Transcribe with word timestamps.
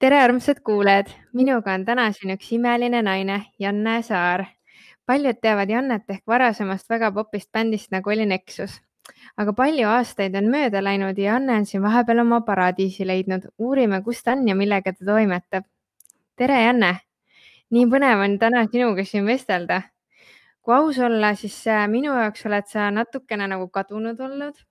tere, 0.00 0.16
armsad 0.16 0.62
kuulajad, 0.64 1.10
minuga 1.36 1.74
on 1.76 1.82
täna 1.84 2.06
siin 2.16 2.32
üks 2.32 2.46
imeline 2.56 3.02
naine, 3.04 3.34
Janne 3.60 3.98
Saar. 4.02 4.46
paljud 5.06 5.36
teavad 5.42 5.68
Jannet 5.68 6.12
ehk 6.14 6.22
varasemast 6.32 6.88
väga 6.88 7.10
popist 7.12 7.50
bändist 7.52 7.90
nagu 7.92 8.10
oli 8.10 8.24
Nexus, 8.26 8.78
aga 9.36 9.52
palju 9.58 9.88
aastaid 9.88 10.38
on 10.40 10.48
mööda 10.54 10.80
läinud 10.80 11.18
ja 11.18 11.34
Janne 11.34 11.58
on 11.60 11.66
siin 11.66 11.82
vahepeal 11.82 12.24
oma 12.24 12.40
paradiisi 12.40 13.06
leidnud. 13.06 13.44
uurime, 13.58 14.00
kus 14.02 14.22
ta 14.22 14.32
on 14.32 14.48
ja 14.48 14.54
millega 14.54 14.92
ta 14.92 15.04
toimetab. 15.04 15.68
tere, 16.36 16.62
Janne. 16.64 16.94
nii 17.70 17.86
põnev 17.92 18.24
on 18.24 18.38
täna 18.38 18.64
sinuga 18.72 19.04
siin 19.04 19.26
vestelda. 19.26 19.82
kui 20.62 20.74
aus 20.74 20.98
olla, 20.98 21.34
siis 21.34 21.66
äh, 21.66 21.88
minu 21.88 22.16
jaoks 22.16 22.46
oled 22.46 22.72
sa 22.72 22.90
natukene 22.90 23.52
nagu 23.52 23.68
kadunud 23.68 24.20
olnud 24.20 24.64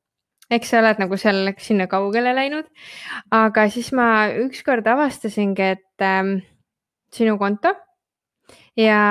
eks 0.49 0.71
sa 0.71 0.79
oled 0.81 1.01
nagu 1.01 1.17
seal 1.17 1.51
sinna 1.61 1.87
kaugele 1.91 2.33
läinud. 2.35 2.69
aga 3.31 3.67
siis 3.69 3.91
ma 3.93 4.29
ükskord 4.45 4.87
avastasingi, 4.87 5.73
et 5.77 6.05
ähm, 6.05 6.39
sinu 7.13 7.37
konto 7.37 7.73
ja 8.77 9.01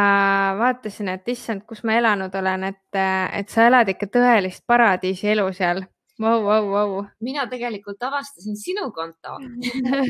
vaatasin, 0.58 1.12
et 1.12 1.28
issand, 1.28 1.64
kus 1.68 1.84
ma 1.84 1.98
elanud 1.98 2.34
olen, 2.34 2.70
et, 2.72 2.98
et 3.38 3.48
sa 3.52 3.68
elad 3.68 3.88
ikka 3.92 4.10
tõelist 4.18 4.64
paradiisi 4.66 5.30
elu 5.34 5.46
seal. 5.56 5.84
Vau, 6.18 6.40
vau, 6.42 6.64
vau. 6.72 7.02
mina 7.22 7.44
tegelikult 7.46 8.02
avastasin 8.02 8.56
sinu 8.58 8.88
konto 8.90 9.36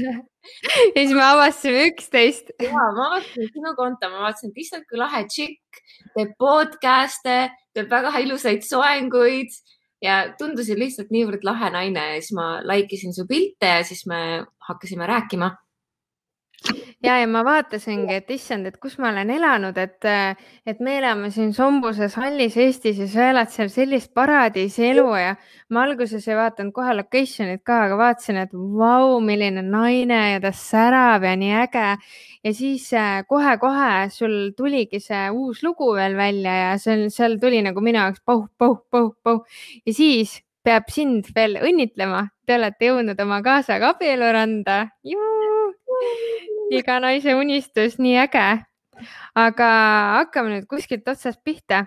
ja 0.95 1.02
siis 1.02 1.10
me 1.12 1.20
avastasime 1.20 1.83
üksteist. 1.91 2.55
ja 2.64 2.70
ma 2.72 3.10
avastasin 3.10 3.50
sinu 3.52 3.74
konto, 3.77 4.08
ma 4.08 4.22
vaatasin, 4.24 4.55
et 4.55 4.62
issand, 4.64 4.86
kui 4.88 5.02
lahe 5.02 5.27
tšikk, 5.28 5.83
teeb 6.14 6.33
podcast'e, 6.41 7.36
teeb 7.77 7.92
väga 7.92 8.14
ilusaid 8.24 8.64
soenguid 8.64 9.52
ja 10.02 10.18
tundusid 10.38 10.78
lihtsalt 10.78 11.10
niivõrd 11.14 11.44
lahe 11.46 11.70
naine 11.74 12.04
ja 12.14 12.20
siis 12.20 12.34
ma 12.38 12.48
like 12.66 12.94
isin 12.94 13.14
su 13.14 13.26
pilte 13.28 13.72
ja 13.78 13.84
siis 13.84 14.04
me 14.06 14.44
hakkasime 14.68 15.06
rääkima 15.06 15.50
ja, 17.02 17.18
ja 17.20 17.26
ma 17.30 17.42
vaatasingi, 17.46 18.16
et 18.18 18.30
issand, 18.34 18.66
et 18.68 18.76
kus 18.82 18.96
ma 18.98 19.10
olen 19.12 19.30
elanud, 19.30 19.77
et, 19.78 20.08
et 20.69 20.80
me 20.84 20.96
elame 20.98 21.30
siin 21.34 21.52
Sombuses 21.56 22.16
hallis 22.19 22.56
Eestis 22.58 22.98
ja 23.02 23.08
sa 23.10 23.28
elad 23.33 23.52
seal 23.55 23.70
sellist 23.72 24.12
paradiisi 24.16 24.88
elu 24.91 25.06
ja 25.18 25.34
ma 25.74 25.84
alguses 25.86 26.27
ei 26.28 26.38
vaadanud 26.38 26.74
kohe 26.77 26.96
location'it 26.98 27.62
ka, 27.66 27.84
aga 27.86 28.00
vaatasin, 28.00 28.41
et 28.42 28.55
vau, 28.55 29.20
milline 29.24 29.62
naine 29.64 30.20
ja 30.34 30.42
ta 30.42 30.52
särab 30.55 31.28
ja 31.28 31.36
nii 31.38 31.55
äge. 31.62 31.86
ja 32.44 32.55
siis 32.55 32.90
äh, 32.94 33.22
kohe-kohe 33.28 34.08
sul 34.14 34.36
tuligi 34.56 35.00
see 35.02 35.28
uus 35.30 35.62
lugu 35.62 35.92
veel 35.94 36.16
välja 36.18 36.58
ja 36.64 36.74
seal, 36.83 37.08
seal 37.14 37.38
tuli 37.40 37.62
nagu 37.62 37.83
minu 37.84 38.02
jaoks 38.02 38.22
pauh, 38.27 38.46
pauh, 38.58 38.83
pauh, 38.90 39.14
pauh 39.22 39.42
ja 39.86 39.94
siis 39.94 40.40
peab 40.66 40.90
sind 40.92 41.30
veel 41.34 41.56
õnnitlema. 41.62 42.27
Te 42.44 42.58
olete 42.58 42.90
jõudnud 42.90 43.20
oma 43.24 43.40
kaasaga 43.44 43.94
abieluranda 43.94 44.83
iga 46.70 46.98
naise 47.00 47.34
unistus, 47.36 47.97
nii 47.98 48.16
äge. 48.24 48.48
aga 49.38 49.69
hakkame 50.19 50.56
nüüd 50.56 50.66
kuskilt 50.66 51.06
otsast 51.08 51.41
pihta. 51.44 51.86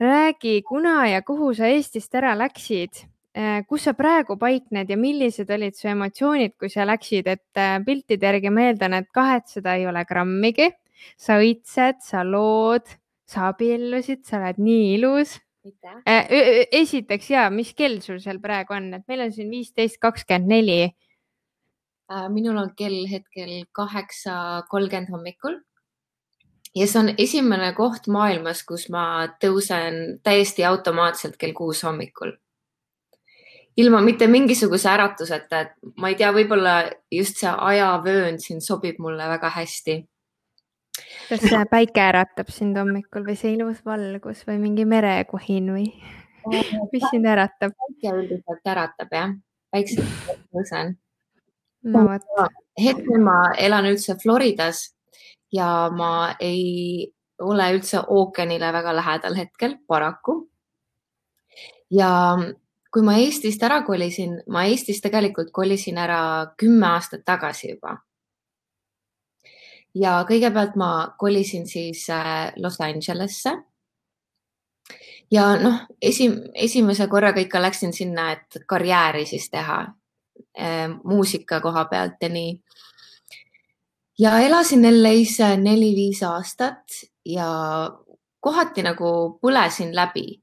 räägi, 0.00 0.62
kuna 0.62 1.08
ja 1.10 1.22
kuhu 1.26 1.54
sa 1.54 1.66
Eestist 1.66 2.14
ära 2.14 2.36
läksid, 2.38 3.02
äh, 3.34 3.64
kus 3.66 3.82
sa 3.82 3.92
praegu 3.98 4.36
paikned 4.38 4.90
ja 4.90 4.96
millised 4.96 5.50
olid 5.50 5.74
su 5.74 5.88
emotsioonid, 5.88 6.54
kui 6.54 6.70
sa 6.70 6.86
läksid, 6.86 7.26
et 7.26 7.58
äh, 7.58 7.80
piltide 7.84 8.26
järgi 8.26 8.50
ma 8.50 8.68
eeldan, 8.68 8.94
et 8.94 9.10
kahetseda 9.14 9.74
ei 9.74 9.86
ole 9.86 10.04
grammigi. 10.04 10.70
sa 11.16 11.36
õitsed, 11.38 12.00
sa 12.02 12.24
lood, 12.26 12.86
sa 13.26 13.52
abiellusid, 13.52 14.24
sa 14.26 14.40
oled 14.40 14.56
nii 14.58 14.94
ilus 14.96 15.36
äh, 16.06 16.26
esiteks 16.74 17.30
ja, 17.30 17.50
mis 17.50 17.70
kell 17.74 18.00
sul 18.02 18.18
seal 18.18 18.40
praegu 18.42 18.74
on, 18.74 18.94
et 18.94 19.04
meil 19.06 19.26
on 19.26 19.32
siin 19.32 19.50
viisteist 19.50 19.98
kakskümmend 20.02 20.50
neli 20.50 20.80
minul 22.32 22.56
on 22.56 22.70
kell 22.76 23.04
hetkel 23.10 23.64
kaheksa 23.76 24.64
kolmkümmend 24.70 25.10
hommikul 25.12 25.58
ja 26.74 26.86
see 26.86 27.00
on 27.00 27.08
esimene 27.18 27.70
koht 27.76 28.08
maailmas, 28.12 28.62
kus 28.66 28.88
ma 28.92 29.04
tõusen 29.42 30.18
täiesti 30.24 30.66
automaatselt 30.68 31.38
kell 31.40 31.56
kuus 31.56 31.82
hommikul. 31.86 32.36
ilma 33.78 34.00
mitte 34.02 34.26
mingisuguse 34.26 34.88
äratuseta, 34.90 35.60
et 35.60 35.92
ma 36.02 36.08
ei 36.10 36.16
tea, 36.18 36.32
võib-olla 36.34 36.72
just 37.14 37.38
see 37.38 37.50
ajavöönd 37.70 38.42
siin 38.42 38.60
sobib 38.60 38.98
mulle 38.98 39.28
väga 39.30 39.50
hästi. 39.54 39.98
kas 41.28 41.44
päike 41.70 42.02
äratab 42.02 42.50
sind 42.50 42.78
hommikul 42.78 43.26
või 43.26 43.36
see 43.36 43.54
ilus 43.54 43.84
valgus 43.86 44.46
või 44.48 44.58
mingi 44.62 44.84
merekohin 44.84 45.74
või 45.74 45.92
mis 46.92 47.10
sind 47.10 47.26
äratab? 47.26 47.76
päike 47.84 48.16
üldiselt 48.16 48.72
äratab 48.74 49.12
jah, 49.12 49.36
päikselt 49.70 50.34
tõusen 50.52 50.96
no 51.82 52.04
vot. 52.06 52.52
hetkel 52.78 53.20
ma 53.22 53.52
elan 53.58 53.86
üldse 53.90 54.16
Floridas 54.22 54.88
ja 55.52 55.90
ma 55.94 56.34
ei 56.40 57.08
ole 57.38 57.70
üldse 57.76 58.02
ookeanile 58.06 58.72
väga 58.72 58.94
lähedal 58.96 59.36
hetkel, 59.38 59.76
paraku. 59.86 60.48
ja 61.90 62.36
kui 62.92 63.02
ma 63.04 63.16
Eestist 63.20 63.62
ära 63.62 63.82
kolisin, 63.86 64.38
ma 64.48 64.64
Eestist 64.68 65.04
tegelikult 65.04 65.52
kolisin 65.52 65.98
ära 65.98 66.20
kümme 66.58 66.86
aastat 66.86 67.24
tagasi 67.24 67.72
juba. 67.74 67.98
ja 69.94 70.24
kõigepealt 70.28 70.76
ma 70.76 71.14
kolisin 71.18 71.66
siis 71.66 72.08
äh, 72.10 72.52
Los 72.56 72.80
Angelesse. 72.80 73.54
ja 75.30 75.56
noh, 75.62 75.86
esim-, 76.02 76.50
esimese 76.54 77.06
korraga 77.06 77.40
ikka 77.40 77.62
läksin 77.62 77.92
sinna, 77.92 78.32
et 78.32 78.64
karjääri 78.66 79.26
siis 79.26 79.50
teha 79.50 79.86
muusika 81.04 81.60
koha 81.60 81.84
pealt 81.90 82.22
ja 82.22 82.28
nii. 82.28 82.52
ja 84.18 84.38
elasin 84.42 84.86
LA-s 84.88 85.38
neli-viis 85.62 86.22
aastat 86.26 86.98
ja 87.26 87.48
kohati 88.40 88.82
nagu 88.82 89.38
põlesin 89.42 89.94
läbi. 89.94 90.42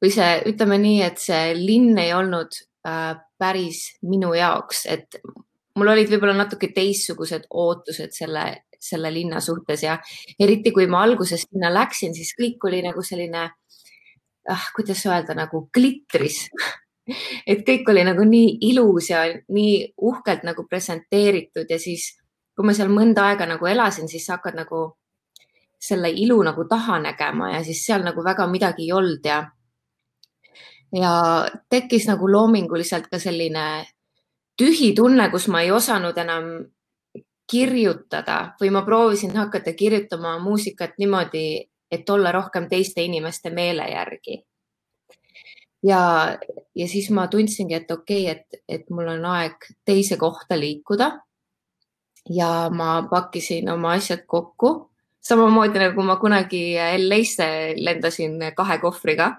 või 0.00 0.10
see, 0.14 0.36
ütleme 0.48 0.78
nii, 0.80 1.00
et 1.04 1.18
see 1.20 1.52
linn 1.58 1.98
ei 2.00 2.14
olnud 2.16 2.54
äh, 2.88 3.18
päris 3.38 3.82
minu 4.08 4.30
jaoks, 4.32 4.86
et 4.88 5.18
mul 5.76 5.90
olid 5.92 6.08
võib-olla 6.08 6.38
natuke 6.38 6.70
teistsugused 6.72 7.44
ootused 7.50 8.14
selle, 8.16 8.44
selle 8.80 9.10
linna 9.12 9.42
suhtes 9.44 9.84
ja 9.84 9.98
eriti 10.40 10.72
kui 10.72 10.88
ma 10.88 11.02
alguses 11.04 11.44
sinna 11.44 11.68
läksin, 11.74 12.16
siis 12.16 12.32
kõik 12.38 12.64
oli 12.70 12.80
nagu 12.86 13.04
selline 13.04 13.42
ah,, 14.48 14.66
kuidas 14.76 15.04
öelda, 15.04 15.36
nagu 15.36 15.66
klitris 15.74 16.46
et 17.46 17.62
kõik 17.66 17.88
oli 17.90 18.04
nagu 18.06 18.24
nii 18.26 18.58
ilus 18.70 19.10
ja 19.10 19.24
nii 19.48 19.92
uhkelt 19.96 20.44
nagu 20.46 20.66
presenteeritud 20.68 21.70
ja 21.70 21.78
siis, 21.78 22.12
kui 22.56 22.66
ma 22.66 22.74
seal 22.76 22.90
mõnda 22.92 23.30
aega 23.30 23.46
nagu 23.48 23.66
elasin, 23.66 24.08
siis 24.08 24.26
sa 24.26 24.38
hakkad 24.38 24.58
nagu 24.58 24.82
selle 25.80 26.10
ilu 26.12 26.42
nagu 26.44 26.66
taha 26.68 26.98
nägema 27.00 27.54
ja 27.54 27.64
siis 27.64 27.84
seal 27.86 28.04
nagu 28.04 28.24
väga 28.24 28.46
midagi 28.46 28.84
ei 28.88 28.92
olnud 28.92 29.24
ja, 29.24 29.38
ja 30.92 31.14
tekkis 31.72 32.06
nagu 32.10 32.28
loominguliselt 32.28 33.08
ka 33.08 33.18
selline 33.18 33.86
tühi 34.60 34.92
tunne, 34.94 35.30
kus 35.32 35.48
ma 35.48 35.62
ei 35.64 35.72
osanud 35.72 36.18
enam 36.18 36.52
kirjutada 37.50 38.54
või 38.60 38.70
ma 38.70 38.84
proovisin 38.86 39.32
hakata 39.34 39.72
kirjutama 39.72 40.36
muusikat 40.38 41.00
niimoodi, 41.00 41.64
et 41.90 42.10
olla 42.10 42.30
rohkem 42.32 42.68
teiste 42.68 43.02
inimeste 43.02 43.50
meele 43.50 43.88
järgi 43.90 44.36
ja, 45.82 46.36
ja 46.74 46.88
siis 46.88 47.10
ma 47.14 47.26
tundsingi, 47.28 47.74
et 47.74 47.90
okei 47.90 48.26
okay,, 48.30 48.36
et, 48.36 48.62
et 48.68 48.90
mul 48.90 49.08
on 49.16 49.26
aeg 49.34 49.66
teise 49.84 50.16
kohta 50.20 50.58
liikuda. 50.58 51.12
ja 52.30 52.68
ma 52.70 53.02
pakkisin 53.10 53.70
oma 53.72 53.94
asjad 53.96 54.26
kokku, 54.28 54.90
samamoodi 55.24 55.80
nagu 55.80 56.02
ma 56.04 56.18
kunagi 56.20 56.76
LA-sse 56.76 57.74
lendasin 57.76 58.38
kahe 58.56 58.78
kohvriga. 58.78 59.32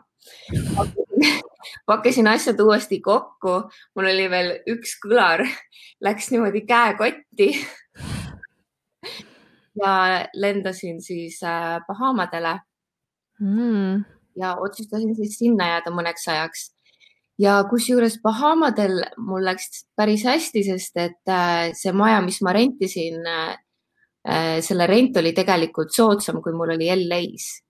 Pakkisin 1.86 2.28
asjad 2.28 2.60
uuesti 2.60 3.00
kokku, 3.02 3.54
mul 3.96 4.10
oli 4.10 4.26
veel 4.30 4.52
üks 4.74 4.96
kõlar, 5.04 5.46
läks 6.02 6.32
niimoodi 6.34 6.66
käekotti. 6.66 7.52
Ja 9.82 10.26
lendasin 10.34 10.98
siis 11.02 11.38
äh, 11.48 11.80
Bahamadele. 11.88 12.60
Mm 13.40 14.21
ja 14.42 14.56
otsustasin 14.60 15.16
siis 15.16 15.38
sinna 15.40 15.68
jääda 15.76 15.94
mõneks 15.94 16.28
ajaks. 16.34 16.70
ja 17.40 17.56
kusjuures 17.70 18.20
Bahamadel 18.22 19.02
mul 19.18 19.46
läks 19.46 19.86
päris 19.98 20.26
hästi, 20.28 20.64
sest 20.68 20.98
et 21.02 21.30
äh, 21.30 21.72
see 21.78 21.94
maja, 21.94 22.20
mis 22.22 22.42
ma 22.46 22.54
rentisin, 22.54 23.22
äh, 23.26 23.56
äh, 24.28 24.56
selle 24.62 24.88
rent 24.88 25.18
oli 25.18 25.34
tegelikult 25.34 25.94
soodsam, 25.96 26.42
kui 26.42 26.54
mul 26.54 26.76
oli 26.76 26.90
LA-s. 26.96 27.62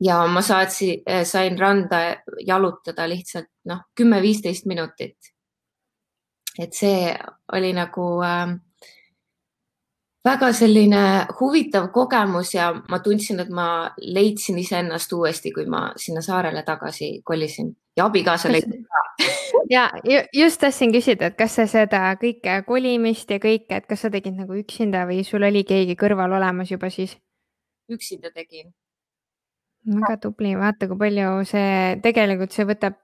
ja 0.00 0.22
ma 0.26 0.42
saatsin, 0.42 1.04
sain 1.24 1.58
randa 1.58 2.22
jalutada 2.46 3.08
lihtsalt 3.08 3.50
noh, 3.68 3.84
kümme-viisteist 3.96 4.66
minutit. 4.66 5.16
et 6.58 6.74
see 6.74 7.14
oli 7.52 7.72
nagu 7.72 8.06
äh, 8.24 8.58
väga 10.24 10.52
selline 10.52 11.02
huvitav 11.40 11.88
kogemus 11.92 12.54
ja 12.54 12.70
ma 12.88 12.98
tundsin, 13.04 13.40
et 13.40 13.48
ma 13.48 13.90
leidsin 14.00 14.58
iseennast 14.58 15.12
uuesti, 15.12 15.52
kui 15.52 15.66
ma 15.66 15.90
sinna 15.96 16.22
saarele 16.24 16.62
tagasi 16.66 17.20
kolisin. 17.24 17.74
Ja 17.96 18.06
abikaasa 18.10 18.52
leidis 18.52 18.84
ka. 18.86 19.06
Ja 19.70 19.84
just 20.34 20.58
tahtsin 20.60 20.90
küsida, 20.90 21.28
et 21.30 21.36
kas 21.38 21.52
sa 21.54 21.66
seda 21.70 22.00
kõike 22.18 22.56
kolimist 22.66 23.30
ja 23.30 23.38
kõike, 23.38 23.76
et 23.76 23.86
kas 23.86 24.02
sa 24.02 24.10
tegid 24.10 24.34
nagu 24.34 24.56
üksinda 24.58 25.04
või 25.06 25.20
sul 25.22 25.46
oli 25.46 25.62
keegi 25.68 25.94
kõrval 26.00 26.34
olemas 26.40 26.72
juba 26.72 26.90
siis? 26.90 27.14
üksinda 27.90 28.30
tegin 28.34 28.72
väga 29.88 30.16
tubli, 30.20 30.52
vaata, 30.58 30.86
kui 30.90 30.98
palju 31.00 31.28
see 31.48 31.96
tegelikult 32.04 32.52
see 32.52 32.66
võtab, 32.68 32.98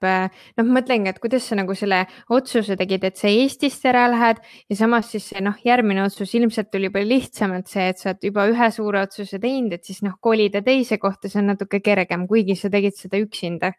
noh, 0.58 0.69
mõtlengi, 0.76 1.08
et 1.08 1.20
kuidas 1.23 1.46
sa 1.49 1.56
nagu 1.56 1.75
selle 1.78 2.02
otsuse 2.37 2.76
tegid, 2.76 3.06
et 3.08 3.17
sa 3.17 3.31
Eestist 3.32 3.87
ära 3.88 4.05
lähed 4.12 4.43
ja 4.69 4.76
samas 4.76 5.08
siis 5.12 5.31
see 5.32 5.40
noh, 5.44 5.56
järgmine 5.64 6.05
otsus 6.05 6.34
ilmselt 6.37 6.69
tuli 6.73 6.90
palju 6.93 7.08
lihtsamalt 7.14 7.73
see, 7.73 7.88
et 7.93 8.02
sa 8.02 8.12
oled 8.12 8.28
juba 8.28 8.46
ühe 8.52 8.70
suure 8.75 9.02
otsuse 9.06 9.40
teinud, 9.43 9.73
et 9.73 9.88
siis 9.88 10.02
noh, 10.05 10.19
kolida 10.20 10.61
teise 10.67 11.00
kohta, 11.00 11.31
see 11.32 11.40
on 11.40 11.52
natuke 11.55 11.81
kergem, 11.84 12.26
kuigi 12.28 12.58
sa 12.61 12.70
tegid 12.73 12.99
seda 12.99 13.20
üksinda. 13.25 13.72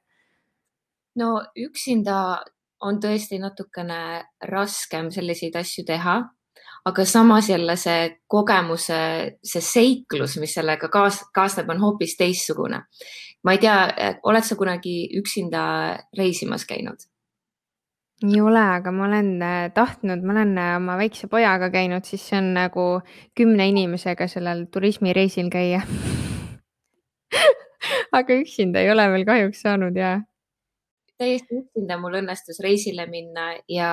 no 1.18 1.30
üksinda 1.58 2.42
on 2.86 3.00
tõesti 3.02 3.40
natukene 3.42 4.24
raskem 4.50 5.10
selliseid 5.14 5.56
asju 5.58 5.86
teha 5.86 6.20
aga 6.88 7.06
samas 7.06 7.50
jälle 7.50 7.76
see 7.80 8.08
kogemuse, 8.32 9.00
see 9.44 9.64
seiklus, 9.64 10.38
mis 10.42 10.56
sellega 10.56 10.90
kaas, 10.94 11.22
kaasneb, 11.36 11.70
on 11.74 11.84
hoopis 11.84 12.16
teistsugune. 12.20 12.84
ma 13.44 13.54
ei 13.54 13.62
tea, 13.64 13.76
oled 14.28 14.44
sa 14.44 14.58
kunagi 14.60 14.96
üksinda 15.20 15.62
reisimas 16.18 16.66
käinud? 16.66 17.08
ei 18.26 18.42
ole, 18.42 18.64
aga 18.80 18.92
ma 18.92 19.06
olen 19.06 19.30
äh, 19.46 19.68
tahtnud, 19.74 20.24
ma 20.26 20.34
olen 20.34 20.58
äh, 20.58 20.76
oma 20.78 20.96
väikse 20.98 21.28
pojaga 21.30 21.70
käinud, 21.70 22.06
siis 22.08 22.24
see 22.30 22.40
on 22.40 22.50
nagu 22.56 22.86
kümne 23.38 23.68
inimesega 23.70 24.28
sellel 24.32 24.66
turismireisil 24.74 25.52
käia 25.54 25.84
aga 28.20 28.40
üksinda 28.42 28.82
ei 28.82 28.90
ole 28.92 29.06
veel 29.14 29.28
kahjuks 29.28 29.62
saanud 29.68 30.00
ja. 30.00 30.16
täiesti 31.22 31.62
üksinda 31.62 32.00
mul 32.02 32.18
õnnestus 32.24 32.60
reisile 32.64 33.06
minna 33.12 33.52
ja 33.70 33.92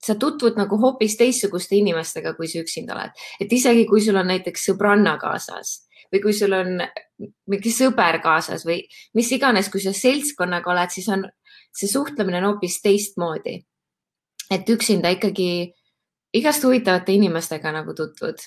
sa 0.00 0.16
tutvud 0.16 0.56
nagu 0.56 0.78
hoopis 0.80 1.16
teistsuguste 1.20 1.76
inimestega, 1.76 2.34
kui 2.38 2.48
sa 2.48 2.62
üksinda 2.62 2.96
oled, 2.96 3.24
et 3.40 3.52
isegi 3.52 3.86
kui 3.88 4.00
sul 4.04 4.16
on 4.16 4.30
näiteks 4.32 4.70
sõbranna 4.70 5.16
kaasas 5.20 5.80
või 6.10 6.22
kui 6.24 6.32
sul 6.34 6.54
on 6.56 6.80
mingi 7.50 7.72
sõber 7.74 8.20
kaasas 8.22 8.64
või 8.66 8.80
mis 9.14 9.30
iganes, 9.32 9.68
kui 9.70 9.82
sa 9.82 9.92
seltskonnaga 9.94 10.72
oled, 10.72 10.90
siis 10.90 11.08
on 11.12 11.26
see 11.76 11.90
suhtlemine 11.90 12.40
on 12.40 12.52
hoopis 12.52 12.80
teistmoodi. 12.82 13.60
et 14.50 14.66
üksinda 14.68 15.12
ikkagi 15.14 15.72
igast 16.34 16.64
huvitavate 16.64 17.12
inimestega 17.12 17.70
nagu 17.72 17.94
tutvud 17.94 18.40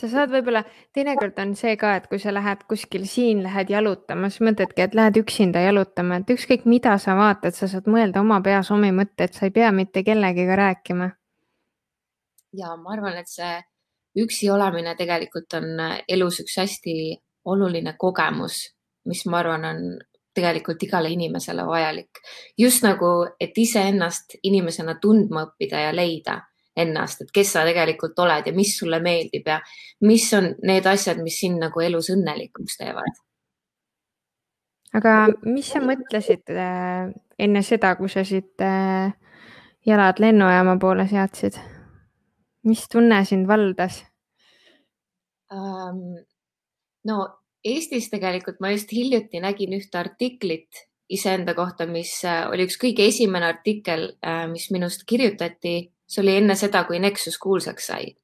sa 0.00 0.08
saad 0.10 0.32
võib-olla, 0.32 0.62
teinekord 0.94 1.38
on 1.42 1.54
see 1.58 1.74
ka, 1.80 1.94
et 1.98 2.08
kui 2.10 2.20
sa 2.22 2.32
lähed 2.34 2.64
kuskil 2.70 3.06
siin, 3.08 3.42
lähed 3.44 3.70
jalutama, 3.72 4.30
siis 4.32 4.44
mõtledki, 4.48 4.84
et 4.84 4.96
lähed 4.98 5.20
üksinda 5.22 5.62
jalutama, 5.64 6.20
et 6.20 6.32
ükskõik 6.34 6.66
mida 6.70 6.96
sa 7.02 7.16
vaatad, 7.18 7.56
sa 7.56 7.68
saad 7.70 7.88
mõelda 7.90 8.22
oma 8.22 8.40
peas 8.44 8.70
omi 8.74 8.92
mõtteid, 8.94 9.34
sa 9.34 9.48
ei 9.48 9.54
pea 9.54 9.72
mitte 9.74 10.04
kellegiga 10.06 10.58
rääkima. 10.58 11.10
ja 12.58 12.76
ma 12.76 12.92
arvan, 12.94 13.16
et 13.18 13.28
see 13.28 13.56
üksi 14.18 14.50
olemine 14.50 14.94
tegelikult 14.96 15.54
on 15.54 15.82
elus 16.08 16.40
üks 16.40 16.56
hästi 16.58 16.94
oluline 17.44 17.94
kogemus, 17.98 18.62
mis 19.04 19.26
ma 19.26 19.42
arvan, 19.42 19.64
on 19.64 19.82
tegelikult 20.34 20.82
igale 20.82 21.10
inimesele 21.10 21.66
vajalik. 21.66 22.22
just 22.58 22.82
nagu, 22.82 23.26
et 23.40 23.58
iseennast 23.58 24.38
inimesena 24.42 24.98
tundma 25.02 25.44
õppida 25.48 25.88
ja 25.88 25.94
leida 25.94 26.40
ennast, 26.78 27.22
et 27.22 27.32
kes 27.34 27.52
sa 27.54 27.64
tegelikult 27.66 28.18
oled 28.22 28.46
ja 28.46 28.54
mis 28.54 28.74
sulle 28.78 29.00
meeldib 29.04 29.48
ja 29.48 29.58
mis 30.06 30.26
on 30.36 30.52
need 30.66 30.86
asjad, 30.86 31.20
mis 31.22 31.38
sind 31.42 31.60
nagu 31.62 31.82
elus 31.84 32.10
õnnelikuks 32.14 32.78
teevad. 32.80 33.22
aga 34.98 35.14
mis 35.46 35.72
sa 35.72 35.82
mõtlesid 35.84 36.54
äh, 36.54 37.10
enne 37.38 37.62
seda, 37.62 37.94
kui 37.98 38.10
sa 38.12 38.24
siit 38.24 38.62
äh, 38.64 39.12
jalad 39.86 40.22
lennujaama 40.22 40.78
poole 40.80 41.08
seadsid? 41.08 41.58
mis 42.68 42.86
tunne 42.88 43.24
sind 43.24 43.48
valdas 43.48 44.02
um,? 45.52 46.18
no 47.04 47.18
Eestis 47.68 48.06
tegelikult 48.08 48.60
ma 48.62 48.70
just 48.70 48.92
hiljuti 48.94 49.40
nägin 49.42 49.72
ühte 49.74 49.98
artiklit 49.98 50.86
iseenda 51.10 51.56
kohta, 51.58 51.88
mis 51.90 52.12
äh, 52.24 52.44
oli 52.48 52.68
üks 52.68 52.76
kõige 52.78 53.08
esimene 53.08 53.48
artikkel, 53.48 54.12
mis 54.52 54.68
minust 54.70 55.02
kirjutati 55.08 55.88
see 56.08 56.22
oli 56.22 56.36
enne 56.40 56.54
seda, 56.56 56.84
kui 56.88 56.98
Nexus 56.98 57.38
kuulsaks 57.38 57.86
sai. 57.92 58.16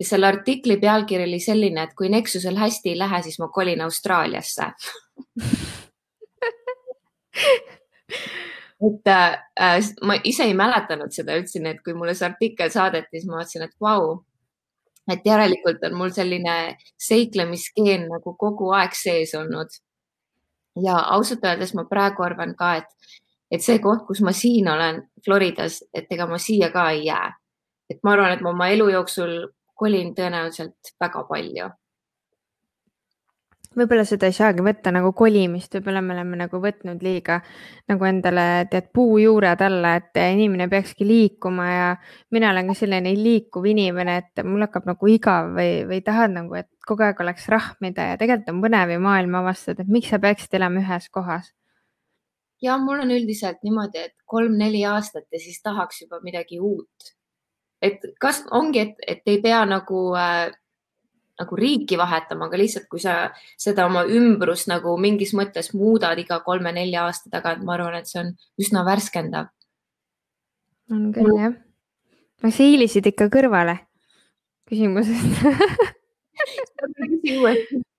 ja 0.00 0.06
selle 0.06 0.26
artikli 0.26 0.76
pealkiri 0.80 1.24
oli 1.28 1.40
selline, 1.40 1.82
et 1.82 1.94
kui 1.94 2.08
Nexusel 2.08 2.56
hästi 2.56 2.94
ei 2.94 2.98
lähe, 2.98 3.22
siis 3.22 3.38
ma 3.38 3.48
kolin 3.48 3.80
Austraaliasse 3.86 4.70
et 8.80 9.06
äh, 9.06 9.92
ma 10.02 10.16
ise 10.24 10.46
ei 10.48 10.54
mäletanud 10.56 11.12
seda 11.12 11.36
üldse, 11.38 11.60
nii 11.60 11.76
et 11.76 11.82
kui 11.84 11.94
mulle 11.96 12.14
see 12.16 12.28
artikkel 12.30 12.72
saadeti, 12.72 13.18
siis 13.18 13.28
ma 13.28 13.40
mõtlesin, 13.40 13.66
et 13.66 13.76
vau, 13.82 14.14
et 15.10 15.26
järelikult 15.26 15.84
on 15.90 15.96
mul 16.00 16.12
selline 16.16 16.56
seiklemisgeen 17.00 18.08
nagu 18.08 18.34
kogu 18.40 18.72
aeg 18.76 18.96
sees 18.96 19.34
olnud. 19.38 19.68
ja 20.80 20.96
ausalt 21.16 21.44
öeldes 21.44 21.74
ma 21.74 21.84
praegu 21.84 22.22
arvan 22.22 22.54
ka, 22.56 22.76
et 22.80 23.20
et 23.50 23.64
see 23.64 23.78
koht, 23.82 24.06
kus 24.06 24.22
ma 24.22 24.32
siin 24.36 24.68
olen 24.68 25.02
Floridas, 25.24 25.82
et 25.94 26.10
ega 26.10 26.26
ma 26.30 26.38
siia 26.38 26.70
ka 26.72 26.90
ei 26.90 27.06
jää. 27.06 27.32
et 27.90 27.98
ma 28.06 28.12
arvan, 28.12 28.32
et 28.32 28.40
ma 28.40 28.50
oma 28.50 28.68
elu 28.70 28.88
jooksul 28.88 29.32
kolin 29.74 30.14
tõenäoliselt 30.14 30.94
väga 31.00 31.24
palju 31.26 31.70
võib-olla 33.78 34.02
seda 34.06 34.26
ei 34.26 34.34
saagi 34.34 34.64
võtta 34.66 34.90
nagu 34.94 35.12
kolimist, 35.16 35.74
võib-olla 35.76 36.02
me 36.02 36.14
oleme 36.16 36.38
nagu 36.40 36.60
võtnud 36.62 37.02
liiga 37.06 37.38
nagu 37.90 38.08
endale 38.08 38.46
tead 38.70 38.88
puujuured 38.94 39.62
alla, 39.66 39.94
et 40.00 40.18
inimene 40.34 40.66
peakski 40.72 41.06
liikuma 41.06 41.68
ja 41.70 41.86
mina 42.34 42.50
olen 42.50 42.72
ka 42.72 42.76
selline 42.80 43.14
liikuv 43.14 43.68
inimene, 43.70 44.16
et 44.24 44.44
mul 44.46 44.66
hakkab 44.66 44.90
nagu 44.90 45.12
igav 45.12 45.54
või, 45.54 45.84
või 45.90 46.02
tahad 46.06 46.34
nagu, 46.34 46.58
et 46.58 46.70
kogu 46.86 47.06
aeg 47.06 47.22
oleks 47.22 47.46
rahmida 47.52 48.10
ja 48.12 48.18
tegelikult 48.20 48.54
on 48.56 48.64
põnev 48.66 48.96
ju 48.96 49.06
maailma 49.06 49.44
avastada, 49.44 49.86
et 49.86 49.94
miks 49.98 50.10
sa 50.10 50.18
peaksid 50.22 50.58
elama 50.58 50.82
ühes 50.82 51.08
kohas 51.14 51.52
ja 52.62 52.76
mul 52.78 53.02
on 53.04 53.14
üldiselt 53.14 53.62
niimoodi, 53.66 54.06
et 54.10 54.16
kolm-neli 54.26 54.84
aastat 54.88 55.26
ja 55.32 55.40
siis 55.40 55.62
tahaks 55.62 56.02
juba 56.02 56.20
midagi 56.22 56.60
uut. 56.60 57.14
et 57.82 58.00
kas 58.20 58.44
ongi, 58.50 58.78
et, 58.78 58.96
et 59.06 59.22
ei 59.26 59.40
pea 59.42 59.64
nagu 59.66 60.10
äh, 60.16 60.50
nagu 61.40 61.56
riiki 61.56 61.96
vahetama, 61.98 62.50
aga 62.50 62.58
lihtsalt, 62.60 62.86
kui 62.92 63.00
sa 63.00 63.30
seda 63.58 63.86
oma 63.88 64.02
ümbrust 64.04 64.68
nagu 64.68 64.96
mingis 65.00 65.32
mõttes 65.36 65.72
muudad 65.72 66.18
iga 66.20 66.40
kolme-nelja 66.44 67.06
aasta 67.06 67.32
tagant, 67.32 67.64
ma 67.64 67.78
arvan, 67.78 67.96
et 68.00 68.10
see 68.10 68.20
on 68.20 68.34
üsna 68.60 68.84
värskendav. 68.84 69.48
on 70.90 71.12
küll 71.16 71.32
jah. 71.38 71.54
aga 72.42 72.50
sa 72.50 72.66
hiilisid 72.66 73.06
ikka 73.12 73.30
kõrvale 73.32 73.78
küsimusest 74.68 75.40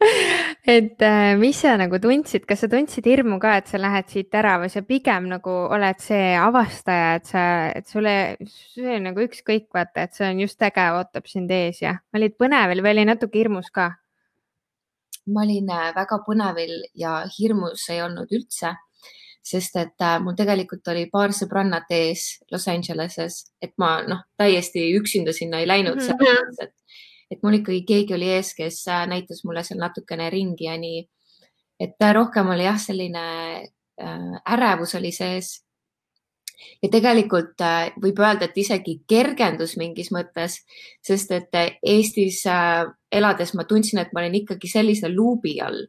et 0.76 1.02
äh, 1.02 1.34
mis 1.40 1.56
sa 1.56 1.76
nagu 1.80 1.98
tundsid, 2.02 2.44
kas 2.48 2.64
sa 2.64 2.68
tundsid 2.70 3.06
hirmu 3.08 3.38
ka, 3.40 3.56
et 3.60 3.70
sa 3.70 3.80
lähed 3.80 4.10
siit 4.12 4.34
ära 4.36 4.56
või 4.60 4.68
sa 4.72 4.82
pigem 4.84 5.28
nagu 5.30 5.52
oled 5.72 6.02
see 6.04 6.34
avastaja, 6.36 7.14
et 7.16 7.30
sa, 7.30 7.44
et 7.72 7.88
sulle, 7.88 8.16
see 8.46 8.98
on 8.98 9.08
nagu 9.08 9.24
ükskõik, 9.24 9.70
vaata, 9.74 10.04
et 10.04 10.16
see 10.16 10.28
on 10.28 10.42
just 10.44 10.62
äge, 10.68 10.88
ootab 10.98 11.30
sind 11.30 11.52
ees 11.54 11.80
ja 11.84 11.96
olid 12.16 12.36
põnevil 12.36 12.84
või 12.84 12.96
oli 12.96 13.06
natuke 13.08 13.40
hirmus 13.40 13.72
ka? 13.72 13.94
ma 15.26 15.42
olin 15.42 15.70
äh, 15.74 15.88
väga 15.96 16.20
põnevil 16.26 16.74
ja 16.94 17.18
hirmus 17.38 17.88
ei 17.90 18.02
olnud 18.04 18.30
üldse, 18.36 18.76
sest 19.46 19.78
et 19.80 20.04
äh, 20.04 20.18
mul 20.22 20.36
tegelikult 20.38 20.86
oli 20.92 21.08
paar 21.10 21.34
sõbrannat 21.34 21.90
ees 21.94 22.28
Los 22.52 22.68
Angeleses, 22.70 23.40
et 23.62 23.74
ma 23.80 23.96
noh, 24.06 24.22
täiesti 24.38 24.90
üksinda 24.98 25.34
sinna 25.34 25.62
ei 25.62 25.66
läinud 25.66 25.98
mm, 25.98 26.06
-hmm. 26.06 26.22
mõttes, 26.22 26.68
et 26.68 26.74
et 27.30 27.42
mul 27.42 27.60
ikkagi 27.60 27.82
keegi 27.88 28.14
oli 28.16 28.30
ees, 28.36 28.52
kes 28.54 28.82
äh, 28.92 29.04
näitas 29.10 29.44
mulle 29.44 29.64
seal 29.66 29.80
natukene 29.82 30.28
ringi 30.30 30.68
ja 30.68 30.76
nii. 30.80 31.04
et 31.80 32.02
äh, 32.02 32.14
rohkem 32.14 32.50
oli 32.54 32.64
jah, 32.64 32.78
selline 32.80 33.24
äh, 34.00 34.36
ärevus 34.56 34.94
oli 34.98 35.12
sees. 35.12 35.62
ja 36.82 36.88
tegelikult 36.88 37.60
võib 38.00 38.20
öelda, 38.22 38.46
et 38.46 38.56
isegi 38.56 39.00
kergendus 39.08 39.76
mingis 39.76 40.08
mõttes, 40.14 40.62
sest 41.04 41.32
et 41.36 41.58
Eestis 41.84 42.40
elades 43.12 43.52
ma 43.54 43.66
tundsin, 43.68 44.00
et 44.00 44.14
ma 44.14 44.22
olin 44.22 44.38
ikkagi 44.40 44.70
sellise 44.70 45.10
luubi 45.12 45.58
all 45.60 45.84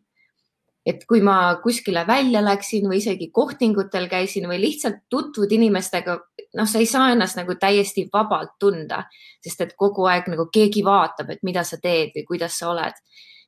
et 0.87 1.03
kui 1.07 1.19
ma 1.21 1.57
kuskile 1.59 2.05
välja 2.07 2.39
läksin 2.43 2.87
või 2.87 3.01
isegi 3.01 3.27
kohtingutel 3.35 4.07
käisin 4.07 4.47
või 4.47 4.61
lihtsalt 4.61 5.01
tutvud 5.11 5.51
inimestega, 5.51 6.15
noh, 6.55 6.67
sa 6.69 6.79
ei 6.79 6.87
saa 6.87 7.09
ennast 7.11 7.35
nagu 7.39 7.57
täiesti 7.59 8.05
vabalt 8.13 8.55
tunda, 8.59 9.01
sest 9.43 9.65
et 9.65 9.73
kogu 9.75 10.07
aeg 10.07 10.29
nagu 10.31 10.47
keegi 10.53 10.85
vaatab, 10.87 11.33
et 11.35 11.43
mida 11.43 11.65
sa 11.67 11.79
teed 11.83 12.15
või 12.15 12.23
kuidas 12.29 12.59
sa 12.59 12.71
oled. 12.71 13.03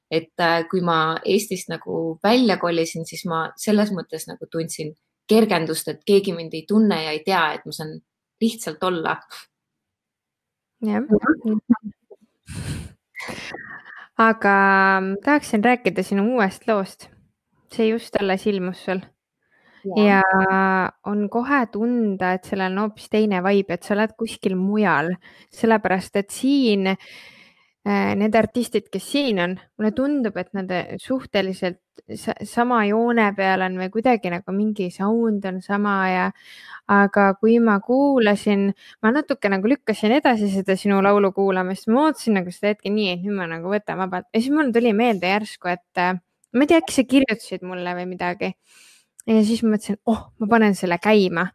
et 0.09 0.41
äh, 0.41 0.63
kui 0.65 0.81
ma 0.81 1.19
Eestist 1.21 1.69
nagu 1.69 2.17
välja 2.23 2.57
kolisin, 2.57 3.05
siis 3.05 3.27
ma 3.29 3.51
selles 3.55 3.91
mõttes 3.93 4.25
nagu 4.25 4.47
tundsin 4.51 4.95
kergendust, 5.29 5.87
et 5.87 6.01
keegi 6.01 6.33
mind 6.33 6.55
ei 6.57 6.63
tunne 6.67 6.97
ja 7.03 7.11
ei 7.13 7.21
tea, 7.23 7.43
et 7.53 7.65
ma 7.65 7.71
saan 7.71 7.93
lihtsalt 8.41 8.83
olla. 8.83 9.19
jah 10.81 11.05
aga 14.17 14.55
tahaksin 15.23 15.63
rääkida 15.63 16.03
sinu 16.03 16.25
uuest 16.33 16.67
loost 16.67 17.07
see 17.75 17.89
just 17.91 18.15
alles 18.19 18.45
ilmus 18.49 18.83
sul. 18.85 19.01
ja 19.95 20.21
on 21.07 21.27
kohe 21.31 21.59
tunda, 21.71 22.33
et 22.35 22.47
sellel 22.49 22.73
on 22.73 22.89
hoopis 22.89 23.09
teine 23.09 23.39
vibe, 23.45 23.77
et 23.77 23.83
sa 23.87 23.95
oled 23.95 24.15
kuskil 24.19 24.57
mujal, 24.59 25.13
sellepärast 25.55 26.19
et 26.19 26.33
siin 26.35 26.89
äh, 26.91 26.97
need 28.19 28.35
artistid, 28.35 28.89
kes 28.91 29.05
siin 29.13 29.39
on, 29.39 29.55
mulle 29.77 29.93
tundub, 29.95 30.35
et 30.37 30.51
nad 30.57 30.73
suhteliselt 30.99 31.79
sama 32.47 32.83
joone 32.87 33.27
peal 33.37 33.63
on 33.65 33.77
või 33.79 33.89
kuidagi 33.93 34.31
nagu 34.31 34.53
mingi 34.55 34.89
sound 34.91 35.45
on 35.45 35.61
sama 35.61 35.95
ja 36.09 36.27
aga 36.89 37.33
kui 37.39 37.59
ma 37.61 37.77
kuulasin, 37.85 38.69
ma 39.03 39.11
natuke 39.13 39.51
nagu 39.51 39.69
lükkasin 39.69 40.15
edasi 40.17 40.49
seda 40.53 40.75
sinu 40.79 41.01
laulu 41.05 41.31
kuulamist, 41.35 41.87
ma 41.87 42.07
ootasin 42.07 42.39
nagu 42.39 42.53
seda 42.53 42.73
hetke 42.73 42.91
nii, 42.93 43.11
et 43.13 43.25
nüüd 43.25 43.37
ma 43.37 43.45
nagu 43.51 43.69
võtan 43.69 43.99
vabalt. 44.01 44.29
Ja 44.33 44.41
siis 44.41 44.53
mul 44.55 44.73
tuli 44.73 44.93
meelde 44.97 45.29
järsku, 45.29 45.69
et 45.71 46.01
äh, 46.01 46.17
ma 46.53 46.65
ei 46.65 46.69
tea, 46.71 46.81
äkki 46.81 46.95
sa 46.95 47.05
kirjutasid 47.09 47.65
mulle 47.67 47.93
või 47.97 48.07
midagi 48.09 48.53
ja 49.29 49.39
siis 49.45 49.63
ma 49.63 49.75
mõtlesin, 49.75 49.99
oh, 50.09 50.27
ma 50.41 50.49
panen 50.51 50.75
selle 50.77 50.99
käima. 51.01 51.49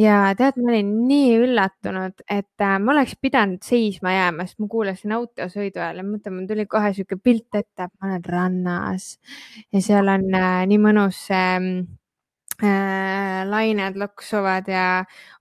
ja 0.00 0.32
tead, 0.38 0.56
ma 0.56 0.70
olin 0.72 0.92
nii 1.08 1.32
üllatunud, 1.44 2.22
et 2.24 2.64
äh, 2.64 2.76
ma 2.80 2.94
oleks 2.94 3.12
pidanud 3.20 3.60
seisma 3.66 4.14
jääma, 4.14 4.46
sest 4.48 4.62
ma 4.62 4.68
kuulasin 4.72 5.12
autosõidu 5.18 5.82
ajal 5.82 6.00
ja 6.00 6.04
mõtlen, 6.06 6.36
mul 6.38 6.46
tuli 6.48 6.64
kohe 6.70 6.94
sihuke 6.96 7.18
pilt 7.20 7.58
ette, 7.60 7.88
et 7.88 7.92
ma 8.00 8.08
olen 8.08 8.24
rannas 8.24 9.10
ja 9.68 9.82
seal 9.84 10.08
on 10.08 10.24
äh, 10.38 10.62
nii 10.70 10.80
mõnus 10.80 11.20
äh, 11.36 11.58
äh, 12.64 13.42
lained 13.50 14.00
loksuvad 14.00 14.72
ja 14.72 14.86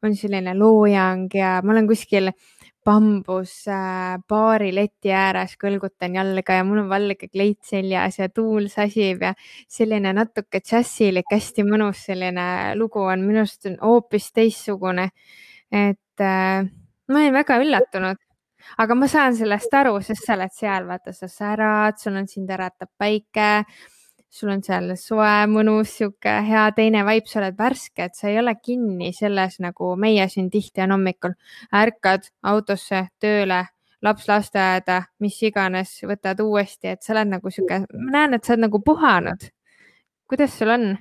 on 0.04 0.20
selline 0.20 0.58
loojang 0.60 1.32
ja 1.38 1.60
ma 1.64 1.78
olen 1.78 1.88
kuskil 1.88 2.34
äh, 2.34 2.50
bambusbaari 2.86 4.70
äh, 4.72 4.76
leti 4.76 5.12
ääres 5.14 5.54
kõlgutan 5.62 6.16
jalga 6.18 6.58
ja 6.58 6.66
mul 6.66 6.82
on 6.84 6.90
valge 6.90 7.30
kleit 7.30 7.60
seljas 7.68 8.18
ja 8.20 8.30
tuul 8.34 8.68
sasib 8.74 9.22
ja 9.22 9.34
selline 9.70 10.14
natuke 10.18 10.64
džässilik, 10.64 11.28
hästi 11.32 11.66
mõnus 11.68 12.02
selline 12.08 12.48
lugu 12.80 13.04
on 13.06 13.26
minu 13.28 13.44
arust 13.44 13.70
on 13.70 13.78
hoopis 13.84 14.32
teistsugune. 14.34 15.12
et 15.72 16.26
äh, 16.26 16.66
ma 17.08 17.22
olin 17.22 17.34
väga 17.34 17.60
üllatunud, 17.62 18.20
aga 18.78 18.96
ma 18.96 19.08
saan 19.08 19.38
sellest 19.38 19.74
aru, 19.74 20.00
sest 20.02 20.26
sa 20.26 20.36
oled 20.36 20.54
seal, 20.56 20.88
vaata, 20.90 21.14
sa 21.14 21.30
särad, 21.30 22.02
sul 22.02 22.18
on 22.18 22.28
sind 22.28 22.50
äratab 22.50 22.90
päike 22.98 23.66
sul 24.32 24.50
on 24.54 24.64
seal 24.64 24.94
soe, 24.96 25.34
mõnus, 25.52 25.92
sihuke 25.98 26.32
hea 26.48 26.64
teine 26.76 27.04
vibe, 27.08 27.28
sa 27.28 27.42
oled 27.42 27.58
värske, 27.60 28.08
et 28.08 28.16
sa 28.16 28.30
ei 28.32 28.40
ole 28.40 28.56
kinni 28.64 29.12
selles, 29.16 29.60
nagu 29.64 29.92
meie 30.00 30.28
siin 30.32 30.50
tihti 30.54 30.84
on 30.86 30.96
hommikul. 30.96 31.36
ärkad 31.76 32.32
autosse, 32.48 33.04
tööle, 33.20 33.66
laps 34.02 34.28
lasteaeda, 34.32 35.02
mis 35.20 35.38
iganes, 35.44 35.98
võtad 36.08 36.40
uuesti, 36.44 36.96
et 36.96 37.04
sa 37.04 37.14
oled 37.16 37.36
nagu 37.36 37.52
sihuke, 37.52 37.84
ma 37.94 38.18
näen, 38.18 38.38
et 38.38 38.48
sa 38.48 38.56
oled 38.56 38.68
nagu 38.70 38.82
puhanud. 38.86 39.50
kuidas 40.32 40.58
sul 40.58 40.70
on? 40.70 40.92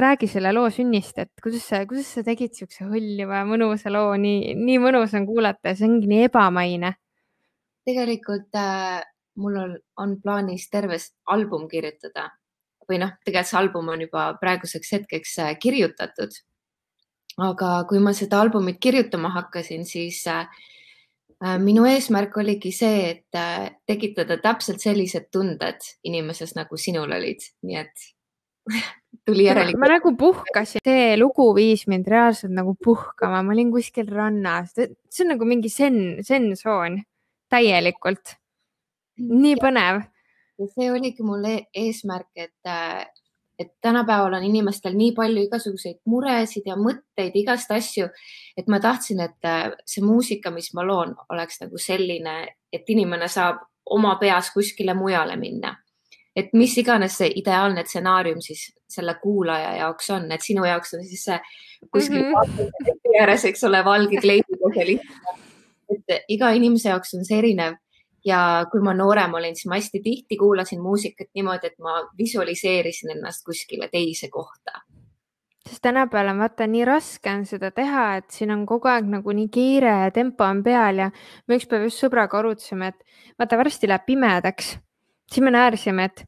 räägi 0.00 0.26
selle 0.30 0.52
loo 0.54 0.70
sünnist, 0.70 1.18
et 1.18 1.30
kuidas 1.42 1.64
sa, 1.68 1.84
kuidas 1.86 2.08
sa 2.14 2.22
tegid 2.24 2.54
siukse 2.56 2.86
hõljuva 2.88 3.42
mõnusa 3.44 3.90
loo, 3.92 4.14
nii, 4.16 4.54
nii 4.56 4.78
mõnus 4.80 5.12
on 5.18 5.26
kuulata 5.28 5.72
ja 5.72 5.76
see 5.76 5.88
ongi 5.90 6.08
nii 6.08 6.28
ebamaine. 6.30 6.94
tegelikult 7.84 8.54
äh, 8.56 9.02
mul 9.38 9.56
on, 9.96 10.16
plaanis 10.22 10.68
terve 10.70 10.98
album 11.30 11.68
kirjutada. 11.70 12.28
Või 12.88 12.98
noh, 13.02 13.12
tegelikult 13.24 13.50
see 13.52 13.58
album 13.60 13.90
on 13.92 14.02
juba 14.02 14.24
praeguseks 14.40 14.96
hetkeks 14.96 15.38
äh, 15.44 15.52
kirjutatud. 15.62 16.32
aga 17.40 17.84
kui 17.88 18.00
ma 18.02 18.12
seda 18.12 18.40
albumit 18.42 18.80
kirjutama 18.82 19.30
hakkasin, 19.32 19.84
siis 19.86 20.24
äh, 20.28 20.48
äh, 21.44 21.58
minu 21.62 21.86
eesmärk 21.86 22.36
oligi 22.36 22.72
see, 22.74 23.10
et 23.10 23.38
tekitada 23.86 24.40
täpselt 24.42 24.82
sellised 24.82 25.30
tunded 25.32 25.86
inimeses, 26.04 26.56
nagu 26.58 26.76
sinul 26.76 27.12
olid, 27.14 27.46
nii 27.62 27.78
et 27.78 28.08
tuli 29.26 29.46
järelikult. 29.46 29.80
ma 29.80 29.92
nagu 29.94 30.14
puhkasin, 30.18 30.82
see 30.84 31.14
lugu 31.20 31.52
viis 31.54 31.86
mind 31.86 32.10
reaalselt 32.10 32.52
nagu 32.56 32.74
puhkama, 32.84 33.44
ma 33.46 33.54
olin 33.54 33.70
kuskil 33.72 34.10
rannas, 34.10 34.74
see 34.74 35.24
on 35.24 35.34
nagu 35.36 35.46
mingi 35.46 35.70
zen, 35.70 36.18
zen-tsoon 36.26 36.98
täielikult 37.50 38.39
nii 39.20 39.56
põnev. 39.60 40.04
see 40.74 40.90
oligi 40.92 41.24
mul 41.24 41.44
eesmärk, 41.48 42.28
et, 42.36 42.52
äh, 42.68 43.06
et 43.58 43.70
tänapäeval 43.80 44.34
on 44.36 44.44
inimestel 44.44 44.92
nii 44.96 45.14
palju 45.16 45.46
igasuguseid 45.46 46.00
muresid 46.04 46.66
ja 46.68 46.76
mõtteid, 46.76 47.32
igast 47.34 47.70
asju, 47.72 48.08
et 48.56 48.68
ma 48.68 48.80
tahtsin, 48.80 49.20
et 49.24 49.48
äh, 49.48 49.70
see 49.88 50.04
muusika, 50.04 50.50
mis 50.50 50.72
ma 50.74 50.84
loon, 50.84 51.14
oleks 51.32 51.62
nagu 51.62 51.80
selline, 51.80 52.36
et 52.72 52.92
inimene 52.92 53.28
saab 53.28 53.64
oma 53.90 54.16
peas 54.20 54.50
kuskile 54.54 54.94
mujale 54.94 55.36
minna. 55.36 55.76
et 56.36 56.52
mis 56.54 56.76
iganes 56.78 57.16
see 57.18 57.26
ideaalne 57.40 57.82
stsenaarium 57.84 58.38
siis 58.40 58.60
selle 58.88 59.16
kuulaja 59.22 59.72
jaoks 59.80 60.10
on, 60.14 60.28
et 60.32 60.44
sinu 60.44 60.62
jaoks 60.64 60.94
on 60.94 61.02
siis 61.04 61.24
see 61.24 61.38
kuskil 61.90 62.22
mm 62.22 62.32
-hmm. 62.32 63.16
ääres, 63.20 63.44
eks 63.44 63.64
ole, 63.64 63.84
valge 63.84 64.20
kleidiga 64.20 64.70
see 64.74 64.86
lihtsalt. 64.86 65.40
et 65.90 66.24
iga 66.28 66.50
inimese 66.50 66.88
jaoks 66.88 67.14
on 67.14 67.24
see 67.24 67.38
erinev 67.38 67.74
ja 68.24 68.66
kui 68.70 68.82
ma 68.84 68.94
noorem 68.94 69.34
olin, 69.34 69.56
siis 69.56 69.68
ma 69.70 69.78
hästi 69.78 70.00
tihti 70.04 70.36
kuulasin 70.40 70.82
muusikat 70.82 71.30
niimoodi, 71.34 71.70
et 71.70 71.78
ma 71.78 72.00
visualiseerisin 72.18 73.16
ennast 73.16 73.44
kuskile 73.44 73.88
teise 73.92 74.28
kohta. 74.28 74.82
sest 75.68 75.82
tänapäeval 75.82 76.32
on 76.32 76.38
vaata 76.38 76.66
nii 76.66 76.84
raske 76.84 77.30
on 77.30 77.44
seda 77.46 77.70
teha, 77.70 78.16
et 78.16 78.30
siin 78.30 78.50
on 78.50 78.64
kogu 78.66 78.88
aeg 78.88 79.06
nagu 79.06 79.32
nii 79.32 79.48
kiire 79.48 79.92
ja 80.04 80.10
tempo 80.10 80.44
on 80.44 80.62
peal 80.64 80.98
ja 80.98 81.10
me 81.46 81.58
ükspäev 81.58 81.84
just 81.86 82.00
sõbraga 82.02 82.40
arutasime, 82.40 82.88
et 82.88 83.04
vaata 83.38 83.58
varsti 83.60 83.88
läheb 83.88 84.06
pimedaks. 84.06 84.78
siis 85.30 85.44
me 85.44 85.50
naersime, 85.50 86.04
et 86.04 86.24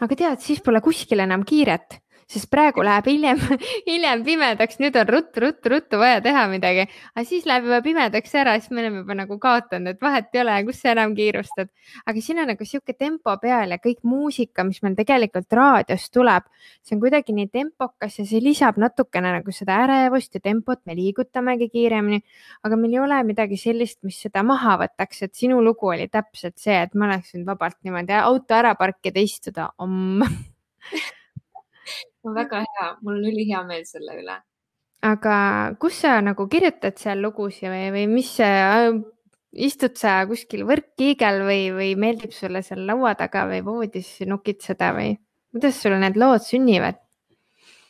aga 0.00 0.16
tead, 0.16 0.40
siis 0.40 0.62
pole 0.62 0.80
kuskil 0.80 1.20
enam 1.20 1.44
kiiret 1.44 2.00
sest 2.32 2.48
praegu 2.52 2.82
läheb 2.84 3.08
hiljem, 3.10 3.40
hiljem 3.88 4.22
pimedaks, 4.26 4.78
nüüd 4.80 4.96
on 4.98 5.08
ruttu-ruttu-ruttu 5.10 6.00
vaja 6.00 6.20
teha 6.24 6.44
midagi, 6.50 6.86
aga 7.12 7.24
siis 7.28 7.46
läheb 7.48 7.68
juba 7.68 7.80
pimedaks 7.84 8.34
ära, 8.40 8.54
siis 8.60 8.72
me 8.72 8.82
oleme 8.82 9.02
juba 9.02 9.16
nagu 9.18 9.38
kaotanud, 9.42 9.96
et 9.96 10.02
vahet 10.04 10.32
ei 10.32 10.42
ole, 10.42 10.56
kus 10.68 10.80
sa 10.82 10.94
enam 10.94 11.14
kiirustad. 11.18 11.70
aga 12.06 12.24
siin 12.24 12.42
on 12.42 12.50
nagu 12.52 12.66
sihuke 12.68 12.96
tempo 12.96 13.34
peal 13.42 13.74
ja 13.74 13.80
kõik 13.82 14.00
muusika, 14.08 14.64
mis 14.68 14.80
meil 14.84 14.96
tegelikult 14.98 15.52
raadiost 15.58 16.12
tuleb, 16.14 16.48
see 16.82 16.96
on 16.96 17.02
kuidagi 17.04 17.36
nii 17.36 17.50
tempokas 17.52 18.18
ja 18.20 18.26
see 18.28 18.42
lisab 18.44 18.80
natukene 18.80 19.34
nagu 19.36 19.54
seda 19.54 19.82
ärevust 19.86 20.38
ja 20.38 20.44
tempot, 20.44 20.80
me 20.86 20.96
liigutamegi 20.98 21.68
kiiremini. 21.72 22.22
aga 22.62 22.78
meil 22.80 22.96
ei 22.96 23.02
ole 23.02 23.22
midagi 23.28 23.58
sellist, 23.60 24.00
mis 24.06 24.20
seda 24.24 24.44
maha 24.46 24.78
võtaks, 24.86 25.24
et 25.26 25.34
sinu 25.36 25.60
lugu 25.64 25.92
oli 25.92 26.08
täpselt 26.08 26.56
see, 26.58 26.78
et 26.82 26.94
ma 26.94 27.10
oleks 27.10 27.34
võinud 27.34 27.52
vabalt 27.52 27.78
niimoodi 27.84 28.16
auto 28.22 28.56
ära 28.56 28.74
parkida, 28.78 29.20
istuda 29.20 29.70
om 32.24 32.34
väga 32.36 32.62
hea, 32.64 32.88
mul 33.02 33.18
on 33.18 33.28
ülihea 33.30 33.62
meel 33.66 33.84
selle 33.88 34.16
üle. 34.20 34.38
aga 35.02 35.36
kus 35.82 35.98
sa 36.04 36.20
nagu 36.22 36.46
kirjutad 36.50 36.98
seal 36.98 37.22
lugusid 37.24 37.66
või, 37.72 37.88
või 37.96 38.06
mis 38.12 38.30
äh, 38.40 38.92
istud 39.52 39.98
sa 39.98 40.20
kuskil 40.30 40.62
võrkkiigel 40.68 41.42
või, 41.48 41.64
või 41.74 41.90
meeldib 41.98 42.34
sulle 42.36 42.62
seal 42.62 42.84
laua 42.86 43.16
taga 43.18 43.48
või 43.50 43.64
voodis 43.66 44.14
nokitseda 44.26 44.92
või 44.94 45.16
kuidas 45.52 45.82
sul 45.82 45.98
need 45.98 46.16
lood 46.16 46.46
sünnivad? 46.46 47.00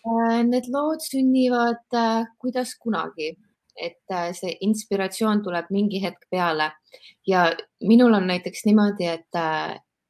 Äh, 0.08 0.40
need 0.48 0.72
lood 0.72 1.04
sünnivad 1.04 1.84
äh, 1.92 2.24
kuidas 2.40 2.74
kunagi, 2.80 3.34
et 3.76 4.16
see 4.36 4.56
inspiratsioon 4.64 5.44
tuleb 5.44 5.68
mingi 5.72 6.00
hetk 6.02 6.26
peale 6.30 6.72
ja 7.28 7.46
minul 7.88 8.12
on 8.18 8.26
näiteks 8.28 8.66
niimoodi, 8.68 9.06
et 9.08 9.40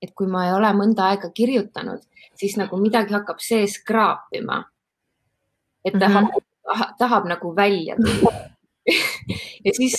et 0.03 0.15
kui 0.15 0.27
ma 0.27 0.47
ei 0.47 0.55
ole 0.57 0.71
mõnda 0.77 1.11
aega 1.13 1.31
kirjutanud, 1.35 2.03
siis 2.39 2.57
nagu 2.59 2.79
midagi 2.81 3.15
hakkab 3.15 3.41
sees 3.41 3.79
kraapima. 3.87 4.65
et 5.85 5.93
ta 5.99 6.09
mm 6.09 6.15
-hmm. 6.15 6.29
tahab, 6.65 6.97
tahab 6.99 7.25
nagu 7.27 7.57
välja 7.57 7.97
tulla 7.97 8.33
ja 9.65 9.73
siis 9.73 9.95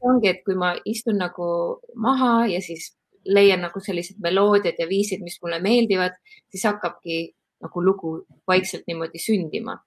ongi, 0.00 0.28
et 0.28 0.44
kui 0.44 0.54
ma 0.54 0.74
istun 0.84 1.18
nagu 1.18 1.80
maha 1.94 2.46
ja 2.46 2.60
siis 2.60 2.96
leian 3.24 3.60
nagu 3.60 3.80
sellised 3.80 4.16
meloodiad 4.22 4.74
ja 4.78 4.88
viisid, 4.88 5.22
mis 5.22 5.38
mulle 5.42 5.60
meeldivad, 5.60 6.12
siis 6.50 6.64
hakkabki 6.64 7.34
nagu 7.62 7.84
lugu 7.84 8.26
vaikselt 8.46 8.82
niimoodi 8.86 9.18
sündima. 9.18 9.78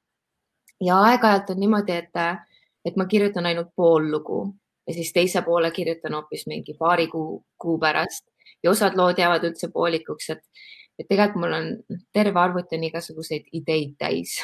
ja 0.82 1.01
aeg-ajalt 1.01 1.50
on 1.50 1.60
niimoodi, 1.60 1.91
et, 1.91 2.41
et 2.86 2.96
ma 2.96 3.06
kirjutan 3.06 3.46
ainult 3.46 3.70
pool 3.75 4.12
lugu 4.12 4.53
ja 4.88 4.94
siis 4.94 5.13
teise 5.13 5.41
poole 5.41 5.72
kirjutan 5.72 6.13
hoopis 6.13 6.48
mingi 6.48 6.74
paari 6.79 7.08
kuu, 7.08 7.46
kuu 7.58 7.79
pärast 7.79 8.25
ja 8.63 8.72
osad 8.72 8.98
lood 8.98 9.20
jäävad 9.20 9.46
üldse 9.50 9.72
poolikuks, 9.74 10.30
et, 10.36 10.44
et 11.00 11.08
tegelikult 11.08 11.44
mul 11.44 11.58
on 11.58 12.00
terve 12.13 12.39
arvuti 12.39 12.77
on 12.77 12.88
igasuguseid 12.89 13.50
ideid 13.60 13.96
täis. 14.00 14.38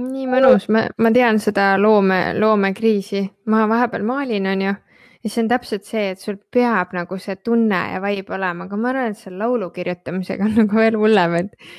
nii 0.00 0.28
mõnus, 0.30 0.68
ma, 0.72 0.86
ma 0.98 1.10
tean 1.12 1.40
seda 1.42 1.74
loome, 1.78 2.20
loomekriisi, 2.38 3.26
ma 3.52 3.66
vahepeal 3.68 4.06
maalin, 4.06 4.46
onju 4.54 4.76
ja 5.20 5.30
see 5.30 5.44
on 5.44 5.50
täpselt 5.50 5.86
see, 5.88 6.10
et 6.14 6.20
sul 6.22 6.38
peab 6.52 6.94
nagu 6.96 7.18
see 7.20 7.36
tunne 7.44 7.80
ja 7.92 8.00
vibe 8.02 8.34
olema, 8.36 8.66
aga 8.66 8.78
ma 8.80 8.92
arvan, 8.92 9.12
et 9.12 9.20
seal 9.20 9.36
laulu 9.40 9.70
kirjutamisega 9.74 10.46
on 10.46 10.54
nagu 10.62 10.80
veel 10.80 10.96
hullem, 11.00 11.36
et, 11.42 11.72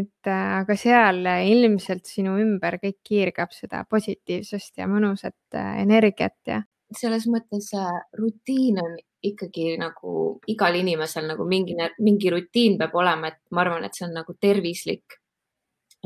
et 0.00 0.30
äh, 0.30 0.46
aga 0.60 0.78
seal 0.78 1.22
ilmselt 1.52 2.08
sinu 2.10 2.36
ümber 2.42 2.78
kõik 2.82 2.98
kiirgab 3.06 3.54
seda 3.54 3.84
positiivsust 3.90 4.82
ja 4.82 4.88
mõnusat 4.90 5.58
äh, 5.58 5.76
energiat 5.84 6.38
ja. 6.50 6.62
selles 6.98 7.28
mõttes 7.30 7.70
äh, 7.78 7.92
rutiin 8.18 8.82
on 8.82 8.98
ikkagi 9.24 9.76
nagu 9.80 10.40
igal 10.46 10.74
inimesel 10.78 11.26
nagu 11.26 11.46
mingi, 11.48 11.74
mingi 11.98 12.30
rutiin 12.30 12.78
peab 12.78 12.94
olema, 12.94 13.32
et 13.32 13.40
ma 13.50 13.64
arvan, 13.64 13.84
et 13.84 13.94
see 13.94 14.06
on 14.06 14.14
nagu 14.20 14.34
tervislik. 14.40 15.18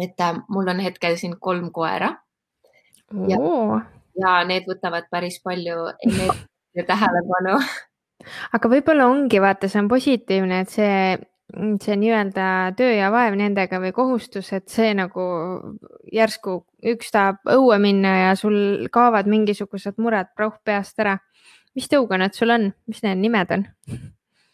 et 0.01 0.21
äh, 0.21 0.39
mul 0.49 0.69
on 0.69 0.81
hetkel 0.81 1.19
siin 1.21 1.37
kolm 1.41 1.69
koera 1.71 2.15
ja, 3.29 3.39
ja 4.17 4.39
need 4.49 4.65
võtavad 4.69 5.11
päris 5.13 5.37
palju 5.45 5.91
energiat 6.07 6.49
ja 6.75 6.85
tähelepanu. 6.89 7.59
aga 8.57 8.71
võib-olla 8.73 9.11
ongi, 9.11 9.41
vaata, 9.43 9.69
see 9.69 9.83
on 9.83 9.91
positiivne, 9.91 10.63
et 10.65 10.73
see, 10.73 10.97
see 11.83 11.99
nii-öelda 12.01 12.47
töö 12.79 12.93
ja 12.95 13.11
vaev 13.15 13.37
nendega 13.39 13.81
või 13.83 13.93
kohustus, 13.97 14.53
et 14.57 14.69
see 14.73 14.93
nagu 14.97 15.25
järsku 16.13 16.63
üks 16.95 17.13
tahab 17.15 17.43
õue 17.57 17.79
minna 17.83 18.15
ja 18.29 18.33
sul 18.39 18.89
kaovad 18.93 19.29
mingisugused 19.31 20.01
mured 20.03 20.33
prauh 20.37 20.57
peast 20.65 20.99
ära. 21.03 21.19
Mis 21.77 21.89
tõukonad 21.89 22.37
sul 22.37 22.53
on, 22.55 22.71
mis 22.91 23.03
need 23.05 23.23
nimed 23.23 23.55
on? 23.55 23.67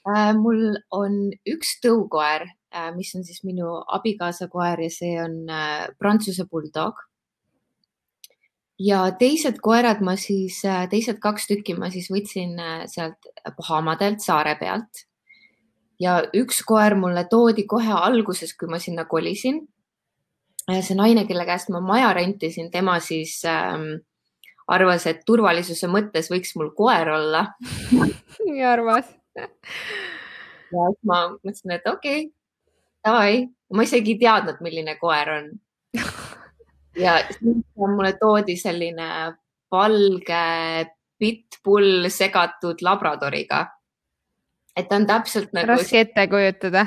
Äh, 0.09 0.33
mul 0.39 0.79
on 0.95 1.19
üks 1.49 1.77
tõukoer, 1.85 2.47
mis 2.97 3.11
on 3.17 3.25
siis 3.27 3.43
minu 3.45 3.79
abikaasa 3.97 4.49
koer 4.53 4.81
ja 4.85 4.91
see 4.93 5.17
on 5.21 5.43
äh, 5.51 5.89
Prantsuse 5.99 6.47
bulldog. 6.49 7.05
ja 8.79 9.01
teised 9.19 9.57
koerad 9.59 10.01
ma 10.07 10.15
siis, 10.17 10.61
teised 10.91 11.19
kaks 11.19 11.49
tükki 11.51 11.75
ma 11.75 11.89
siis 11.91 12.07
võtsin 12.13 12.55
äh, 12.63 12.85
sealt 12.87 13.27
Bahamadelt 13.57 14.23
saare 14.23 14.55
pealt. 14.61 15.05
ja 16.01 16.23
üks 16.33 16.63
koer 16.65 16.95
mulle 16.95 17.27
toodi 17.31 17.67
kohe 17.67 17.93
alguses, 17.93 18.55
kui 18.55 18.69
ma 18.69 18.79
sinna 18.79 19.05
kolisin. 19.05 19.67
see 20.69 20.95
naine, 20.95 21.27
kelle 21.27 21.45
käest 21.45 21.69
ma 21.69 21.81
maja 21.81 22.13
rentisin, 22.15 22.71
tema 22.71 23.01
siis 23.01 23.43
ähm, 23.45 24.05
arvas, 24.69 25.07
et 25.09 25.23
turvalisuse 25.27 25.89
mõttes 25.91 26.29
võiks 26.33 26.55
mul 26.59 26.73
koer 26.77 27.09
olla 27.17 27.45
nii 28.47 28.65
armas. 28.67 29.09
ja 29.37 29.49
siis 30.91 31.01
ma 31.09 31.23
mõtlesin, 31.33 31.77
et 31.79 31.89
okei 31.89 32.27
okay,, 32.27 32.33
davai, 33.05 33.47
ma 33.73 33.87
isegi 33.87 34.17
ei 34.17 34.21
teadnud, 34.23 34.61
milline 34.65 34.97
koer 35.01 35.33
on. 35.37 35.51
ja 37.05 37.19
siis 37.31 37.65
mulle 37.79 38.13
toodi 38.21 38.57
selline 38.61 39.09
valge 39.73 40.45
pitbull 41.19 42.09
segatud 42.13 42.85
labradoriga. 42.85 43.67
et 44.77 44.87
ta 44.89 44.97
on 44.97 45.07
täpselt 45.07 45.53
nagu, 45.53 45.73
raske 45.73 46.05
ette 46.05 46.29
kujutada. 46.31 46.87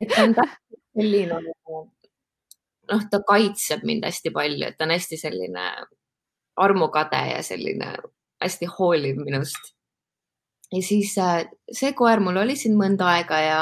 et 0.00 0.08
ta 0.08 0.24
on 0.24 0.34
täpselt 0.34 0.82
selline 0.96 1.42
nagu, 1.44 1.84
noh, 2.90 3.06
ta 3.10 3.22
kaitseb 3.28 3.84
mind 3.86 4.08
hästi 4.08 4.32
palju, 4.34 4.66
et 4.66 4.78
ta 4.78 4.88
on 4.88 4.96
hästi 4.96 5.20
selline 5.20 5.68
armukade 6.58 7.20
ja 7.32 7.42
selline 7.42 7.92
hästi 8.42 8.68
hooliv 8.78 9.20
minust. 9.24 9.74
ja 10.72 10.82
siis 10.82 11.14
äh, 11.18 11.46
see 11.72 11.92
koer 11.92 12.20
mul 12.20 12.36
oli 12.36 12.56
siin 12.56 12.76
mõnda 12.78 13.08
aega 13.16 13.38
ja, 13.40 13.60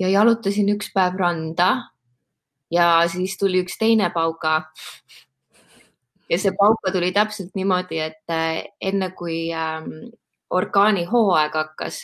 ja 0.00 0.08
jalutasin 0.10 0.72
üks 0.74 0.90
päev 0.94 1.18
randa 1.20 1.70
ja 2.70 2.88
siis 3.08 3.36
tuli 3.38 3.62
üks 3.64 3.78
teine 3.78 4.10
pauka. 4.14 4.62
ja 6.30 6.38
see 6.38 6.52
pauka 6.58 6.92
tuli 6.92 7.12
täpselt 7.12 7.54
niimoodi, 7.54 8.00
et 8.02 8.30
äh, 8.30 8.64
enne 8.80 9.10
kui 9.14 9.52
ähm, 9.54 10.10
orkaanihooaeg 10.50 11.54
hakkas, 11.54 12.00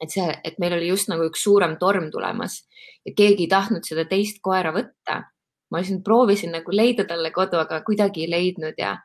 et 0.00 0.10
see, 0.10 0.26
et 0.44 0.58
meil 0.58 0.74
oli 0.74 0.88
just 0.88 1.10
nagu 1.10 1.28
üks 1.28 1.44
suurem 1.44 1.76
torm 1.78 2.10
tulemas 2.10 2.64
ja 3.06 3.14
keegi 3.16 3.46
ei 3.46 3.52
tahtnud 3.52 3.86
seda 3.86 4.04
teist 4.08 4.40
koera 4.42 4.72
võtta. 4.74 5.24
ma 5.70 5.84
siin 5.86 6.02
proovisin 6.02 6.50
nagu 6.50 6.72
leida 6.74 7.04
talle 7.06 7.30
kodu, 7.30 7.60
aga 7.62 7.78
kuidagi 7.86 8.24
ei 8.24 8.30
leidnud 8.30 8.74
ja 8.78 8.96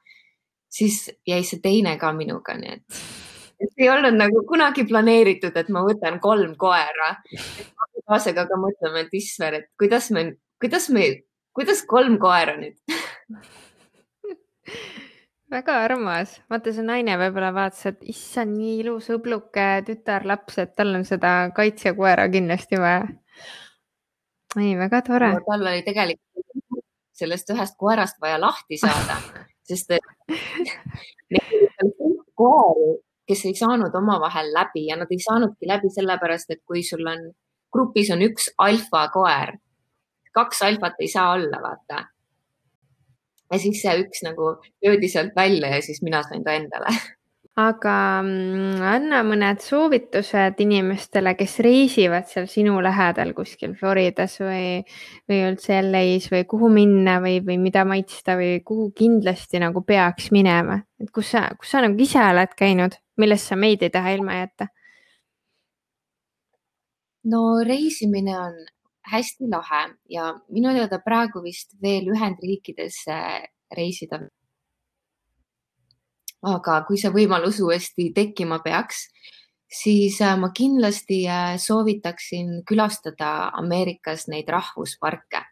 siis 0.69 1.05
jäi 1.27 1.43
see 1.43 1.61
teine 1.63 1.97
ka 2.01 2.11
minuga, 2.13 2.57
nii 2.59 2.75
et 2.77 3.01
et 3.59 3.83
ei 3.83 3.89
olnud 3.89 4.17
nagu 4.19 4.43
kunagi 4.47 4.83
planeeritud, 4.87 5.55
et 5.55 5.69
ma 5.71 5.83
võtan 5.85 6.19
kolm 6.23 6.55
koera. 6.59 7.13
abikaasaga 7.85 8.47
ka 8.49 8.57
mõtleme, 8.59 9.05
et 9.05 9.13
Isver, 9.15 9.61
et 9.61 9.69
kuidas 9.79 10.11
me, 10.11 10.25
kuidas 10.61 10.89
me, 10.89 11.07
kuidas 11.55 11.85
kolm 11.87 12.19
koera 12.19 12.57
nüüd? 12.59 12.75
väga 15.55 15.77
armas, 15.85 16.39
vaata 16.51 16.73
see 16.75 16.83
naine 16.83 17.15
võib-olla 17.21 17.53
vaatas, 17.55 17.85
et 17.91 18.03
issand, 18.11 18.57
nii 18.57 18.79
ilus 18.83 19.09
õbluke 19.13 19.67
tütarlaps, 19.87 20.59
et 20.63 20.73
tal 20.75 20.95
on 20.97 21.05
seda 21.07 21.35
kaitsekoera 21.55 22.27
kindlasti 22.33 22.81
vaja. 22.81 23.05
ei, 24.59 24.73
väga 24.79 25.01
tore. 25.05 25.31
tal 25.47 25.67
oli 25.71 25.83
tegelikult 25.85 26.83
sellest 27.15 27.51
ühest 27.53 27.77
koerast 27.79 28.19
vaja 28.19 28.39
lahti 28.41 28.77
saada, 28.81 29.21
sest 29.65 29.91
koeri, 32.39 32.91
kes 33.27 33.45
ei 33.49 33.55
saanud 33.57 33.95
omavahel 33.95 34.51
läbi 34.53 34.85
ja 34.89 34.97
nad 34.99 35.11
ei 35.11 35.21
saanudki 35.23 35.67
läbi 35.67 35.89
sellepärast, 35.93 36.51
et 36.51 36.61
kui 36.67 36.83
sul 36.83 37.05
on 37.09 37.29
grupis 37.75 38.11
on 38.13 38.23
üks 38.25 38.49
alfakoer, 38.61 39.55
kaks 40.35 40.61
alfat 40.67 41.01
ei 41.03 41.09
saa 41.11 41.33
olla, 41.35 41.61
vaata. 41.63 42.05
ja 43.51 43.59
siis 43.61 43.81
see 43.81 43.95
üks 44.03 44.23
nagu 44.25 44.55
löödi 44.83 45.09
sealt 45.11 45.35
välja 45.35 45.75
ja 45.75 45.81
siis 45.81 46.01
mina 46.01 46.23
sain 46.23 46.43
ta 46.43 46.55
endale. 46.57 46.95
aga 47.55 47.95
mm, 48.19 48.81
anna 48.83 49.21
mõned 49.23 49.61
soovitused 49.63 50.59
inimestele, 50.59 51.35
kes 51.39 51.57
reisivad 51.63 52.27
seal 52.27 52.49
sinu 52.51 52.75
lähedal 52.83 53.31
kuskil 53.37 53.77
Floridas 53.79 54.35
või, 54.43 54.81
või 55.29 55.39
üldse 55.47 55.79
LA-s 55.79 56.27
või 56.33 56.43
kuhu 56.51 56.69
minna 56.73 57.17
või, 57.23 57.39
või 57.45 57.57
mida 57.63 57.85
maitsta 57.87 58.35
või 58.35 58.59
kuhu 58.65 58.89
kindlasti 58.97 59.63
nagu 59.63 59.85
peaks 59.87 60.31
minema, 60.35 60.81
et 60.99 61.11
kus 61.15 61.31
sa, 61.31 61.47
kus 61.59 61.71
sa 61.71 61.83
nagu 61.85 61.99
ise 62.03 62.19
oled 62.19 62.55
käinud, 62.59 62.99
millest 63.21 63.51
sa 63.51 63.59
meid 63.59 63.87
ei 63.87 63.93
taha 63.93 64.17
ilma 64.19 64.41
jätta? 64.43 64.71
no 67.25 67.63
reisimine 67.65 68.35
on 68.37 68.57
hästi 69.11 69.47
lahe 69.49 69.83
ja 70.09 70.33
minu 70.53 70.73
teada 70.75 70.99
praegu 71.01 71.41
vist 71.43 71.73
veel 71.81 72.09
Ühendriikidesse 72.13 73.17
reisida. 73.77 74.19
Aga 76.45 76.81
kui 76.87 76.99
see 77.01 77.11
võimalus 77.13 77.59
uuesti 77.63 78.11
tekkima 78.15 78.59
peaks, 78.65 79.07
siis 79.81 80.19
äh, 80.21 80.37
ma 80.39 80.51
kindlasti 80.55 81.25
äh, 81.29 81.55
soovitaksin 81.61 82.61
külastada 82.67 83.51
Ameerikas 83.59 84.27
neid 84.31 84.49
rahvusparke. 84.49 85.43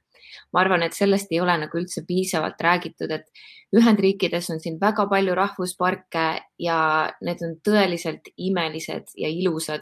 ma 0.54 0.62
arvan, 0.62 0.82
et 0.82 0.96
sellest 0.98 1.32
ei 1.34 1.40
ole 1.42 1.54
nagu 1.62 1.78
üldse 1.78 2.02
piisavalt 2.08 2.62
räägitud, 2.62 3.12
et 3.12 3.30
Ühendriikides 3.74 4.52
on 4.54 4.60
siin 4.62 4.80
väga 4.82 5.06
palju 5.10 5.34
rahvusparke 5.38 6.26
ja 6.62 6.78
need 7.26 7.42
on 7.46 7.56
tõeliselt 7.66 8.30
imelised 8.38 9.14
ja 9.18 9.30
ilusad. 9.30 9.82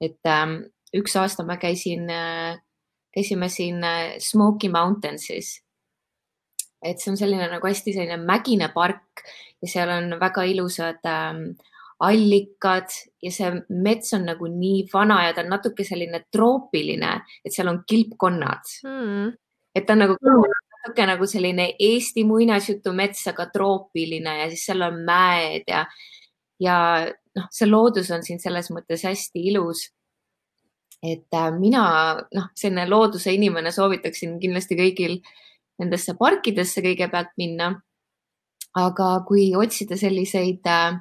et 0.00 0.20
ähm, 0.26 0.62
üks 0.96 1.16
aasta 1.16 1.44
ma 1.44 1.56
käisin 1.56 2.08
äh, 2.10 2.60
käisime 3.14 3.48
siin 3.48 3.82
Smoky 4.18 4.68
Mountainsis. 4.68 5.60
Et 6.82 7.00
see 7.00 7.12
on 7.12 7.18
selline 7.20 7.48
nagu 7.50 7.66
hästi 7.66 7.94
selline 7.96 8.16
mägine 8.24 8.70
park 8.74 9.24
ja 9.60 9.68
seal 9.68 9.92
on 9.92 10.14
väga 10.20 10.44
ilusad 10.48 11.04
ähm, 11.08 11.42
allikad 12.00 12.88
ja 13.22 13.32
see 13.34 13.50
mets 13.68 14.14
on 14.16 14.24
nagu 14.30 14.48
nii 14.48 14.86
vana 14.92 15.20
ja 15.26 15.34
ta 15.36 15.44
on 15.44 15.52
natuke 15.52 15.84
selline 15.84 16.22
troopiline, 16.32 17.12
et 17.44 17.52
seal 17.52 17.68
on 17.68 17.82
kilpkonnad, 17.88 18.74
Mm. 18.84 19.32
et 19.74 19.86
ta 19.86 19.92
on 19.92 20.04
nagu 20.06 20.16
natuke 20.80 21.06
nagu 21.06 21.26
selline 21.28 21.74
Eesti 21.78 22.24
muinasjutumets, 22.24 23.26
aga 23.28 23.46
troopiline 23.52 24.38
ja 24.38 24.48
siis 24.48 24.64
seal 24.70 24.82
on 24.82 25.02
mäed 25.04 25.68
ja, 25.68 25.84
ja 26.60 26.76
noh, 27.36 27.48
see 27.52 27.68
loodus 27.68 28.10
on 28.10 28.24
siin 28.24 28.40
selles 28.40 28.70
mõttes 28.72 29.04
hästi 29.04 29.44
ilus 29.52 29.90
et 31.02 31.28
äh, 31.32 31.50
mina 31.58 31.84
noh, 32.34 32.48
selline 32.56 32.86
looduse 32.88 33.32
inimene 33.32 33.72
soovitaksin 33.72 34.38
kindlasti 34.40 34.76
kõigil 34.76 35.20
nendesse 35.80 36.16
parkidesse 36.18 36.82
kõigepealt 36.84 37.32
minna. 37.40 37.74
aga 38.70 39.06
kui 39.26 39.48
otsida 39.58 39.96
selliseid 39.98 40.66
äh, 40.70 41.00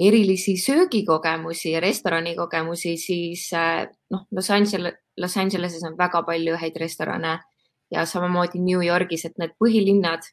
erilisi 0.00 0.54
söögikogemusi 0.56 1.74
ja 1.74 1.80
restoranikogemusi, 1.84 2.94
siis 2.96 3.50
äh, 3.52 3.84
noh, 4.10 4.22
Los 4.32 4.48
Angeles, 4.50 4.94
Los 5.16 5.36
Angeleses 5.36 5.82
on 5.84 5.98
väga 5.98 6.22
palju 6.24 6.56
häid 6.56 6.78
restorane 6.80 7.34
ja 7.92 8.06
samamoodi 8.06 8.62
New 8.64 8.80
Yorgis, 8.86 9.26
et 9.28 9.36
need 9.36 9.52
põhilinnad, 9.60 10.24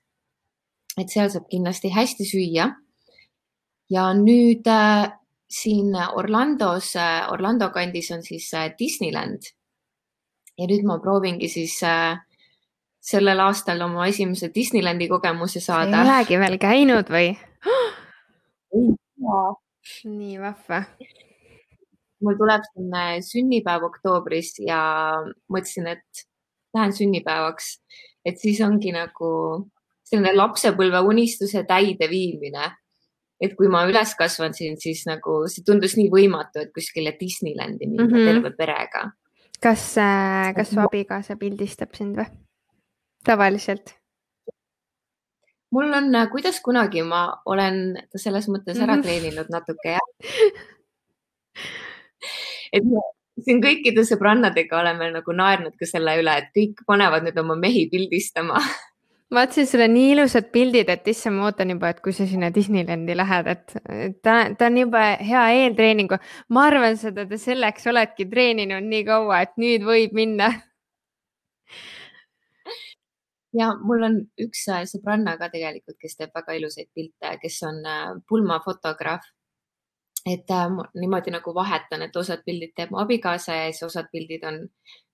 et 0.96 1.12
seal 1.12 1.28
saab 1.34 1.50
kindlasti 1.52 1.92
hästi 1.92 2.30
süüa. 2.32 2.70
ja 3.90 4.06
nüüd 4.14 4.68
äh, 4.68 5.12
siin 5.50 5.96
Orlandos, 5.96 6.94
Orlando 7.32 7.70
kandis 7.76 8.12
on 8.12 8.24
siis 8.24 8.52
Disneyland. 8.80 9.52
ja 10.58 10.68
nüüd 10.68 10.88
ma 10.88 11.00
proovingi 11.04 11.50
siis 11.50 11.84
äh, 11.84 12.16
sellel 13.08 13.40
aastal 13.40 13.82
oma 13.86 14.08
esimese 14.12 14.50
Disneylandi 14.56 15.08
kogemuse 15.08 15.62
sa 15.64 15.84
ei 15.84 15.92
saada. 15.92 16.04
olegi 16.04 16.40
veel 16.40 16.58
käinud 16.62 17.12
või? 17.14 17.30
nii 20.04 20.40
vahva. 20.42 20.82
mul 22.24 22.40
tuleb 22.40 22.66
siin 22.72 22.98
sünnipäev 23.30 23.86
oktoobris 23.88 24.58
ja 24.66 24.80
mõtlesin, 25.54 25.88
et 25.94 26.28
lähen 26.76 26.94
sünnipäevaks, 26.94 27.78
et 28.26 28.42
siis 28.42 28.60
ongi 28.66 28.92
nagu 28.96 29.30
selline 30.08 30.34
lapsepõlve 30.36 31.02
unistuse 31.08 31.64
täideviimine. 31.68 32.74
et 33.38 33.54
kui 33.54 33.70
ma 33.70 33.84
üles 33.86 34.16
kasvasin, 34.18 34.80
siis 34.82 35.04
nagu 35.06 35.44
see 35.46 35.64
tundus 35.64 35.94
nii 35.96 36.10
võimatu, 36.10 36.64
et 36.66 36.74
kuskile 36.74 37.14
Disneylandi 37.20 37.86
minna 37.86 38.08
mm. 38.08 38.12
-hmm. 38.12 38.34
terve 38.34 38.52
perega. 38.58 39.06
kas, 39.62 39.96
kas 40.56 40.74
su 40.74 40.84
abikaasa 40.84 41.38
pildistab 41.38 41.96
sind 41.96 42.18
või? 42.18 42.47
Tavaliselt? 43.26 43.96
mul 45.72 45.94
on, 45.94 46.16
äh, 46.16 46.30
kuidas 46.32 46.62
kunagi, 46.64 47.04
ma 47.04 47.42
olen 47.46 47.98
selles 48.16 48.48
mõttes 48.48 48.80
ära 48.80 48.96
-hmm. 48.96 49.04
treeninud 49.04 49.50
natuke 49.52 49.98
jah 49.98 50.08
et 52.74 52.84
siin 53.46 53.62
kõikide 53.64 54.04
sõbrannadega 54.08 54.80
oleme 54.80 55.12
nagu 55.14 55.32
naernud 55.36 55.76
ka 55.80 55.86
selle 55.90 56.18
üle, 56.22 56.38
et 56.38 56.54
kõik 56.56 56.84
panevad 56.88 57.26
nüüd 57.28 57.40
oma 57.44 57.56
mehi 57.60 57.88
pildistama 57.92 58.62
ma 59.30 59.42
vaatasin 59.42 59.68
sulle 59.68 59.88
nii 59.92 60.12
ilusad 60.14 60.48
pildid, 60.56 60.90
et 60.90 61.08
issand, 61.12 61.36
ma 61.36 61.50
ootan 61.50 61.74
juba, 61.74 61.92
et 61.92 62.00
kui 62.04 62.14
sa 62.16 62.26
sinna 62.30 62.48
Disneylandi 62.54 63.16
lähed, 63.18 63.50
et 63.52 63.76
ta, 64.24 64.38
ta 64.56 64.70
on 64.70 64.78
juba 64.80 65.02
hea 65.20 65.44
eeltreeningu. 65.64 66.20
ma 66.50 66.68
arvan 66.70 66.96
seda, 67.00 67.28
te 67.28 67.40
selleks 67.42 67.90
oledki 67.92 68.30
treeninud 68.32 68.88
nii 68.88 69.04
kaua, 69.08 69.42
et 69.44 69.60
nüüd 69.60 69.84
võib 69.88 70.16
minna 70.16 70.54
ja 73.54 73.72
mul 73.82 74.04
on 74.04 74.18
üks 74.42 74.66
äh, 74.74 74.84
sõbranna 74.90 75.38
ka 75.40 75.50
tegelikult, 75.54 75.98
kes 76.02 76.18
teeb 76.20 76.34
väga 76.36 76.56
ilusaid 76.58 76.90
pilte, 76.96 77.34
kes 77.42 77.60
on 77.68 77.84
äh, 77.86 78.14
pulmafotograaf. 78.30 79.26
et 80.28 80.52
äh, 80.52 80.68
niimoodi 81.00 81.32
nagu 81.32 81.54
vahetan, 81.56 82.02
et 82.02 82.16
osad 82.16 82.44
pildid 82.46 82.74
teeb 82.76 82.92
mu 82.92 83.00
abikaasa 83.00 83.56
ja 83.56 83.70
siis 83.72 83.84
osad 83.88 84.10
pildid 84.12 84.44
on, 84.44 84.60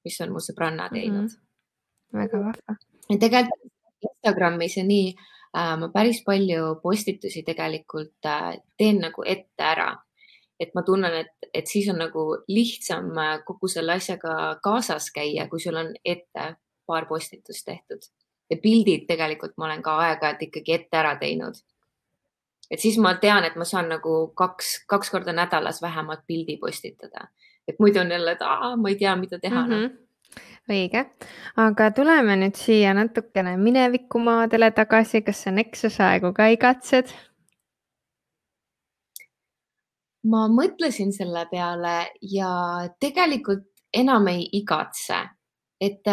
mis 0.06 0.22
on 0.22 0.34
mu 0.34 0.42
sõbranna 0.42 0.90
teinud 0.90 1.22
mm. 1.22 1.28
-hmm. 1.28 2.18
väga 2.20 2.40
vahva. 2.40 2.76
tegelikult 3.20 3.72
Instagramis 4.04 4.78
ja 4.78 4.84
nii 4.84 5.14
äh, 5.58 5.78
ma 5.80 5.90
päris 5.94 6.24
palju 6.26 6.80
postitusi 6.84 7.44
tegelikult 7.44 8.26
äh, 8.26 8.58
teen 8.78 9.00
nagu 9.00 9.24
ette 9.26 9.64
ära. 9.64 9.94
et 10.60 10.70
ma 10.76 10.84
tunnen, 10.84 11.14
et, 11.14 11.50
et 11.54 11.68
siis 11.68 11.90
on 11.90 11.98
nagu 11.98 12.38
lihtsam 12.48 13.10
kogu 13.46 13.68
selle 13.68 13.94
asjaga 13.94 14.60
kaasas 14.64 15.12
käia, 15.12 15.48
kui 15.50 15.60
sul 15.60 15.76
on 15.76 15.90
ette 16.06 16.56
paar 16.86 17.06
postitust 17.06 17.66
tehtud 17.66 18.06
ja 18.54 18.60
pildid 18.62 19.08
tegelikult 19.10 19.56
ma 19.58 19.70
olen 19.70 19.82
ka 19.86 19.96
aeg-ajalt 20.08 20.46
ikkagi 20.48 20.76
ette 20.78 21.00
ära 21.00 21.16
teinud. 21.22 21.58
et 22.72 22.80
siis 22.80 22.98
ma 22.98 23.16
tean, 23.22 23.46
et 23.46 23.58
ma 23.60 23.66
saan 23.66 23.90
nagu 23.92 24.14
kaks, 24.38 24.86
kaks 24.90 25.12
korda 25.14 25.34
nädalas 25.34 25.82
vähemalt 25.82 26.24
pildi 26.28 26.58
postitada, 26.62 27.28
et 27.68 27.80
muidu 27.80 28.00
on 28.02 28.12
jälle, 28.12 28.32
et 28.32 28.42
aa, 28.42 28.76
ma 28.78 28.90
ei 28.90 28.96
tea, 28.96 29.16
mida 29.16 29.40
teha 29.40 29.66
mm. 29.66 29.74
-hmm. 29.74 30.00
Õige, 30.72 31.02
aga 31.60 31.90
tuleme 31.92 32.38
nüüd 32.40 32.56
siia 32.56 32.94
natukene 32.96 33.58
minevikumaadele 33.60 34.70
tagasi, 34.72 35.22
kas 35.22 35.44
sa 35.44 35.52
Nexuse 35.52 36.04
aegu 36.04 36.34
ka 36.34 36.48
igatsed? 36.48 37.12
ma 40.24 40.48
mõtlesin 40.48 41.12
selle 41.12 41.46
peale 41.52 42.14
ja 42.22 42.88
tegelikult 43.00 43.68
enam 43.94 44.28
ei 44.28 44.48
igatse, 44.54 45.20
et 45.82 46.08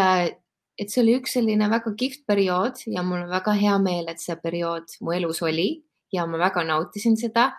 et 0.80 0.88
see 0.88 1.02
oli 1.02 1.16
üks 1.20 1.36
selline 1.36 1.68
väga 1.70 1.92
kihvt 1.98 2.24
periood 2.28 2.80
ja 2.88 3.04
mul 3.04 3.24
on 3.24 3.32
väga 3.32 3.54
hea 3.58 3.76
meel, 3.82 4.08
et 4.08 4.22
see 4.22 4.36
periood 4.40 4.96
mu 5.04 5.12
elus 5.16 5.42
oli 5.44 5.82
ja 6.12 6.26
ma 6.26 6.40
väga 6.40 6.64
nautisin 6.64 7.18
seda. 7.20 7.50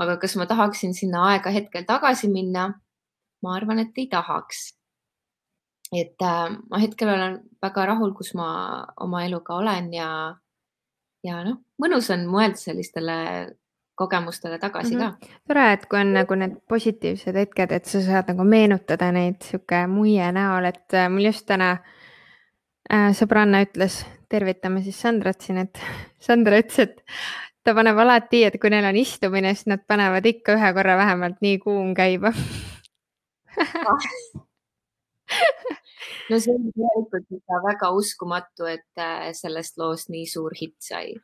aga 0.00 0.16
kas 0.16 0.36
ma 0.38 0.46
tahaksin 0.48 0.94
sinna 0.96 1.26
aega 1.32 1.50
hetkel 1.50 1.84
tagasi 1.84 2.30
minna? 2.32 2.68
ma 3.42 3.56
arvan, 3.56 3.78
et 3.78 3.98
ei 3.98 4.06
tahaks. 4.06 4.74
et 5.92 6.22
äh, 6.22 6.46
ma 6.70 6.78
hetkel 6.78 7.08
olen 7.08 7.40
väga 7.62 7.86
rahul, 7.86 8.14
kus 8.14 8.34
ma 8.34 8.86
oma 9.00 9.24
eluga 9.26 9.54
olen 9.54 9.92
ja, 9.94 10.36
ja 11.26 11.42
noh, 11.44 11.58
mõnus 11.82 12.12
on 12.14 12.26
mõelda 12.30 12.56
sellistele 12.56 13.16
kogemustele 14.00 14.58
tagasi 14.58 14.94
mm 14.94 15.00
-hmm. 15.00 15.16
ka. 15.18 15.40
tore, 15.48 15.72
et 15.72 15.86
kui 15.86 16.00
on 16.00 16.12
nagu 16.14 16.34
need 16.34 16.60
positiivsed 16.68 17.36
hetked, 17.36 17.72
et 17.72 17.84
sa 17.84 18.00
saad 18.00 18.30
nagu 18.30 18.44
meenutada 18.44 19.10
neid 19.12 19.42
sihuke 19.42 19.86
muie 19.86 20.32
näol, 20.32 20.64
et 20.64 20.94
äh, 20.94 21.10
mul 21.10 21.26
just 21.26 21.46
täna 21.46 21.74
Äh, 21.74 21.99
sõbranna 22.90 23.62
ütles, 23.64 24.00
tervitame 24.30 24.82
siis 24.82 24.98
Sandrat 25.02 25.40
siin, 25.44 25.58
et 25.64 25.78
Sandra 26.26 26.58
ütles, 26.62 26.88
et 26.88 27.02
ta 27.64 27.74
paneb 27.76 27.98
alati, 28.02 28.44
et 28.48 28.58
kui 28.60 28.70
neil 28.72 28.86
on 28.88 28.98
istumine, 28.98 29.54
siis 29.54 29.68
nad 29.70 29.84
panevad 29.88 30.26
ikka 30.26 30.56
ühe 30.58 30.72
korra 30.76 30.96
vähemalt 31.00 31.38
nii 31.44 31.58
kuum 31.62 31.94
käima 31.94 32.32
no 36.30 36.38
see 36.40 36.54
on 36.54 36.70
tegelikult 36.72 37.26
ikka 37.38 37.62
väga 37.64 37.90
uskumatu, 37.96 38.68
et 38.70 38.98
äh, 38.98 39.32
sellest 39.36 39.78
loost 39.78 40.08
nii 40.12 40.26
suur 40.26 40.52
hitt 40.60 40.78
sai. 40.84 41.14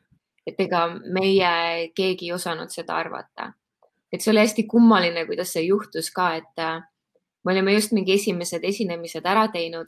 et 0.47 0.59
ega 0.63 0.85
meie 1.11 1.91
keegi 1.95 2.29
ei 2.29 2.31
osanud 2.31 2.71
seda 2.71 2.95
arvata. 2.95 3.51
et 4.11 4.21
see 4.21 4.31
oli 4.31 4.45
hästi 4.45 4.63
kummaline, 4.71 5.25
kuidas 5.27 5.51
see 5.55 5.65
juhtus 5.67 6.11
ka, 6.11 6.35
et 6.39 6.63
äh, 6.63 6.81
me 7.43 7.51
olime 7.53 7.73
just 7.73 7.91
mingi 7.95 8.13
esimesed 8.15 8.63
esinemised 8.63 9.25
ära 9.25 9.47
teinud 9.51 9.87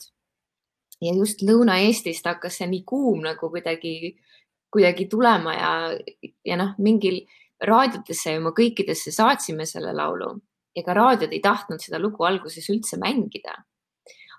ja 1.02 1.14
just 1.16 1.44
Lõuna-Eestist 1.46 2.28
hakkas 2.28 2.60
see 2.60 2.68
nii 2.70 2.84
kuum 2.88 3.24
nagu 3.24 3.50
kuidagi, 3.52 4.16
kuidagi 4.72 5.08
tulema 5.12 5.56
ja, 5.56 5.72
ja 6.46 6.60
noh, 6.60 6.76
mingil 6.84 7.22
raadiotesse 7.66 8.36
ja 8.36 8.44
me 8.44 8.54
kõikidesse 8.56 9.14
saatsime 9.16 9.68
selle 9.70 9.94
laulu. 9.96 10.38
ega 10.76 10.94
raadiod 10.94 11.34
ei 11.34 11.42
tahtnud 11.44 11.82
seda 11.82 11.98
lugu 12.00 12.24
alguses 12.24 12.70
üldse 12.72 13.00
mängida. 13.02 13.64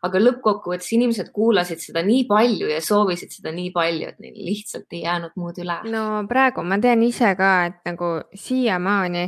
aga 0.02 0.20
lõppkokkuvõttes 0.20 0.94
inimesed 0.96 1.28
kuulasid 1.32 1.82
seda 1.82 2.00
nii 2.02 2.24
palju 2.24 2.70
ja 2.70 2.78
soovisid 2.80 3.34
seda 3.34 3.52
nii 3.52 3.68
palju, 3.74 4.08
et 4.08 4.18
neil 4.18 4.38
lihtsalt 4.46 4.88
ei 4.96 5.02
jäänud 5.02 5.36
muud 5.36 5.58
üle. 5.60 5.80
no 5.90 6.24
praegu 6.28 6.64
ma 6.64 6.78
tean 6.80 7.02
ise 7.02 7.34
ka, 7.36 7.50
et 7.66 7.80
nagu 7.84 8.20
siiamaani 8.34 9.26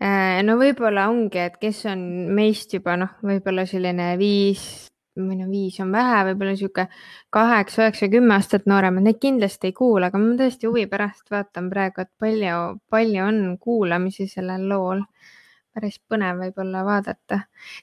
äh, 0.00 0.40
no 0.44 0.56
võib-olla 0.56 1.08
ongi, 1.12 1.38
et 1.38 1.58
kes 1.60 1.84
on 1.92 2.00
meist 2.36 2.72
juba 2.72 2.96
noh, 2.96 3.18
võib-olla 3.22 3.66
selline 3.68 4.14
viis 4.20 4.88
või 5.26 5.38
no 5.40 5.48
viis 5.50 5.78
on 5.82 5.92
vähe, 5.94 6.20
võib-olla 6.30 6.54
sihuke 6.58 6.86
kaheksa, 7.34 7.84
üheksa, 7.84 8.10
kümme 8.12 8.36
aastat 8.36 8.68
nooremad, 8.70 9.04
neid 9.06 9.20
kindlasti 9.22 9.70
ei 9.70 9.76
kuula, 9.76 10.10
aga 10.10 10.20
ma 10.22 10.36
tõesti 10.38 10.68
huvi 10.70 10.86
pärast 10.90 11.32
vaatan 11.32 11.68
praegu, 11.72 12.04
et 12.04 12.12
palju, 12.20 12.62
palju 12.90 13.24
on 13.24 13.42
kuulamisi 13.62 14.28
sellel 14.30 14.68
lool. 14.70 15.04
päris 15.78 15.98
põnev 16.10 16.40
võib-olla 16.42 16.80
vaadata, 16.82 17.36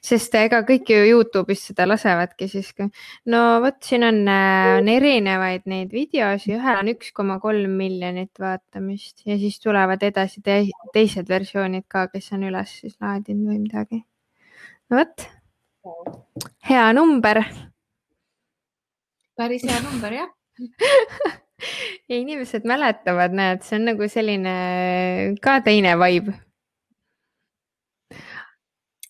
sest 0.04 0.34
ega 0.36 0.58
kõik 0.68 0.90
ju 0.92 0.98
Youtube'is 1.06 1.62
seda 1.70 1.86
lasevadki 1.86 2.48
siis. 2.50 2.74
no 3.32 3.40
vot, 3.64 3.78
siin 3.80 4.04
on, 4.04 4.18
on 4.28 4.90
erinevaid 4.92 5.64
neid 5.64 5.94
videosi, 5.94 6.52
ühel 6.58 6.82
on 6.82 6.90
üks 6.92 7.14
koma 7.16 7.38
kolm 7.40 7.78
miljonit 7.78 8.36
vaatamist 8.42 9.24
ja 9.24 9.38
siis 9.40 9.56
tulevad 9.64 10.02
edasi 10.02 10.42
te 10.42 10.58
teised 10.92 11.28
versioonid 11.30 11.86
ka, 11.88 12.08
kes 12.12 12.28
on 12.36 12.44
üles 12.50 12.76
siis 12.82 12.98
laadinud 13.00 13.54
või 13.54 13.62
midagi. 13.64 14.04
no 14.90 15.00
vot 15.00 15.28
hea 16.68 16.92
number. 16.92 17.42
päris 19.36 19.62
hea 19.68 19.80
number 19.84 20.12
jah 20.12 20.30
ja 22.08 22.16
inimesed 22.16 22.64
mäletavad, 22.64 23.32
näed, 23.36 23.62
see 23.64 23.78
on 23.78 23.88
nagu 23.90 24.08
selline 24.08 24.56
ka 25.42 25.60
teine 25.64 25.96
vibe. 26.00 26.34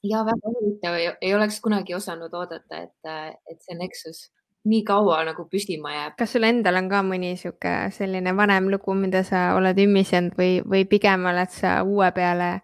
ja 0.07 0.23
väga 0.27 0.55
huvitav, 0.55 0.99
ei 1.21 1.35
oleks 1.35 1.61
kunagi 1.61 1.95
osanud 1.95 2.35
oodata, 2.35 2.83
et, 2.83 3.13
et 3.51 3.63
see 3.63 3.79
Nexus 3.79 4.27
nii 4.67 4.83
kaua 4.87 5.23
nagu 5.27 5.47
püsima 5.51 5.95
jääb. 5.95 6.17
kas 6.19 6.33
sul 6.35 6.47
endal 6.47 6.79
on 6.83 6.91
ka 6.91 7.03
mõni 7.07 7.35
sihuke 7.39 7.75
selline 7.95 8.35
vanem 8.37 8.71
lugu, 8.71 8.95
mida 8.95 9.23
sa 9.27 9.49
oled 9.59 9.79
ümmisenud 9.79 10.39
või, 10.39 10.61
või 10.67 10.85
pigem 10.91 11.27
oled 11.31 11.51
sa 11.55 11.81
uue 11.87 12.11
peale 12.15 12.61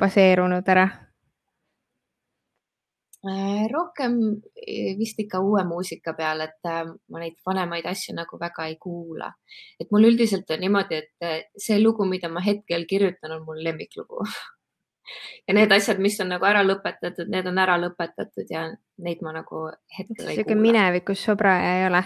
baseerunud 0.00 0.68
ära? 0.68 0.88
Äh, 3.22 3.68
rohkem 3.70 4.14
eh, 4.66 4.96
vist 4.98 5.20
ikka 5.22 5.38
uue 5.46 5.62
muusika 5.62 6.10
peale, 6.18 6.48
et 6.50 6.66
äh, 6.66 6.88
ma 6.90 7.20
neid 7.22 7.36
vanemaid 7.46 7.84
asju 7.86 8.16
nagu 8.16 8.38
väga 8.40 8.64
ei 8.66 8.74
kuula. 8.82 9.28
et 9.78 9.92
mul 9.94 10.08
üldiselt 10.08 10.48
on 10.50 10.58
niimoodi, 10.58 10.96
et 10.98 11.22
äh, 11.22 11.44
see 11.56 11.76
lugu, 11.78 12.02
mida 12.04 12.26
ma 12.28 12.40
hetkel 12.42 12.82
kirjutan, 12.90 13.30
on 13.36 13.44
mul 13.46 13.60
lemmiklugu 13.62 14.24
ja 15.46 15.54
need 15.54 15.70
asjad, 15.70 16.00
mis 16.02 16.18
on 16.18 16.34
nagu 16.34 16.48
ära 16.48 16.64
lõpetatud, 16.66 17.30
need 17.30 17.46
on 17.46 17.60
ära 17.62 17.76
lõpetatud 17.78 18.50
ja 18.50 18.64
neid 18.98 19.22
ma 19.22 19.36
nagu 19.36 19.68
hetkel 19.98 20.32
ei 20.32 20.42
kuula. 20.42 20.58
minevikus 20.64 21.22
sobraja 21.22 21.76
ei 21.76 21.86
ole? 21.92 22.02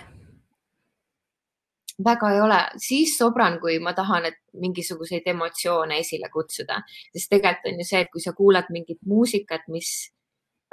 väga 2.04 2.34
ei 2.34 2.42
ole, 2.44 2.58
siis 2.76 3.14
sobran, 3.16 3.56
kui 3.62 3.78
ma 3.80 3.94
tahan, 3.96 4.28
et 4.28 4.36
mingisuguseid 4.60 5.32
emotsioone 5.32 5.96
esile 6.04 6.28
kutsuda, 6.28 6.82
sest 7.16 7.32
tegelikult 7.32 7.72
on 7.72 7.80
ju 7.80 7.88
see, 7.88 8.04
et 8.04 8.12
kui 8.12 8.20
sa 8.20 8.36
kuulad 8.36 8.68
mingit 8.68 9.00
muusikat, 9.08 9.64
mis 9.72 9.94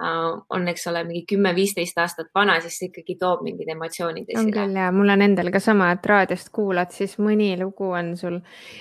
on, 0.03 0.67
eks 0.67 0.87
ole, 0.91 1.03
mingi 1.07 1.23
kümme-viisteist 1.29 1.97
aastat 2.01 2.31
vana, 2.35 2.59
siis 2.63 2.77
see 2.79 2.89
ikkagi 2.91 3.15
toob 3.19 3.43
mingid 3.45 3.69
emotsioonid 3.75 4.29
esile. 4.29 4.45
on 4.45 4.51
küll 4.55 4.79
ja 4.79 4.89
mul 4.95 5.13
on 5.15 5.25
endal 5.25 5.51
ka 5.53 5.61
sama, 5.63 5.91
et 5.95 6.05
raadiost 6.09 6.51
kuulad, 6.55 6.91
siis 6.95 7.17
mõni 7.21 7.53
lugu 7.59 7.91
on 7.93 8.15
sul 8.19 8.39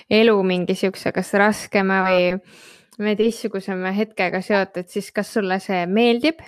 elu 0.09 0.35
mingi 0.47 0.75
siukse, 0.77 1.13
kas 1.15 1.33
raskema 1.39 2.01
või, 2.07 2.33
või 2.99 3.15
teistsugusema 3.19 3.93
hetkega 3.95 4.41
seotud, 4.43 4.89
siis 4.91 5.11
kas 5.15 5.33
sulle 5.37 5.59
see 5.63 5.85
meeldib 5.87 6.43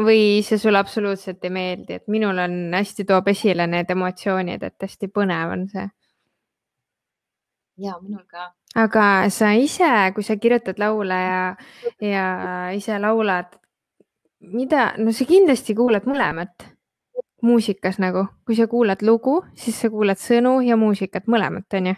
või 0.00 0.42
see 0.46 0.58
sulle 0.58 0.80
absoluutselt 0.80 1.44
ei 1.44 1.52
meeldi, 1.52 1.98
et 2.00 2.08
minul 2.12 2.38
on 2.42 2.56
hästi 2.74 3.04
toob 3.08 3.28
esile 3.32 3.66
need 3.70 3.90
emotsioonid, 3.92 4.62
et 4.62 4.86
hästi 4.86 5.08
põnev 5.12 5.56
on 5.56 5.66
see. 5.72 5.88
ja 7.82 7.96
minul 8.00 8.24
ka. 8.28 8.52
aga 8.76 9.06
sa 9.30 9.52
ise, 9.52 10.12
kui 10.14 10.24
sa 10.24 10.36
kirjutad 10.36 10.78
laule 10.78 11.18
ja, 11.18 11.56
ja 12.00 12.26
ise 12.76 12.98
laulad, 12.98 13.58
mida, 14.42 14.94
no 14.98 15.12
sa 15.12 15.26
kindlasti 15.28 15.74
kuulad 15.74 16.06
mõlemat. 16.08 16.70
muusikas 17.42 17.96
nagu, 17.98 18.20
kui 18.46 18.54
sa 18.54 18.68
kuulad 18.70 19.00
lugu, 19.02 19.40
siis 19.58 19.74
sa 19.82 19.88
kuulad 19.90 20.20
sõnu 20.22 20.60
ja 20.62 20.76
muusikat 20.78 21.26
mõlemat, 21.26 21.66
onju. 21.74 21.94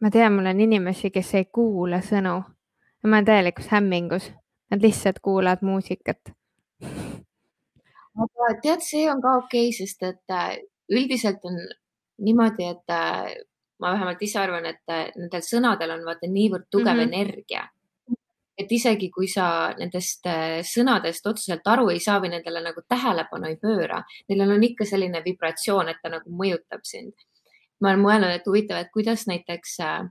ma 0.00 0.10
tean, 0.14 0.32
mul 0.32 0.46
on 0.46 0.60
inimesi, 0.60 1.10
kes 1.10 1.34
ei 1.34 1.44
kuula 1.44 1.98
sõnu. 2.00 2.42
ma 3.02 3.16
olen 3.16 3.24
täielikus 3.24 3.66
hämmingus, 3.70 4.30
nad 4.70 4.82
lihtsalt 4.82 5.18
kuulavad 5.18 5.62
muusikat. 5.62 6.32
aga 8.22 8.54
tead, 8.62 8.80
see 8.80 9.10
on 9.10 9.22
ka 9.22 9.36
okei 9.36 9.68
okay,, 9.68 9.72
sest 9.72 10.02
et 10.02 10.30
äh, 10.30 10.56
üldiselt 10.90 11.44
on 11.44 11.58
niimoodi, 12.18 12.64
et 12.64 12.90
äh, 12.90 13.34
ma 13.80 13.92
vähemalt 13.92 14.22
ise 14.22 14.38
arvan, 14.38 14.66
et 14.66 14.82
äh, 14.90 15.10
nendel 15.16 15.42
sõnadel 15.42 15.90
on 15.98 16.06
vaata 16.06 16.30
niivõrd 16.30 16.66
tugev 16.70 16.94
mm 16.94 17.00
-hmm. 17.00 17.14
energia 17.14 17.68
et 18.58 18.72
isegi 18.74 19.10
kui 19.14 19.28
sa 19.30 19.72
nendest 19.78 20.26
äh, 20.26 20.60
sõnadest 20.66 21.26
otseselt 21.30 21.66
aru 21.70 21.88
ei 21.92 22.00
saa 22.02 22.18
või 22.22 22.32
nendele 22.32 22.62
nagu 22.64 22.82
tähelepanu 22.88 23.52
ei 23.52 23.58
pööra, 23.62 24.00
neil 24.28 24.42
on 24.46 24.64
ikka 24.66 24.86
selline 24.88 25.22
vibratsioon, 25.24 25.92
et 25.92 26.00
ta 26.02 26.10
nagu 26.12 26.32
mõjutab 26.42 26.82
sind. 26.82 27.14
ma 27.80 27.92
olen 27.92 28.02
mõelnud, 28.02 28.34
et 28.34 28.46
huvitav, 28.46 28.80
et 28.82 28.90
kuidas 28.90 29.28
näiteks 29.30 29.76
äh, 29.86 30.08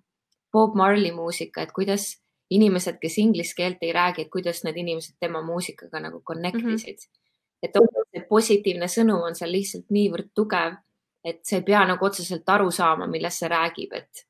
Bob 0.54 0.76
Marley 0.80 1.12
muusika, 1.12 1.62
et 1.62 1.76
kuidas 1.76 2.14
inimesed, 2.50 2.96
kes 3.02 3.18
inglise 3.20 3.54
keelt 3.58 3.84
ei 3.84 3.92
räägi, 3.92 4.24
et 4.24 4.32
kuidas 4.32 4.64
need 4.64 4.78
inimesed 4.80 5.18
tema 5.20 5.42
muusikaga 5.44 6.00
nagu 6.00 6.22
connect 6.24 6.64
isid 6.64 6.96
mm. 6.96 7.12
-hmm. 7.12 7.68
et 7.68 7.74
see 8.14 8.26
positiivne 8.30 8.88
sõnum 8.88 9.28
on 9.28 9.36
seal 9.36 9.52
lihtsalt 9.52 9.92
niivõrd 9.92 10.32
tugev, 10.34 10.80
et 11.24 11.44
sa 11.44 11.58
ei 11.60 11.68
pea 11.68 11.84
nagu 11.86 12.06
otseselt 12.06 12.50
aru 12.50 12.72
saama, 12.72 13.08
millest 13.08 13.44
see 13.44 13.50
räägib, 13.52 13.94
et, 13.94 14.28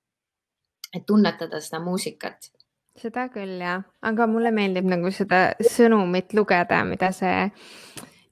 et 0.94 1.06
tunnetada 1.06 1.62
seda 1.62 1.80
muusikat 1.80 2.50
seda 3.02 3.28
küll 3.34 3.60
jah, 3.62 3.84
aga 4.06 4.28
mulle 4.30 4.52
meeldib 4.56 4.88
nagu 4.90 5.12
seda 5.14 5.52
sõnumit 5.62 6.34
lugeda, 6.38 6.84
mida 6.88 7.12
see 7.16 7.50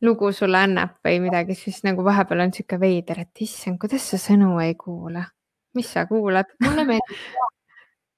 lugu 0.05 0.31
sulle 0.35 0.61
annab 0.65 0.99
või 1.05 1.19
midagi, 1.23 1.55
siis 1.57 1.81
nagu 1.85 2.03
vahepeal 2.05 2.45
on 2.45 2.53
sihuke 2.53 2.79
veider, 2.81 3.23
et 3.25 3.43
issand, 3.45 3.79
kuidas 3.81 4.05
sa 4.11 4.19
sõnu 4.21 4.55
ei 4.63 4.75
kuula, 4.79 5.25
mis 5.77 5.91
sa 5.93 6.05
kuulad? 6.09 6.49
mulle 6.65 6.87
meeldib 6.93 7.19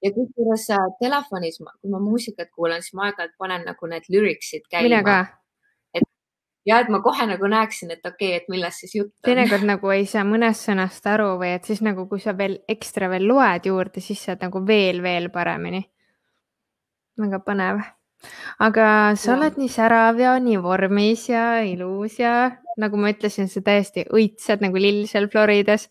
ja 0.04 0.14
kusjuures 0.14 0.70
äh, 0.76 0.86
telefonis, 1.02 1.58
kui 1.82 1.92
ma 1.92 2.00
muusikat 2.02 2.52
kuulan, 2.54 2.84
siis 2.86 2.96
ma 2.98 3.08
aeg-ajalt 3.08 3.36
panen 3.40 3.66
nagu 3.68 3.90
need 3.90 4.08
lüricsid 4.14 4.68
käima. 4.72 5.18
et 5.96 6.06
ja 6.68 6.80
et 6.84 6.90
ma 6.94 7.02
kohe 7.02 7.26
nagu 7.30 7.50
näeksin, 7.50 7.92
et 7.92 8.06
okei 8.06 8.36
okay,, 8.36 8.42
et 8.42 8.50
millest 8.54 8.86
siis 8.86 8.96
jutt 8.96 9.12
on. 9.12 9.28
teinekord 9.30 9.66
nagu 9.68 9.92
ei 9.94 10.06
saa 10.06 10.24
mõnest 10.28 10.70
sõnast 10.70 11.06
aru 11.10 11.36
või 11.42 11.56
et 11.58 11.70
siis 11.70 11.82
nagu, 11.86 12.08
kui 12.08 12.22
sa 12.24 12.38
veel 12.38 12.60
ekstra 12.70 13.10
veel 13.10 13.28
loed 13.28 13.70
juurde, 13.70 14.04
siis 14.04 14.24
saad 14.30 14.44
nagu 14.46 14.64
veel, 14.68 15.02
veel 15.04 15.32
paremini 15.34 15.84
väga 17.18 17.42
põnev. 17.46 17.82
aga 18.60 19.16
sa 19.16 19.32
ja. 19.32 19.36
oled 19.38 19.58
nii 19.62 19.70
särav 19.70 20.20
ja 20.20 20.38
nii 20.42 20.58
vormis 20.62 21.28
ja 21.30 21.62
ilus 21.62 22.18
ja 22.20 22.58
nagu 22.78 22.98
ma 23.02 23.12
ütlesin, 23.14 23.50
sa 23.50 23.62
täiesti 23.66 24.06
õitsed 24.14 24.62
nagu 24.62 24.80
lill 24.80 25.06
seal 25.10 25.28
Floridas. 25.34 25.88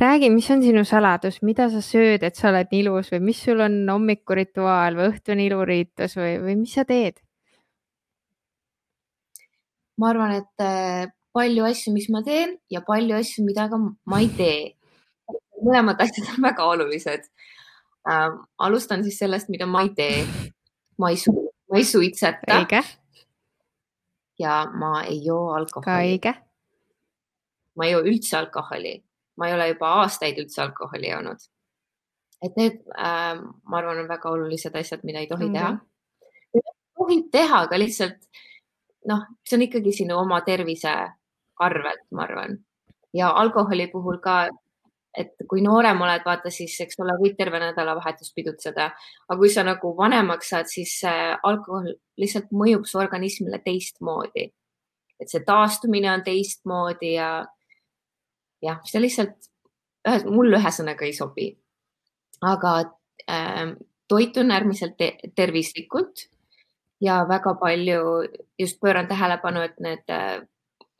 räägi, 0.00 0.30
mis 0.32 0.50
on 0.50 0.62
sinu 0.62 0.84
saladus, 0.84 1.40
mida 1.42 1.68
sa 1.70 1.82
sööd, 1.84 2.24
et 2.24 2.36
sa 2.36 2.48
oled 2.48 2.68
nii 2.72 2.82
ilus 2.84 3.12
või 3.12 3.20
mis 3.30 3.42
sul 3.44 3.60
on 3.60 3.82
hommikurituaal 3.88 4.96
või 4.96 5.10
õhtune 5.12 5.46
iluriitus 5.46 6.16
või, 6.16 6.38
või 6.44 6.56
mis 6.64 6.74
sa 6.74 6.84
teed? 6.84 7.20
ma 10.00 10.14
arvan, 10.14 10.38
et 10.40 10.64
äh, 10.64 11.10
palju 11.36 11.66
asju, 11.68 11.92
mis 11.92 12.08
ma 12.08 12.22
teen 12.24 12.56
ja 12.72 12.80
palju 12.86 13.18
asju, 13.18 13.44
mida 13.44 13.68
ka 13.68 13.76
ma 13.80 14.20
ei 14.22 14.30
tee. 14.36 14.76
mõlemad 15.60 16.00
asjad 16.00 16.30
on 16.36 16.48
väga 16.48 16.64
olulised 16.64 17.28
äh,. 18.08 18.30
alustan 18.58 19.04
siis 19.04 19.18
sellest, 19.20 19.52
mida 19.52 19.66
ma 19.68 19.84
ei 19.84 19.92
tee 19.96 20.24
ma 21.00 21.10
ei, 21.10 21.16
ma 21.70 21.78
ei 21.80 21.84
suitseta. 21.84 22.60
ja 24.38 24.54
ma 24.72 25.02
ei 25.02 25.24
joo 25.24 25.52
alkoholi. 25.52 26.20
ma 27.76 27.86
ei 27.86 27.92
joo 27.92 28.02
üldse 28.02 28.36
alkoholi, 28.36 28.94
ma 29.36 29.48
ei 29.48 29.54
ole 29.54 29.68
juba 29.72 29.94
aastaid 30.02 30.38
üldse 30.42 30.62
alkoholi 30.62 31.10
joonud. 31.10 31.48
et 32.42 32.56
need 32.56 32.80
äh,, 32.96 33.36
ma 33.40 33.78
arvan, 33.78 34.04
on 34.04 34.08
väga 34.08 34.30
olulised 34.30 34.76
asjad, 34.76 35.04
mida 35.04 35.20
ei 35.20 35.28
tohi 35.28 35.48
mm 35.48 35.54
-hmm. 35.54 35.78
teha. 36.52 36.62
tohib 36.98 37.30
teha, 37.32 37.60
aga 37.66 37.78
lihtsalt 37.78 38.18
noh, 39.08 39.24
see 39.48 39.56
on 39.56 39.66
ikkagi 39.68 39.92
sinu 39.92 40.18
oma 40.18 40.40
tervise 40.40 40.94
arvelt, 41.60 42.04
ma 42.10 42.22
arvan. 42.22 42.58
ja 43.14 43.30
alkoholi 43.30 43.86
puhul 43.92 44.18
ka 44.18 44.48
et 45.16 45.34
kui 45.48 45.62
noorem 45.62 46.00
oled, 46.04 46.22
vaata 46.24 46.52
siis, 46.54 46.76
eks 46.84 47.00
ole, 47.02 47.16
võid 47.18 47.36
terve 47.38 47.58
nädalavahetus 47.62 48.32
pidutseda, 48.34 48.90
aga 49.28 49.38
kui 49.38 49.50
sa 49.50 49.64
nagu 49.66 49.92
vanemaks 49.96 50.52
saad, 50.52 50.70
siis 50.70 50.96
alkohol 51.06 51.90
lihtsalt 52.20 52.52
mõjub 52.54 52.86
su 52.86 53.00
organismile 53.02 53.58
teistmoodi. 53.64 54.50
et 55.20 55.28
see 55.28 55.42
taastumine 55.44 56.08
on 56.12 56.22
teistmoodi 56.24 57.12
ja 57.12 57.44
jah, 58.62 58.80
see 58.88 59.02
lihtsalt, 59.02 59.50
mul 60.30 60.56
ühesõnaga 60.56 61.04
ei 61.04 61.12
sobi. 61.16 61.50
aga 62.40 62.76
äh, 63.28 63.74
toitun 64.08 64.50
äärmiselt 64.50 64.96
te 64.96 65.16
tervislikult 65.36 66.28
ja 67.00 67.24
väga 67.28 67.54
palju 67.60 68.00
just 68.58 68.80
pööran 68.80 69.08
tähelepanu, 69.08 69.60
et 69.60 69.80
need 69.80 70.08
äh, 70.08 70.40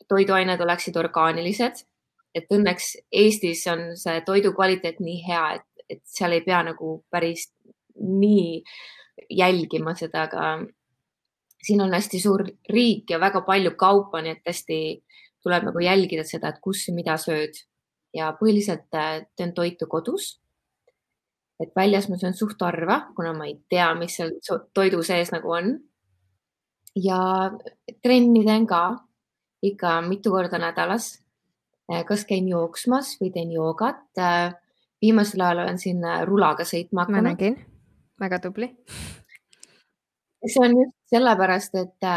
toiduained 0.08 0.60
oleksid 0.60 0.96
orgaanilised 0.96 1.86
et 2.34 2.52
õnneks 2.52 2.92
Eestis 3.12 3.64
on 3.70 3.90
see 3.98 4.20
toidu 4.26 4.52
kvaliteet 4.54 5.00
nii 5.02 5.22
hea, 5.26 5.44
et, 5.58 5.86
et 5.96 6.02
seal 6.06 6.36
ei 6.36 6.44
pea 6.46 6.62
nagu 6.66 7.00
päris 7.10 7.48
nii 8.00 8.62
jälgima 9.30 9.94
seda, 9.98 10.26
aga 10.28 10.60
siin 11.62 11.82
on 11.84 11.92
hästi 11.94 12.20
suur 12.20 12.44
riik 12.72 13.10
ja 13.10 13.20
väga 13.20 13.42
palju 13.46 13.74
kaupa, 13.78 14.22
nii 14.22 14.36
et 14.36 14.46
hästi 14.48 14.78
tuleb 15.42 15.66
nagu 15.68 15.82
jälgida 15.82 16.24
seda, 16.24 16.52
et 16.52 16.62
kus 16.62 16.86
mida 16.94 17.16
sööd 17.20 17.58
ja 18.16 18.32
põhiliselt 18.38 18.88
äh, 18.96 19.26
teen 19.36 19.54
toitu 19.54 19.88
kodus. 19.90 20.38
et 21.60 21.74
väljas 21.76 22.06
ma 22.08 22.16
söön 22.16 22.32
suht 22.32 22.62
harva, 22.64 23.10
kuna 23.16 23.34
ma 23.36 23.44
ei 23.44 23.58
tea, 23.68 23.90
mis 23.94 24.14
seal 24.16 24.30
toidu 24.74 25.02
sees 25.04 25.28
nagu 25.32 25.50
on. 25.52 25.74
ja 26.96 27.50
trenni 28.02 28.44
teen 28.44 28.66
ka 28.66 29.04
ikka 29.62 30.00
mitu 30.00 30.30
korda 30.30 30.58
nädalas 30.58 31.20
kas 32.08 32.24
käin 32.28 32.48
jooksmas 32.48 33.16
või 33.20 33.32
teen 33.34 33.52
joogat. 33.54 34.04
Äh, 34.18 34.54
viimasel 35.02 35.42
ajal 35.44 35.64
olen 35.64 35.78
siin 35.78 36.04
äh, 36.04 36.22
rulaga 36.28 36.66
sõitma 36.66 37.06
hakanud. 37.06 37.22
ma 37.22 37.34
nägin, 37.34 37.56
väga 38.20 38.38
tubli. 38.44 38.70
see 40.46 40.62
on 40.64 40.76
just 40.78 40.96
sellepärast, 41.12 41.74
et, 41.76 42.10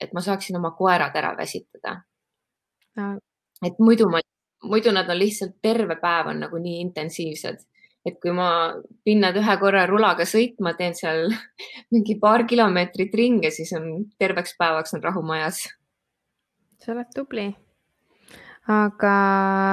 et 0.00 0.12
ma 0.16 0.20
saaksin 0.24 0.56
oma 0.56 0.70
koerad 0.76 1.16
ära 1.20 1.34
väsitada 1.36 1.98
no.. 2.96 3.08
et 3.66 3.80
muidu 3.82 4.06
ma, 4.08 4.22
muidu 4.64 4.92
nad 4.94 5.10
on 5.10 5.18
lihtsalt 5.18 5.58
terve 5.62 5.98
päev 6.00 6.30
on 6.32 6.40
nagu 6.46 6.62
nii 6.62 6.80
intensiivsed, 6.86 7.60
et 8.08 8.16
kui 8.22 8.32
ma 8.32 8.48
pinnad 9.04 9.36
ühe 9.36 9.58
korra 9.60 9.84
rulaga 9.90 10.24
sõitma, 10.24 10.72
teen 10.78 10.96
seal 10.96 11.28
mingi 11.92 12.16
paar 12.22 12.46
kilomeetrit 12.48 13.14
ringe, 13.20 13.52
siis 13.52 13.74
on 13.76 14.06
terveks 14.18 14.56
päevaks 14.58 14.96
on 14.96 15.04
rahu 15.04 15.24
majas. 15.26 15.66
sa 16.78 16.94
oled 16.94 17.12
tubli 17.14 17.50
aga 18.68 19.16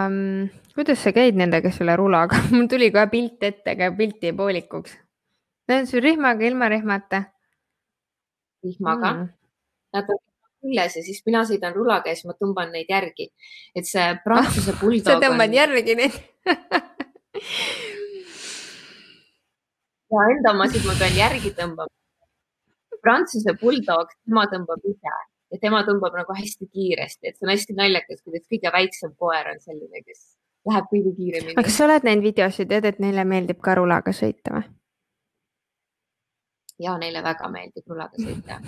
mm, 0.09 0.49
kuidas 0.75 1.01
sa 1.03 1.11
käid 1.15 1.35
nendega 1.35 1.71
selle 1.75 1.95
rulaga 1.99 2.39
mul 2.55 2.67
tuli 2.71 2.91
kohe 2.95 3.07
pilt 3.11 3.43
ette, 3.43 3.75
aga 3.75 3.91
pilt 3.95 4.23
jäi 4.23 4.33
poolikuks. 4.35 4.91
Need 5.67 5.79
on 5.81 5.87
sul 5.89 6.01
rihmaga, 6.05 6.45
ilma 6.47 6.69
rihmata? 6.71 7.23
rihmaga 8.63 9.09
mm.. 9.13 9.27
Nad 9.95 10.09
on 10.11 10.19
küljes 10.65 10.95
ja 10.97 11.01
siis 11.05 11.19
mina 11.27 11.41
sõidan 11.47 11.73
rulaga 11.75 12.09
ja 12.09 12.15
siis 12.17 12.27
ma 12.29 12.35
tõmban 12.39 12.69
neid 12.73 12.89
järgi. 12.89 13.25
et 13.75 13.85
see 13.85 14.07
prantsuse 14.25 14.73
buldog 14.79 15.11
sa 15.11 15.19
tõmbad 15.21 15.49
on... 15.51 15.57
järgi 15.59 15.93
neid 15.99 16.15
ja 20.15 20.19
enda 20.31 20.49
omasid 20.55 20.83
ma 20.87 20.93
pean 20.99 21.15
järgi 21.19 21.51
tõmbama. 21.57 21.93
prantsuse 23.03 23.51
buldog, 23.61 24.07
tema 24.25 24.43
tõmbab 24.51 24.81
ise 24.89 25.11
ja 25.53 25.59
tema 25.61 25.83
tõmbab 25.87 26.15
nagu 26.17 26.37
hästi 26.37 26.67
kiiresti, 26.71 27.27
et 27.27 27.37
see 27.37 27.45
on 27.47 27.53
hästi 27.53 27.77
naljakas, 27.77 28.23
kuidas 28.25 28.47
kõige 28.51 28.71
väiksem 28.73 29.13
koer 29.19 29.51
on 29.53 29.61
selline, 29.61 30.01
kes 30.05 30.23
läheb 30.69 30.89
kõige 30.91 31.13
kiiremini. 31.17 31.55
aga 31.55 31.67
kas 31.67 31.77
sa 31.77 31.85
oled 31.87 32.07
näinud 32.07 32.25
videosid, 32.25 32.69
tead, 32.71 32.89
et 32.89 32.99
neile 33.03 33.25
meeldib 33.27 33.61
ka 33.63 33.77
rulaga 33.79 34.13
sõita 34.15 34.57
või? 34.57 34.67
ja 36.85 36.97
neile 37.01 37.23
väga 37.23 37.49
meeldib 37.51 37.93
rulaga 37.93 38.21
sõita 38.21 38.59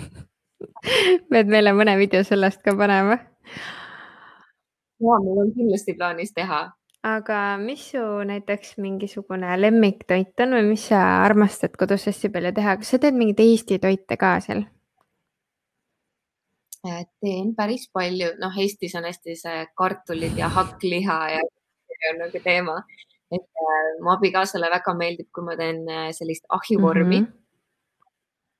pead 1.30 1.52
meile 1.52 1.74
mõne 1.76 1.98
video 1.98 2.24
sellest 2.26 2.62
ka 2.64 2.74
panema. 2.78 3.18
ja 5.02 5.20
mul 5.24 5.44
on 5.44 5.54
kindlasti 5.56 5.96
plaanis 5.98 6.32
teha. 6.36 6.62
aga 7.02 7.42
mis 7.62 7.90
su 7.92 8.06
näiteks 8.30 8.76
mingisugune 8.78 9.60
lemmiktoit 9.60 10.46
on 10.46 10.58
või 10.60 10.72
mis 10.72 10.88
sa 10.92 11.04
armastad 11.26 11.76
kodus 11.78 12.06
hästi 12.10 12.32
palju 12.34 12.54
teha, 12.54 12.76
kas 12.80 12.94
sa 12.94 13.02
teed 13.02 13.18
mingeid 13.18 13.46
Eesti 13.46 13.82
toite 13.82 14.16
ka 14.20 14.38
seal? 14.44 14.66
Teen 17.22 17.54
päris 17.56 17.88
palju, 17.92 18.32
noh, 18.42 18.58
Eestis 18.62 18.94
on 18.98 19.06
hästi 19.08 19.36
see 19.36 19.62
kartulid 19.78 20.36
ja 20.38 20.48
hakkliha 20.52 21.18
ja 21.34 21.42
on 22.12 22.18
nagu 22.24 22.40
teema. 22.44 22.82
et 23.30 23.44
äh, 23.44 23.88
mu 24.00 24.08
abikaasale 24.14 24.70
väga 24.72 24.94
meeldib, 24.96 25.26
kui 25.34 25.44
ma 25.44 25.54
teen 25.56 25.82
äh, 25.92 26.10
sellist 26.16 26.46
ahjuvormi 26.48 27.20
mm. 27.20 27.24
-hmm. 27.26 28.12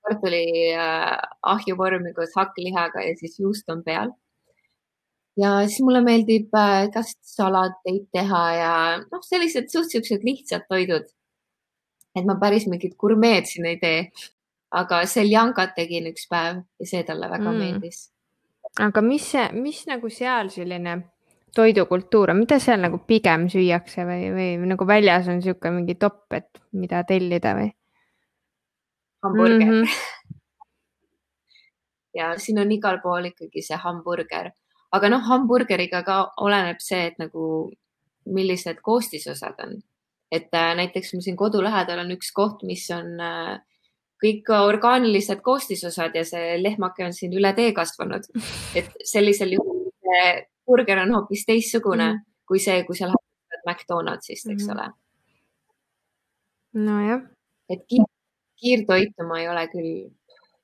kartuli 0.05 0.45
äh, 0.77 1.17
ahjuvormi 1.43 2.13
koos 2.15 2.35
hakklihaga 2.37 3.01
ja 3.07 3.15
siis 3.17 3.39
juust 3.41 3.71
on 3.71 3.83
peal. 3.85 4.13
ja 5.37 5.53
siis 5.67 5.81
mulle 5.81 6.03
meeldib 6.05 6.55
äh, 6.55 6.85
igast 6.89 7.19
salateid 7.23 8.11
teha 8.13 8.43
ja 8.53 8.75
noh, 9.13 9.23
sellised 9.31 9.73
suht 9.73 9.91
siuksed 9.91 10.25
lihtsad 10.31 10.69
toidud. 10.69 11.07
et 12.17 12.25
ma 12.25 12.35
päris 12.41 12.67
mingit 12.67 12.97
gurmeed 12.97 13.47
siin 13.47 13.67
ei 13.67 13.79
tee, 13.81 14.11
aga 14.71 15.07
seljankat 15.07 15.75
tegin 15.75 16.13
üks 16.13 16.29
päev 16.29 16.63
ja 16.81 16.87
see 16.87 17.03
talle 17.05 17.31
väga 17.31 17.53
mm. 17.53 17.59
meeldis. 17.59 18.13
Aga 18.79 19.03
mis 19.03 19.33
mis 19.53 19.87
nagu 19.87 20.11
seal 20.11 20.51
selline 20.55 20.99
toidukultuur 21.57 22.31
on, 22.31 22.43
mida 22.45 22.59
seal 22.63 22.81
nagu 22.81 23.01
pigem 23.07 23.49
süüakse 23.51 24.05
või, 24.07 24.29
või 24.35 24.69
nagu 24.71 24.87
väljas 24.87 25.29
on 25.29 25.41
niisugune 25.41 25.81
mingi 25.81 25.97
topp, 25.99 26.33
et 26.33 26.63
mida 26.73 27.03
tellida 27.09 27.55
või? 27.59 27.73
hamburger 29.25 29.67
mm. 29.67 29.83
-hmm. 29.83 30.39
ja 32.21 32.33
siin 32.39 32.61
on 32.63 32.73
igal 32.73 33.01
pool 33.03 33.33
ikkagi 33.33 33.63
see 33.63 33.77
hamburger 33.83 34.53
aga 34.95 35.11
noh, 35.13 35.23
hamburgeriga 35.25 36.03
ka 36.07 36.19
oleneb 36.45 36.81
see, 36.81 37.09
et 37.11 37.19
nagu 37.21 37.69
millised 38.29 38.83
koostisosad 38.85 39.61
on. 39.65 39.79
et 40.31 40.53
äh, 40.53 40.75
näiteks 40.77 41.15
mul 41.15 41.23
siin 41.25 41.37
kodu 41.41 41.63
lähedal 41.65 42.03
on 42.03 42.11
üks 42.13 42.35
koht, 42.37 42.61
mis 42.69 42.83
on 42.93 43.15
äh, 43.17 43.55
kõik 44.19 44.51
orgaanilised 44.51 45.41
koostisosad 45.47 46.15
ja 46.19 46.25
see 46.27 46.57
lehmake 46.63 47.05
on 47.07 47.15
siin 47.15 47.35
üle 47.39 47.53
tee 47.55 47.73
kasvanud. 47.73 48.27
et 48.75 48.91
sellisel 49.05 49.55
juhul 49.57 49.89
see 50.09 50.29
burger 50.67 51.03
on 51.05 51.15
hoopis 51.15 51.45
teistsugune 51.49 52.13
mm. 52.13 52.21
kui 52.49 52.61
see, 52.63 52.83
kui 52.85 52.97
sa 52.97 53.11
lähed 53.11 53.65
McDonaldsist, 53.67 54.51
eks 54.53 54.67
mm. 54.67 54.75
ole. 54.75 54.87
nojah. 56.89 57.25
et 57.69 57.85
kiir, 57.89 58.07
kiirtoitu 58.61 59.27
ma 59.29 59.41
ei 59.43 59.49
ole 59.49 59.67
küll, 59.73 59.93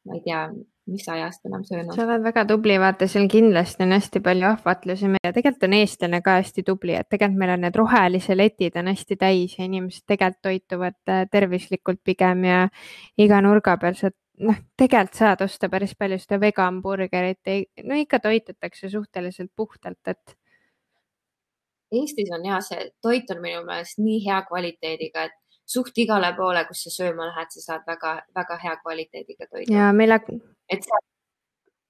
ma 0.08 0.18
ei 0.18 0.24
tea 0.24 0.44
mis 0.86 1.06
ajast 1.08 1.46
enam 1.48 1.64
söönud. 1.64 1.94
sa 1.96 2.04
oled 2.04 2.24
väga 2.24 2.44
tubli, 2.48 2.76
vaata, 2.80 3.08
seal 3.08 3.28
kindlasti 3.32 3.84
on 3.86 3.94
hästi 3.96 4.20
palju 4.24 4.48
ahvatlusi 4.50 5.10
ja 5.14 5.32
tegelikult 5.32 5.68
on 5.68 5.76
eestlane 5.78 6.20
ka 6.24 6.36
hästi 6.40 6.64
tubli, 6.66 6.96
et 6.98 7.08
tegelikult 7.08 7.40
meil 7.40 7.54
on 7.54 7.64
need 7.64 7.78
rohelise 7.80 8.36
letid 8.36 8.76
on 8.80 8.90
hästi 8.92 9.16
täis 9.20 9.56
ja 9.58 9.64
inimesed 9.68 10.04
tegelikult 10.06 10.42
toituvad 10.44 11.00
äh, 11.08 11.24
tervislikult 11.32 12.02
pigem 12.04 12.44
ja 12.48 12.60
iga 13.18 13.40
nurga 13.44 13.78
peal 13.80 13.96
saad, 13.98 14.16
noh, 14.44 14.60
tegelikult 14.76 15.20
saad 15.20 15.44
osta 15.46 15.70
päris 15.72 15.94
palju 15.98 16.18
seda 16.20 16.40
vegan 16.42 16.82
burgerit, 16.84 17.54
no 17.84 18.00
ikka 18.00 18.20
toitutakse 18.20 18.92
suhteliselt 18.92 19.52
puhtalt, 19.56 20.02
et. 20.06 20.36
Eestis 21.94 22.30
on 22.34 22.44
ja 22.44 22.58
see 22.64 22.90
toit 23.04 23.28
on 23.30 23.40
minu 23.40 23.60
meelest 23.64 24.00
nii 24.02 24.20
hea 24.26 24.40
kvaliteediga, 24.48 25.28
et 25.30 25.40
suht 25.66 25.98
igale 25.98 26.33
poole, 26.37 26.64
kus 26.68 26.85
sa 26.87 26.92
sööma 26.92 27.29
lähed, 27.31 27.53
sa 27.55 27.64
saad 27.64 27.87
väga-väga 27.88 28.59
hea 28.62 28.77
kvaliteediga 28.83 29.46
toitu. 29.50 29.72
ja 29.72 29.92
meil 29.92 30.12
et, 30.14 30.88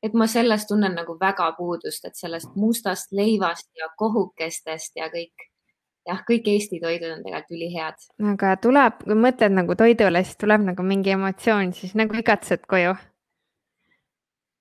et 0.03 0.15
ma 0.15 0.27
sellest 0.31 0.69
tunnen 0.69 0.95
nagu 0.95 1.17
väga 1.21 1.51
puudust, 1.59 2.05
et 2.05 2.17
sellest 2.17 2.55
mustast 2.57 3.13
leivast 3.13 3.71
ja 3.79 3.89
kohukestest 3.99 4.97
ja 5.01 5.09
kõik, 5.13 5.49
jah, 6.09 6.23
kõik 6.29 6.53
Eesti 6.55 6.81
toidud 6.81 7.17
on 7.17 7.25
tegelikult 7.25 7.57
ülihead. 7.59 8.07
aga 8.35 8.55
tuleb, 8.63 9.03
kui 9.07 9.19
mõtled 9.27 9.59
nagu 9.59 9.77
toidule, 9.79 10.25
siis 10.25 10.39
tuleb 10.41 10.71
nagu 10.71 10.87
mingi 10.87 11.17
emotsioon, 11.17 11.75
siis 11.75 11.97
nagu 11.99 12.17
igatsed 12.21 12.67
koju 12.71 12.95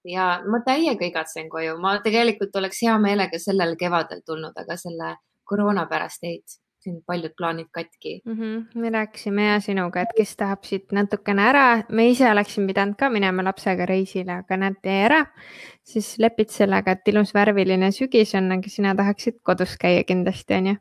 ja 0.07 0.41
ma 0.47 0.59
täiega 0.65 1.05
igatsen 1.05 1.49
koju, 1.49 1.77
ma 1.81 1.95
tegelikult 2.03 2.55
oleks 2.59 2.81
hea 2.83 2.97
meelega 2.99 3.39
sellel 3.39 3.77
kevadel 3.79 4.25
tulnud, 4.25 4.57
aga 4.57 4.77
selle 4.79 5.15
koroona 5.47 5.85
pärast 5.87 6.23
jäid 6.23 6.59
siin 6.83 6.99
paljud 7.07 7.33
plaanid 7.37 7.69
katki 7.71 8.21
mm. 8.25 8.33
-hmm. 8.33 8.81
me 8.81 8.89
rääkisime 8.89 9.47
ja 9.47 9.59
sinuga, 9.63 10.01
et 10.01 10.13
kes 10.17 10.35
tahab 10.37 10.63
siit 10.67 10.91
natukene 10.91 11.47
ära, 11.49 11.65
me 11.89 12.09
ise 12.09 12.29
oleksime 12.31 12.67
pidanud 12.67 12.99
ka 12.99 13.09
minema 13.09 13.43
lapsega 13.43 13.85
reisile, 13.89 14.39
aga 14.43 14.57
näed, 14.57 14.79
jäi 14.83 15.01
ära. 15.09 15.25
siis 15.83 16.15
lepid 16.19 16.49
sellega, 16.49 16.91
et 16.91 17.07
ilus 17.07 17.33
värviline 17.33 17.91
sügis 17.91 18.35
on, 18.39 18.51
aga 18.51 18.69
sina 18.69 18.95
tahaksid 18.95 19.41
kodus 19.43 19.77
käia 19.77 20.03
kindlasti, 20.07 20.53
onju 20.59 20.75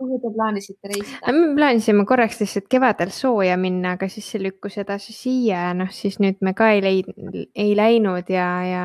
kuhu 0.00 0.18
te 0.20 0.32
plaanisite 0.34 0.88
reisida? 0.88 1.32
me 1.36 1.54
plaanisime 1.56 2.04
korraks 2.08 2.40
lihtsalt 2.40 2.68
kevadel 2.72 3.12
sooja 3.14 3.56
minna, 3.60 3.96
aga 3.98 4.08
siis 4.08 4.30
see 4.32 4.42
lükkus 4.42 4.78
edasi 4.80 5.12
siia 5.16 5.66
ja 5.68 5.74
noh, 5.76 5.92
siis 5.92 6.18
nüüd 6.24 6.40
me 6.46 6.54
ka 6.56 6.70
ei 6.74 6.82
leidnud, 6.84 7.36
ei 7.54 7.74
läinud 7.76 8.32
ja, 8.32 8.48
ja, 8.64 8.84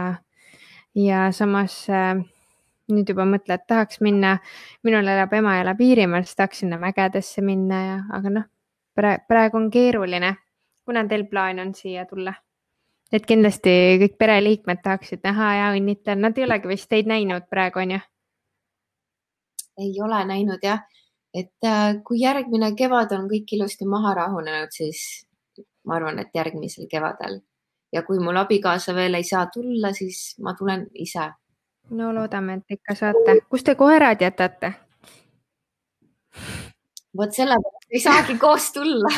ja 0.99 1.25
samas 1.35 1.77
äh, 1.89 2.19
nüüd 2.91 3.10
juba 3.10 3.26
mõtle, 3.30 3.58
et 3.58 3.65
tahaks 3.67 4.02
minna, 4.06 4.36
minul 4.86 5.08
elab 5.10 5.34
ema 5.34 5.58
elab 5.62 5.82
Iirimaal, 5.82 6.26
siis 6.26 6.38
tahaks 6.38 6.63
sinna 6.63 6.80
mägedesse 6.82 7.43
minna 7.45 7.82
ja, 7.82 8.00
aga 8.17 8.34
noh, 8.39 8.50
praegu, 8.95 9.58
on 9.58 9.69
keeruline. 9.74 10.36
kuna 10.86 11.02
teil 11.10 11.26
plaan 11.26 11.60
on 11.60 11.74
siia 11.74 12.06
tulla? 12.06 12.34
et 13.13 13.26
kindlasti 13.26 13.71
kõik 14.02 14.17
pereliikmed 14.17 14.82
tahaksid 14.84 15.24
näha 15.24 15.54
ja 15.56 15.71
õnnitlen, 15.78 16.21
nad 16.21 16.38
ei 16.38 16.43
olegi 16.45 16.67
vist 16.67 16.89
teid 16.89 17.08
näinud 17.08 17.48
praegu 17.50 17.80
on 17.80 17.95
ju? 17.95 18.00
ei 19.78 19.93
ole 20.02 20.21
näinud 20.26 20.63
jah, 20.63 20.86
et 21.34 21.65
äh, 21.65 21.98
kui 22.04 22.21
järgmine 22.21 22.74
kevad 22.76 23.12
on 23.17 23.28
kõik 23.30 23.58
ilusti 23.58 23.86
maha 23.86 24.13
rahunenud, 24.21 24.71
siis 24.71 25.26
ma 25.86 25.98
arvan, 25.98 26.19
et 26.19 26.34
järgmisel 26.34 26.88
kevadel 26.91 27.41
ja 27.93 28.04
kui 28.04 28.19
mul 28.19 28.38
abikaasa 28.38 28.95
veel 28.95 29.17
ei 29.19 29.24
saa 29.24 29.45
tulla, 29.54 29.93
siis 29.93 30.36
ma 30.43 30.54
tulen 30.58 30.88
ise 30.93 31.30
no 31.89 32.13
loodame, 32.13 32.54
et 32.54 32.78
ikka 32.80 32.95
saate. 32.95 33.39
kus 33.50 33.63
te 33.63 33.76
koerad 33.76 34.21
jätate? 34.21 34.74
vot 37.17 37.32
sellepärast 37.32 37.91
ei 37.91 38.02
saagi 38.04 38.38
koos 38.38 38.71
tulla 38.76 39.12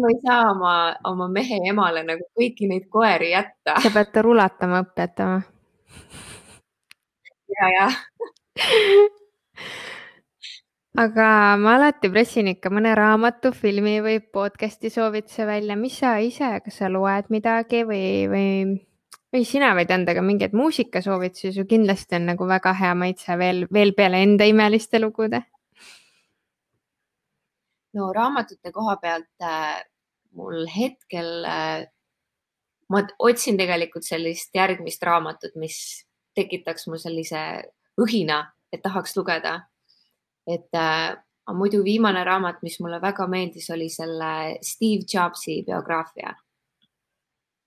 ma 0.00 0.08
ei 0.12 0.18
saa 0.22 0.50
oma, 0.50 0.72
oma 1.04 1.28
mehe 1.32 1.60
emale 1.70 2.02
nagu 2.04 2.26
kõiki 2.36 2.68
neid 2.68 2.88
koeri 2.92 3.30
jätta. 3.32 3.78
Te 3.82 3.90
peate 3.94 4.22
rulatama 4.22 4.82
õpetama. 4.84 5.40
ja, 7.56 7.70
ja 7.72 7.86
aga 11.04 11.28
ma 11.62 11.76
alati 11.78 12.10
pressin 12.12 12.50
ikka 12.52 12.72
mõne 12.74 12.94
raamatu, 12.98 13.52
filmi 13.54 13.98
või 14.04 14.18
podcast'i 14.20 14.90
soovituse 14.92 15.46
välja, 15.46 15.76
mis 15.78 15.98
sa 16.02 16.18
ise, 16.22 16.50
kas 16.64 16.82
sa 16.82 16.90
loed 16.92 17.30
midagi 17.32 17.84
või, 17.88 18.04
või 18.30 18.48
või 19.32 19.44
sina 19.44 19.74
võid 19.76 19.92
anda 19.92 20.14
ka 20.16 20.22
mingeid 20.24 20.56
muusikasoovitusi, 20.56 21.52
sul 21.52 21.68
kindlasti 21.68 22.16
on 22.18 22.30
nagu 22.30 22.48
väga 22.48 22.72
hea 22.78 22.94
maitse 22.96 23.36
veel, 23.40 23.66
veel 23.72 23.94
peale 23.96 24.22
enda 24.24 24.48
imeliste 24.48 25.00
lugude. 25.00 25.42
no 27.98 28.12
raamatute 28.12 28.70
koha 28.72 28.96
pealt 29.00 29.42
äh, 29.42 29.80
mul 30.36 30.66
hetkel 30.70 31.44
äh,, 31.44 31.86
ma 32.88 33.02
otsin 33.18 33.56
tegelikult 33.58 34.04
sellist 34.04 34.54
järgmist 34.54 35.02
raamatut, 35.02 35.56
mis 35.56 36.04
tekitaks 36.36 36.86
mul 36.86 37.00
sellise 37.02 37.40
õhina, 38.00 38.44
et 38.72 38.82
tahaks 38.82 39.16
lugeda. 39.16 39.60
et 40.46 40.72
äh, 40.74 41.16
muidu 41.52 41.82
viimane 41.84 42.24
raamat, 42.24 42.62
mis 42.62 42.78
mulle 42.80 43.00
väga 43.00 43.26
meeldis, 43.28 43.70
oli 43.70 43.88
selle 43.88 44.58
Steve 44.62 45.04
Jobsi 45.04 45.62
biograafia. 45.66 46.34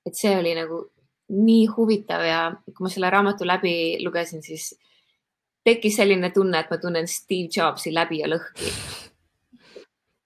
et 0.06 0.17
see 0.17 0.34
oli 0.38 0.56
nagu 0.58 0.86
nii 1.32 1.65
huvitav 1.76 2.24
ja 2.26 2.39
kui 2.65 2.86
ma 2.86 2.91
selle 2.91 3.10
raamatu 3.10 3.48
läbi 3.48 3.74
lugesin, 4.04 4.44
siis 4.44 4.72
tekkis 5.63 5.96
selline 6.02 6.32
tunne, 6.36 6.60
et 6.60 6.72
ma 6.72 6.80
tunnen 6.82 7.08
Steve 7.08 7.50
Jobsi 7.56 7.94
läbi 7.94 8.22
ja 8.22 8.30
lõhki. 8.32 8.74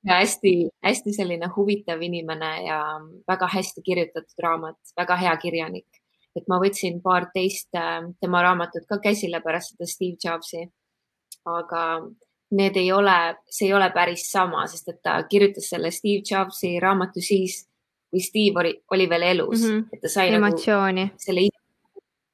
ja 0.06 0.20
hästi-hästi 0.22 1.14
selline 1.14 1.50
huvitav 1.56 2.02
inimene 2.02 2.52
ja 2.66 2.80
väga 3.28 3.48
hästi 3.54 3.82
kirjutatud 3.86 4.44
raamat, 4.44 4.78
väga 4.98 5.16
hea 5.22 5.38
kirjanik. 5.38 5.88
et 6.36 6.48
ma 6.52 6.60
võtsin 6.60 7.02
paar 7.02 7.30
teist 7.34 7.76
äh, 7.76 8.02
tema 8.20 8.42
raamatut 8.44 8.88
ka 8.90 9.00
käsile 9.00 9.40
pärast 9.42 9.76
seda 9.76 9.88
Steve 9.88 10.18
Jobsi. 10.24 10.70
aga 11.46 12.02
need 12.52 12.78
ei 12.78 12.92
ole, 12.92 13.36
see 13.50 13.68
ei 13.68 13.74
ole 13.74 13.90
päris 13.94 14.30
sama, 14.32 14.66
sest 14.68 14.90
et 14.90 15.02
ta 15.04 15.24
kirjutas 15.30 15.70
selle 15.70 15.92
Steve 15.92 16.22
Jobsi 16.32 16.80
raamatu 16.80 17.22
siis 17.22 17.66
kui 18.16 18.24
Steve 18.24 18.60
oli, 18.62 18.72
oli 18.96 19.10
veel 19.10 19.22
elus 19.22 19.62
mm, 19.62 19.70
-hmm. 19.70 19.88
et 19.94 20.02
ta 20.02 20.10
sai 20.10 20.32
nagu 20.32 20.46
emotsiooni 20.46 21.04
nagu 21.06 21.20
selle 21.20 21.42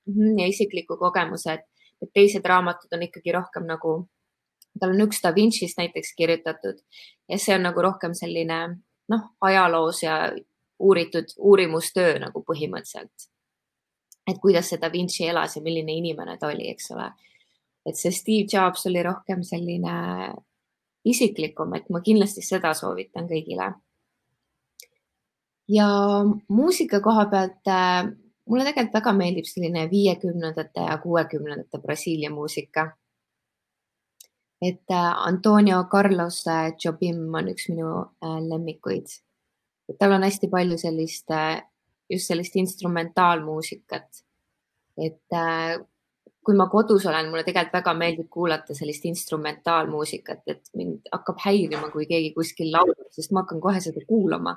mhm, 0.06 0.40
ja 0.40 0.48
isikliku 0.48 0.98
kogemuse, 0.98 1.54
et, 1.54 1.66
et 2.02 2.12
teised 2.14 2.46
raamatud 2.46 2.94
on 2.94 3.08
ikkagi 3.08 3.34
rohkem 3.34 3.66
nagu, 3.66 3.96
tal 4.80 4.94
on 4.94 5.02
üks 5.08 5.24
Da 5.24 5.34
Vinci'st 5.34 5.82
näiteks 5.82 6.14
kirjutatud 6.18 6.78
ja 7.30 7.38
see 7.38 7.56
on 7.56 7.66
nagu 7.66 7.82
rohkem 7.82 8.14
selline 8.14 8.62
noh, 9.10 9.26
ajaloos 9.42 10.04
ja 10.04 10.32
uuritud 10.80 11.34
uurimustöö 11.38 12.20
nagu 12.20 12.46
põhimõtteliselt. 12.46 13.30
et 14.30 14.38
kuidas 14.42 14.70
see 14.70 14.82
Da 14.82 14.92
Vinci 14.92 15.28
elas 15.28 15.56
ja 15.56 15.62
milline 15.62 15.98
inimene 15.98 16.38
ta 16.38 16.54
oli, 16.54 16.70
eks 16.70 16.92
ole. 16.92 17.12
et 17.86 17.98
see 17.98 18.12
Steve 18.12 18.46
Jobs 18.54 18.86
oli 18.86 19.04
rohkem 19.04 19.44
selline 19.44 19.96
isiklikum, 21.06 21.74
et 21.74 21.90
ma 21.90 22.02
kindlasti 22.02 22.42
seda 22.46 22.74
soovitan 22.78 23.26
kõigile 23.26 23.74
ja 25.72 25.88
muusika 26.48 27.00
koha 27.00 27.26
pealt 27.32 27.68
äh, 27.68 28.08
mulle 28.50 28.66
tegelikult 28.68 28.98
väga 29.00 29.14
meeldib 29.16 29.48
selline 29.48 29.86
viiekümnendate 29.92 30.88
ja 30.88 30.98
kuuekümnendate 31.04 31.80
Brasiilia 31.80 32.32
muusika. 32.32 32.92
et 34.62 34.92
äh, 34.92 35.14
Antonio 35.28 35.84
Carlos 35.92 36.48
äh, 36.48 36.74
Jobim 36.86 37.34
on 37.34 37.48
üks 37.54 37.70
minu 37.70 37.94
lemmikuid. 38.50 39.08
tal 40.00 40.12
on 40.12 40.24
hästi 40.24 40.48
palju 40.48 40.78
sellist, 40.78 41.32
just 42.10 42.28
sellist 42.28 42.56
instrumentaalmuusikat, 42.56 44.22
et 44.98 45.42
kui 46.46 46.56
ma 46.58 46.68
kodus 46.70 47.06
olen, 47.06 47.30
mulle 47.30 47.44
tegelikult 47.44 47.76
väga 47.76 47.94
meeldib 47.98 48.30
kuulata 48.34 48.76
sellist 48.78 49.06
instrumentaalmuusikat, 49.10 50.42
et 50.48 50.72
mind 50.78 51.12
hakkab 51.12 51.42
häirima, 51.46 51.90
kui 51.94 52.08
keegi 52.10 52.32
kuskil 52.38 52.72
laulab, 52.74 53.10
sest 53.14 53.34
ma 53.36 53.44
hakkan 53.44 53.62
kohe 53.62 53.82
seda 53.84 54.06
kuulama. 54.08 54.56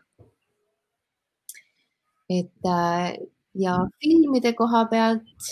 Et 2.30 2.68
äh, 2.70 3.16
ja 3.54 3.76
filmide 4.02 4.54
koha 4.58 4.84
pealt, 4.90 5.50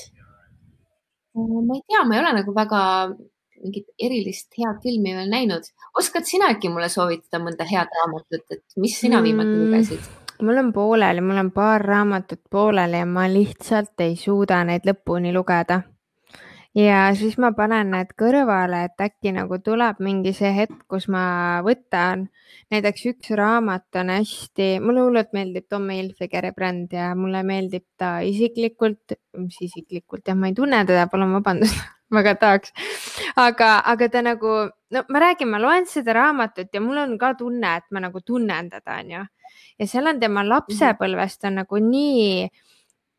ma 1.35 1.77
ei 1.77 1.85
tea, 1.87 2.03
ma 2.05 2.17
ei 2.17 2.23
ole 2.23 2.33
nagu 2.41 2.55
väga 2.55 2.81
mingit 3.63 3.87
erilist 3.99 4.51
head 4.59 4.81
filmi 4.83 5.15
veel 5.15 5.31
näinud. 5.31 5.69
oskad 5.99 6.27
sina 6.27 6.51
äkki 6.51 6.71
mulle 6.73 6.89
soovitada 6.91 7.43
mõnda 7.45 7.67
head 7.69 7.95
raamatut, 8.01 8.45
et 8.51 8.65
mis 8.77 8.99
sina 9.01 9.23
viimati 9.23 9.55
mm. 9.55 9.63
lugesid? 9.67 10.11
mul 10.43 10.59
on 10.59 10.73
pooleli, 10.75 11.23
mul 11.23 11.39
on 11.39 11.53
paar 11.55 11.85
raamatut 11.87 12.41
pooleli 12.51 12.99
ja 12.99 13.07
ma 13.07 13.29
lihtsalt 13.31 14.01
ei 14.03 14.17
suuda 14.19 14.65
neid 14.67 14.89
lõpuni 14.89 15.31
lugeda 15.35 15.83
ja 16.75 17.01
siis 17.17 17.37
ma 17.41 17.53
panen 17.57 17.93
need 17.93 18.13
kõrvale, 18.19 18.87
et 18.89 19.05
äkki 19.05 19.33
nagu 19.37 19.59
tuleb 19.65 20.01
mingi 20.05 20.33
see 20.37 20.53
hetk, 20.57 20.85
kus 20.91 21.09
ma 21.13 21.61
võtan, 21.65 22.27
näiteks 22.73 23.07
üks 23.13 23.33
raamat 23.39 24.01
on 24.01 24.13
hästi, 24.15 24.69
mulle 24.85 25.05
hullult 25.05 25.33
meeldib 25.37 25.69
Tommy 25.71 25.99
Hilfigeri 26.01 26.53
bränd 26.57 26.95
ja 26.97 27.13
mulle 27.19 27.43
meeldib 27.47 27.85
ta 28.01 28.21
isiklikult, 28.25 29.17
mis 29.39 29.59
isiklikult 29.69 30.29
jah, 30.29 30.39
ma 30.39 30.49
ei 30.49 30.57
tunne 30.57 30.85
teda, 30.89 31.07
palun 31.13 31.37
vabandust 31.37 31.77
väga 32.17 32.35
tahaks, 32.41 32.73
aga, 33.41 33.75
aga 33.93 34.09
ta 34.13 34.25
nagu, 34.25 34.57
no 34.97 35.05
ma 35.13 35.25
räägin, 35.27 35.53
ma 35.53 35.61
loen 35.61 35.89
seda 35.89 36.17
raamatut 36.17 36.73
ja 36.73 36.81
mul 36.85 37.05
on 37.05 37.17
ka 37.21 37.35
tunne, 37.41 37.77
et 37.81 37.89
ma 37.93 38.05
nagu 38.05 38.25
tunnen 38.25 38.73
teda, 38.73 38.99
onju. 39.01 39.25
ja 39.79 39.89
seal 39.89 40.09
on 40.09 40.21
tema 40.21 40.41
mhm. 40.41 40.53
lapsepõlvest 40.57 41.49
on 41.49 41.61
nagu 41.63 41.85
nii 41.85 42.49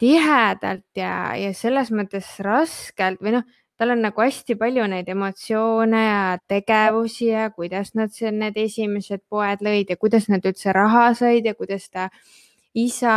tihedalt 0.04 1.00
ja, 1.00 1.34
ja 1.40 1.52
selles 1.56 1.92
mõttes 1.96 2.28
raskelt 2.44 3.22
või 3.24 3.38
noh, 3.38 3.46
tal 3.80 3.94
on 3.96 4.04
nagu 4.04 4.22
hästi 4.22 4.58
palju 4.60 4.86
neid 4.92 5.08
emotsioone 5.10 6.02
ja 6.04 6.24
tegevusi 6.52 7.30
ja 7.32 7.50
kuidas 7.56 7.94
nad 7.98 8.12
seal 8.16 8.36
need 8.36 8.58
esimesed 8.60 9.24
poed 9.32 9.64
lõid 9.64 9.94
ja 9.94 10.00
kuidas 10.00 10.28
nad 10.32 10.44
üldse 10.46 10.76
raha 10.76 11.12
said 11.18 11.48
ja 11.48 11.56
kuidas 11.56 11.88
ta 11.90 12.10
isa 12.74 13.14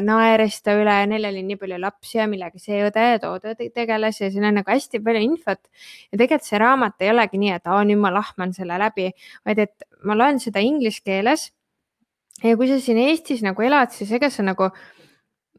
naeris 0.00 0.60
ta 0.64 0.74
üle 0.80 0.94
neil 1.12 1.28
oli 1.28 1.42
nii 1.44 1.58
palju 1.60 1.78
lapsi 1.78 2.18
ja 2.18 2.26
millega 2.30 2.58
see 2.58 2.80
õde 2.86 3.06
ja 3.06 3.18
too 3.22 3.36
õde 3.36 3.70
tegeles 3.76 4.20
ja 4.22 4.30
siin 4.32 4.46
on 4.48 4.56
nagu 4.56 4.72
hästi 4.72 5.02
palju 5.04 5.24
infot. 5.26 5.60
ja 6.10 6.16
tegelikult 6.16 6.48
see 6.48 6.60
raamat 6.62 7.04
ei 7.04 7.12
olegi 7.12 7.40
nii, 7.42 7.56
et 7.60 7.68
aa, 7.68 7.82
nüüd 7.84 8.00
ma 8.00 8.12
lahman 8.14 8.56
selle 8.56 8.80
läbi, 8.80 9.10
vaid 9.46 9.66
et 9.66 9.84
ma 10.02 10.16
loen 10.16 10.40
seda 10.40 10.64
inglise 10.64 11.04
keeles. 11.04 11.50
ja 12.42 12.56
kui 12.56 12.72
sa 12.72 12.80
siin 12.80 12.98
Eestis 13.04 13.44
nagu 13.44 13.62
elad, 13.62 13.92
siis 13.92 14.10
ega 14.16 14.32
sa 14.32 14.42
nagu 14.42 14.72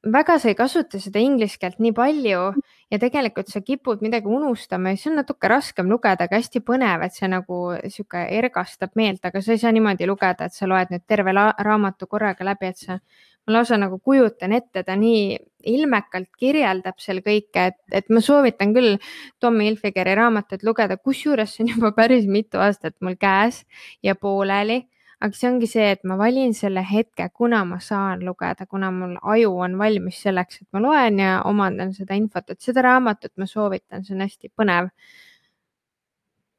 väga 0.03 0.39
sa 0.39 0.49
ei 0.49 0.55
kasuta 0.55 0.99
seda 0.99 1.21
inglise 1.21 1.59
keelt 1.61 1.79
nii 1.79 1.93
palju 1.93 2.45
ja 2.91 2.99
tegelikult 2.99 3.51
sa 3.51 3.61
kipud 3.61 4.01
midagi 4.01 4.27
unustama 4.27 4.89
ja 4.91 4.97
siis 4.97 5.11
on 5.11 5.19
natuke 5.21 5.47
raskem 5.47 5.89
lugeda, 5.89 6.25
aga 6.25 6.39
hästi 6.39 6.61
põnev, 6.65 7.05
et 7.05 7.13
see 7.13 7.29
nagu 7.29 7.59
sihuke 7.85 8.23
ergastab 8.39 8.95
meelt, 8.97 9.21
aga 9.25 9.41
sa 9.41 9.53
ei 9.53 9.61
saa 9.61 9.71
niimoodi 9.71 10.09
lugeda, 10.09 10.49
et 10.49 10.57
sa 10.57 10.67
loed 10.67 10.91
nüüd 10.91 11.05
terve 11.07 11.33
raamatu 11.33 12.09
korraga 12.09 12.47
läbi, 12.49 12.71
et 12.73 12.81
sa, 12.81 12.97
ma 13.45 13.55
lausa 13.59 13.77
nagu 13.77 13.99
kujutan 14.01 14.57
ette, 14.57 14.83
ta 14.83 14.97
nii 14.97 15.37
ilmekalt 15.69 16.31
kirjeldab 16.39 16.97
seal 16.99 17.21
kõike, 17.21 17.67
et, 17.69 17.79
et 17.93 18.09
ma 18.09 18.21
soovitan 18.25 18.73
küll 18.73 18.97
Tommy 19.39 19.69
Hilfigeri 19.69 20.17
raamatut 20.17 20.65
lugeda, 20.65 20.97
kusjuures 20.97 21.53
see 21.55 21.67
on 21.67 21.75
juba 21.75 21.93
päris 21.93 22.25
mitu 22.25 22.57
aastat 22.57 22.97
mul 23.05 23.19
käes 23.21 23.63
ja 24.03 24.17
pooleli 24.17 24.81
aga 25.21 25.37
see 25.37 25.49
ongi 25.51 25.67
see, 25.69 25.87
et 25.95 26.01
ma 26.07 26.17
valin 26.17 26.53
selle 26.57 26.81
hetke, 26.87 27.27
kuna 27.37 27.61
ma 27.67 27.77
saan 27.83 28.23
lugeda, 28.25 28.65
kuna 28.69 28.89
mul 28.95 29.17
aju 29.33 29.51
on 29.67 29.77
valmis 29.77 30.21
selleks, 30.25 30.63
et 30.63 30.67
ma 30.73 30.81
loen 30.81 31.19
ja 31.21 31.33
omandan 31.49 31.93
seda 31.93 32.17
infot, 32.17 32.49
et 32.49 32.61
seda 32.61 32.83
raamatut 32.87 33.33
ma 33.37 33.45
soovitan, 33.49 34.05
see 34.05 34.15
on 34.17 34.25
hästi 34.25 34.51
põnev. 34.57 34.89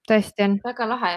tõesti 0.09 0.47
on. 0.47 0.57
väga 0.65 0.87
lahe 0.91 1.11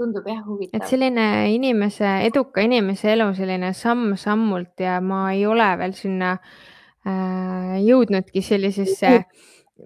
tundub 0.00 0.26
jah 0.26 0.42
huvitav. 0.46 0.80
et 0.80 0.90
selline 0.90 1.28
inimese, 1.54 2.10
eduka 2.26 2.64
inimese 2.66 3.12
elu 3.14 3.30
selline 3.36 3.72
samm-sammult 3.76 4.82
ja 4.82 4.98
ma 5.04 5.28
ei 5.34 5.46
ole 5.46 5.70
veel 5.78 5.94
sinna 5.98 6.32
äh, 6.34 7.78
jõudnudki 7.84 8.42
sellisesse 8.42 9.14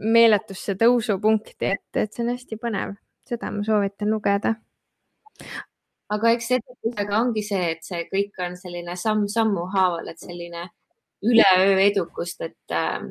meeletusse 0.00 0.78
tõusupunkti, 0.80 1.74
et, 1.76 1.86
et 1.92 2.12
see 2.12 2.24
on 2.24 2.32
hästi 2.32 2.60
põnev, 2.62 2.96
seda 3.28 3.52
ma 3.52 3.62
soovitan 3.66 4.12
lugeda 4.16 4.56
aga 6.14 6.32
eks 6.36 6.50
edukusega 6.58 7.18
ongi 7.20 7.42
see, 7.46 7.74
et 7.74 7.84
see 7.86 8.06
kõik 8.12 8.40
on 8.46 8.56
selline 8.60 8.96
samm-sammu 9.00 9.68
haaval, 9.74 10.08
et 10.12 10.22
selline 10.22 10.68
üleöö 11.24 11.78
edukust, 11.86 12.40
et 12.44 12.74
äh, 12.74 13.06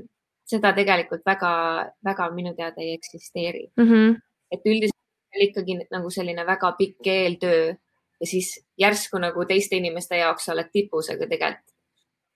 seda 0.50 0.74
tegelikult 0.78 1.24
väga-väga 1.26 2.30
minu 2.36 2.54
teada 2.58 2.82
ei 2.82 2.94
eksisteeri 2.98 3.70
mm. 3.78 3.88
-hmm. 3.90 4.18
et 4.52 4.66
üldiselt 4.66 5.48
ikkagi 5.48 5.80
nagu 5.92 6.10
selline 6.14 6.46
väga 6.46 6.72
pikk 6.78 7.08
eeltöö 7.08 7.74
ja 8.20 8.28
siis 8.28 8.66
järsku 8.78 9.18
nagu 9.18 9.46
teiste 9.46 9.76
inimeste 9.76 10.18
jaoks 10.18 10.50
oled 10.50 10.70
tipus, 10.72 11.10
aga 11.10 11.28
tegelikult 11.28 11.72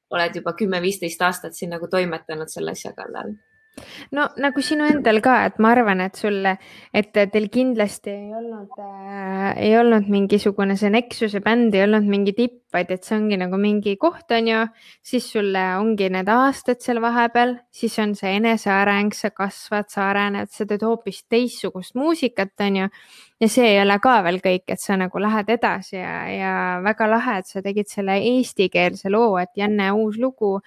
oled 0.10 0.36
juba 0.36 0.54
kümme-viisteist 0.54 1.22
aastat 1.22 1.54
siin 1.54 1.70
nagu 1.76 1.88
toimetanud 1.88 2.50
selle 2.50 2.72
asja 2.72 2.94
kallal 2.94 3.36
no 4.16 4.28
nagu 4.42 4.64
sinu 4.66 4.88
endal 4.90 5.22
ka, 5.24 5.38
et 5.50 5.60
ma 5.64 5.74
arvan, 5.76 6.02
et 6.06 6.18
sulle, 6.20 6.58
et 6.94 7.12
teil 7.16 7.50
kindlasti 7.54 8.14
ei 8.14 8.34
olnud 8.38 8.80
äh,, 8.84 9.52
ei 9.68 9.78
olnud 9.80 10.10
mingisugune 10.12 10.78
see 10.80 10.92
Nexuse 10.94 11.42
bänd 11.46 11.76
ei 11.76 11.86
olnud 11.88 12.08
mingi 12.10 12.36
tipp, 12.38 12.67
vaid 12.74 12.92
et 12.92 13.06
see 13.06 13.16
ongi 13.16 13.38
nagu 13.40 13.58
mingi 13.60 13.96
koht, 14.00 14.32
on 14.36 14.48
ju. 14.50 14.64
siis 15.06 15.30
sulle 15.32 15.64
ongi 15.80 16.10
need 16.12 16.28
aastad 16.32 16.82
seal 16.84 17.00
vahepeal, 17.04 17.56
siis 17.72 17.98
on 18.04 18.16
see 18.16 18.34
eneseareng, 18.40 19.14
sa 19.16 19.32
kasvad, 19.32 19.88
sa 19.94 20.10
arened, 20.10 20.52
sa 20.52 20.68
teed 20.68 20.84
hoopis 20.84 21.24
teistsugust 21.32 21.96
muusikat, 21.96 22.54
on 22.66 22.82
ju. 22.82 22.90
ja 23.40 23.50
see 23.52 23.68
ei 23.72 23.82
ole 23.82 24.00
ka 24.04 24.18
veel 24.26 24.42
kõik, 24.44 24.66
et 24.74 24.84
sa 24.84 24.98
nagu 25.00 25.22
lähed 25.22 25.54
edasi 25.58 25.96
ja, 26.00 26.18
ja 26.32 26.56
väga 26.84 27.08
lahe, 27.10 27.38
et 27.42 27.48
sa 27.48 27.64
tegid 27.64 27.88
selle 27.92 28.18
eestikeelse 28.32 29.14
loo, 29.14 29.38
et 29.42 29.54
Janne 29.56 29.92
uus 29.96 30.18
lugu, 30.20 30.58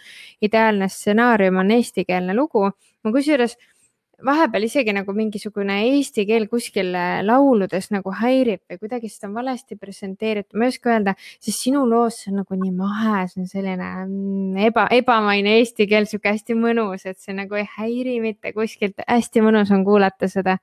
ideaalne 0.40 0.88
stsenaarium 0.88 1.60
on 1.64 1.76
eestikeelne 1.76 2.36
lugu. 2.36 2.70
ma 3.04 3.12
kusjuures 3.12 3.56
vahepeal 4.26 4.64
isegi 4.66 4.92
nagu 4.94 5.12
mingisugune 5.16 5.76
eesti 5.86 6.24
keel 6.28 6.46
kuskil 6.50 6.92
äh, 6.96 7.20
lauludes 7.24 7.90
nagu 7.94 8.12
häirib 8.20 8.62
või 8.70 8.80
kuidagi 8.82 9.10
seda 9.12 9.28
on 9.30 9.36
valesti 9.38 9.78
presenteeritud, 9.80 10.56
ma 10.58 10.66
ei 10.66 10.74
oska 10.74 10.92
öelda, 10.94 11.14
sest 11.38 11.66
sinu 11.66 11.84
loos 11.88 12.20
see 12.20 12.32
on 12.32 12.40
nagu 12.42 12.58
nii 12.60 12.72
mahe, 12.76 13.24
see 13.30 13.42
on 13.42 13.50
selline 13.50 13.88
mm, 14.04 14.60
eba, 14.68 14.86
ebamaine 14.96 15.56
eesti 15.60 15.88
keel, 15.90 16.08
sihuke 16.10 16.32
hästi 16.34 16.56
mõnus, 16.58 17.06
et 17.08 17.20
see 17.22 17.36
nagu 17.36 17.58
ei 17.58 17.66
häiri 17.78 18.18
mitte 18.24 18.54
kuskilt, 18.56 19.00
hästi 19.06 19.44
mõnus 19.46 19.72
on 19.74 19.84
kuulata 19.88 20.28
seda. 20.30 20.58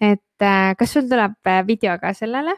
et 0.00 0.42
äh, 0.42 0.72
kas 0.78 0.96
sul 0.96 1.08
tuleb 1.10 1.36
äh, 1.50 1.62
video 1.66 1.98
ka 2.00 2.14
sellele? 2.16 2.56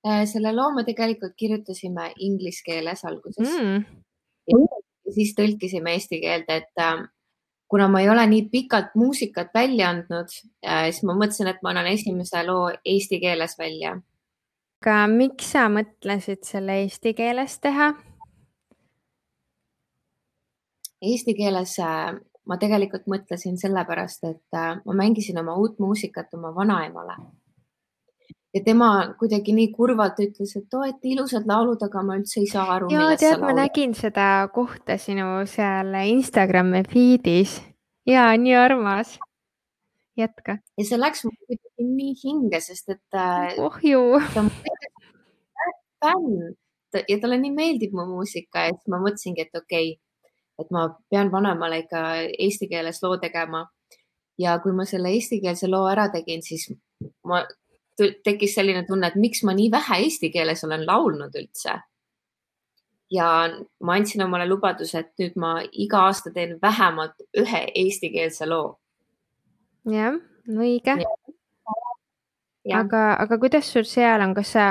selle 0.00 0.54
loo 0.56 0.70
me 0.72 0.80
tegelikult 0.88 1.34
kirjutasime 1.36 2.06
inglise 2.24 2.62
keeles 2.64 3.02
alguses 3.04 3.50
mm.. 3.52 3.82
ja 4.48 5.12
siis 5.12 5.34
tõlkisime 5.36 5.92
eesti 5.92 6.22
keelde, 6.22 6.62
et 6.62 6.84
kuna 7.70 7.88
ma 7.88 8.00
ei 8.00 8.08
ole 8.10 8.26
nii 8.26 8.48
pikalt 8.52 8.94
muusikat 8.94 9.54
välja 9.54 9.90
andnud, 9.94 10.32
äh, 10.66 10.88
siis 10.90 11.04
ma 11.06 11.14
mõtlesin, 11.14 11.50
et 11.50 11.60
ma 11.62 11.70
annan 11.70 11.86
esimese 11.86 12.42
loo 12.46 12.70
eesti 12.84 13.20
keeles 13.22 13.58
välja. 13.58 13.96
aga 14.80 14.96
miks 15.12 15.52
sa 15.54 15.68
mõtlesid 15.68 16.42
selle 16.48 16.80
eesti 16.82 17.14
keeles 17.14 17.58
teha? 17.60 17.92
Eesti 21.00 21.34
keeles 21.34 21.78
äh, 21.78 22.16
ma 22.44 22.56
tegelikult 22.58 23.06
mõtlesin 23.06 23.60
sellepärast, 23.60 24.24
et 24.24 24.58
äh, 24.58 24.80
ma 24.84 24.96
mängisin 25.04 25.38
oma 25.38 25.54
uut 25.56 25.78
muusikat 25.78 26.34
oma 26.34 26.54
vanaemale 26.54 27.16
ja 28.54 28.62
tema 28.64 28.90
kuidagi 29.18 29.54
nii 29.54 29.70
kurvalt 29.74 30.18
ütles, 30.22 30.54
et 30.58 30.74
oo, 30.74 30.84
et 30.86 31.04
ilusad 31.06 31.46
laulud, 31.48 31.82
aga 31.86 32.02
ma 32.06 32.18
üldse 32.18 32.40
ei 32.42 32.48
saa 32.50 32.66
aru. 32.76 32.90
ja 32.92 33.10
tead, 33.20 33.38
ma 33.42 33.54
nägin 33.56 33.94
seda 33.98 34.48
kohta 34.54 34.98
sinu 34.98 35.44
seal 35.50 35.94
Instagrami 36.02 36.82
feed'is 36.90 37.60
ja 38.06 38.30
nii 38.36 38.56
armas. 38.58 39.18
jätka. 40.18 40.58
ja 40.78 40.86
see 40.86 40.98
läks 40.98 41.24
mul 41.24 41.36
kuidagi 41.46 41.86
nii 41.86 42.16
hinge, 42.24 42.60
sest 42.60 42.96
et 42.96 43.18
äh,. 43.18 43.54
oh 43.62 43.78
ju. 43.82 44.02
ta 44.34 44.42
on 44.42 44.50
fänn 46.02 46.54
ja 47.08 47.18
talle 47.22 47.38
nii 47.38 47.54
meeldib 47.54 47.94
mu 47.94 48.06
muusika 48.16 48.66
ja 48.66 48.74
siis 48.74 48.90
ma 48.90 48.98
mõtlesingi, 49.02 49.46
et 49.46 49.54
okei 49.62 49.92
okay,, 49.94 49.98
et 50.60 50.74
ma 50.74 50.88
pean 51.10 51.30
vanemale 51.32 51.84
ikka 51.84 52.02
eesti 52.34 52.68
keeles 52.68 52.98
loo 53.02 53.16
tegema. 53.22 53.68
ja 54.40 54.58
kui 54.58 54.72
ma 54.72 54.84
selle 54.88 55.10
eestikeelse 55.14 55.68
loo 55.68 55.86
ära 55.86 56.08
tegin, 56.10 56.42
siis 56.42 56.70
ma 57.28 57.44
tekkis 58.24 58.54
selline 58.58 58.84
tunne, 58.88 59.10
et 59.10 59.18
miks 59.20 59.44
ma 59.46 59.54
nii 59.56 59.70
vähe 59.72 60.02
eesti 60.06 60.30
keeles 60.34 60.64
olen 60.64 60.86
laulnud 60.86 61.36
üldse. 61.36 61.78
ja 63.10 63.26
ma 63.82 63.94
andsin 63.98 64.22
omale 64.22 64.46
lubaduse, 64.46 64.98
et 64.98 65.18
nüüd 65.18 65.38
ma 65.42 65.56
iga 65.72 66.04
aasta 66.06 66.30
teen 66.30 66.58
vähemalt 66.62 67.24
ühe 67.42 67.62
eestikeelse 67.74 68.46
loo. 68.46 68.78
jah, 69.90 70.18
õige. 70.48 70.96
Ja. 72.64 72.82
aga, 72.82 73.16
aga 73.24 73.38
kuidas 73.40 73.72
sul 73.72 73.86
seal 73.88 74.20
on, 74.20 74.34
kas 74.36 74.52
sa, 74.52 74.66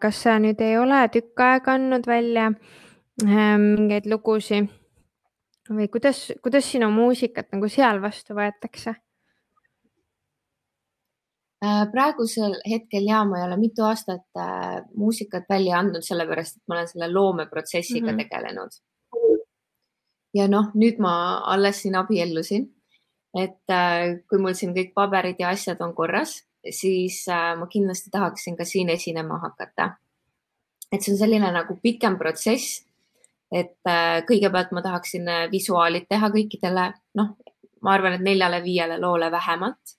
kas 0.00 0.22
sa 0.24 0.38
nüüd 0.40 0.60
ei 0.64 0.78
ole 0.80 1.02
tükk 1.12 1.42
aega 1.44 1.74
andnud 1.76 2.06
välja 2.08 2.48
äh, 2.50 3.54
mingeid 3.60 4.08
lugusid? 4.10 4.72
või 5.70 5.88
kuidas, 5.88 6.26
kuidas 6.44 6.66
sinu 6.68 6.90
muusikat 6.92 7.52
nagu 7.52 7.68
seal 7.72 8.00
vastu 8.02 8.36
võetakse? 8.36 8.94
Äh, 11.64 11.84
praegusel 11.92 12.56
hetkel 12.66 13.06
ja 13.08 13.22
ma 13.24 13.38
ei 13.38 13.44
ole 13.46 13.56
mitu 13.56 13.84
aastat 13.86 14.24
äh, 14.36 14.82
muusikat 14.98 15.46
välja 15.48 15.78
andnud, 15.78 16.02
sellepärast 16.04 16.58
et 16.58 16.62
ma 16.68 16.76
olen 16.76 16.90
selle 16.90 17.08
loomeprotsessiga 17.12 18.10
mm 18.10 18.18
-hmm. 18.18 18.22
tegelenud. 18.22 18.72
ja 20.34 20.48
noh, 20.48 20.66
nüüd 20.74 20.98
ma 20.98 21.12
alles 21.54 21.82
siin 21.82 21.94
abiellusin. 21.94 22.66
et 23.44 23.70
äh, 23.70 24.18
kui 24.28 24.38
mul 24.38 24.58
siin 24.58 24.74
kõik 24.74 24.92
paberid 24.94 25.36
ja 25.38 25.48
asjad 25.48 25.80
on 25.80 25.94
korras, 25.94 26.34
siis 26.70 27.24
ma 27.58 27.66
kindlasti 27.66 28.10
tahaksin 28.10 28.56
ka 28.56 28.64
siin 28.64 28.88
esinema 28.88 29.38
hakata. 29.38 29.90
et 30.92 31.02
see 31.02 31.12
on 31.14 31.18
selline 31.18 31.52
nagu 31.52 31.78
pikem 31.82 32.18
protsess. 32.18 32.84
et 33.52 33.78
kõigepealt 34.28 34.72
ma 34.72 34.82
tahaksin 34.82 35.24
visuaalid 35.50 36.06
teha 36.08 36.28
kõikidele, 36.28 36.92
noh, 37.14 37.36
ma 37.80 37.92
arvan, 37.92 38.12
et 38.12 38.20
neljale-viiele 38.20 39.00
loole 39.00 39.30
vähemalt 39.30 39.94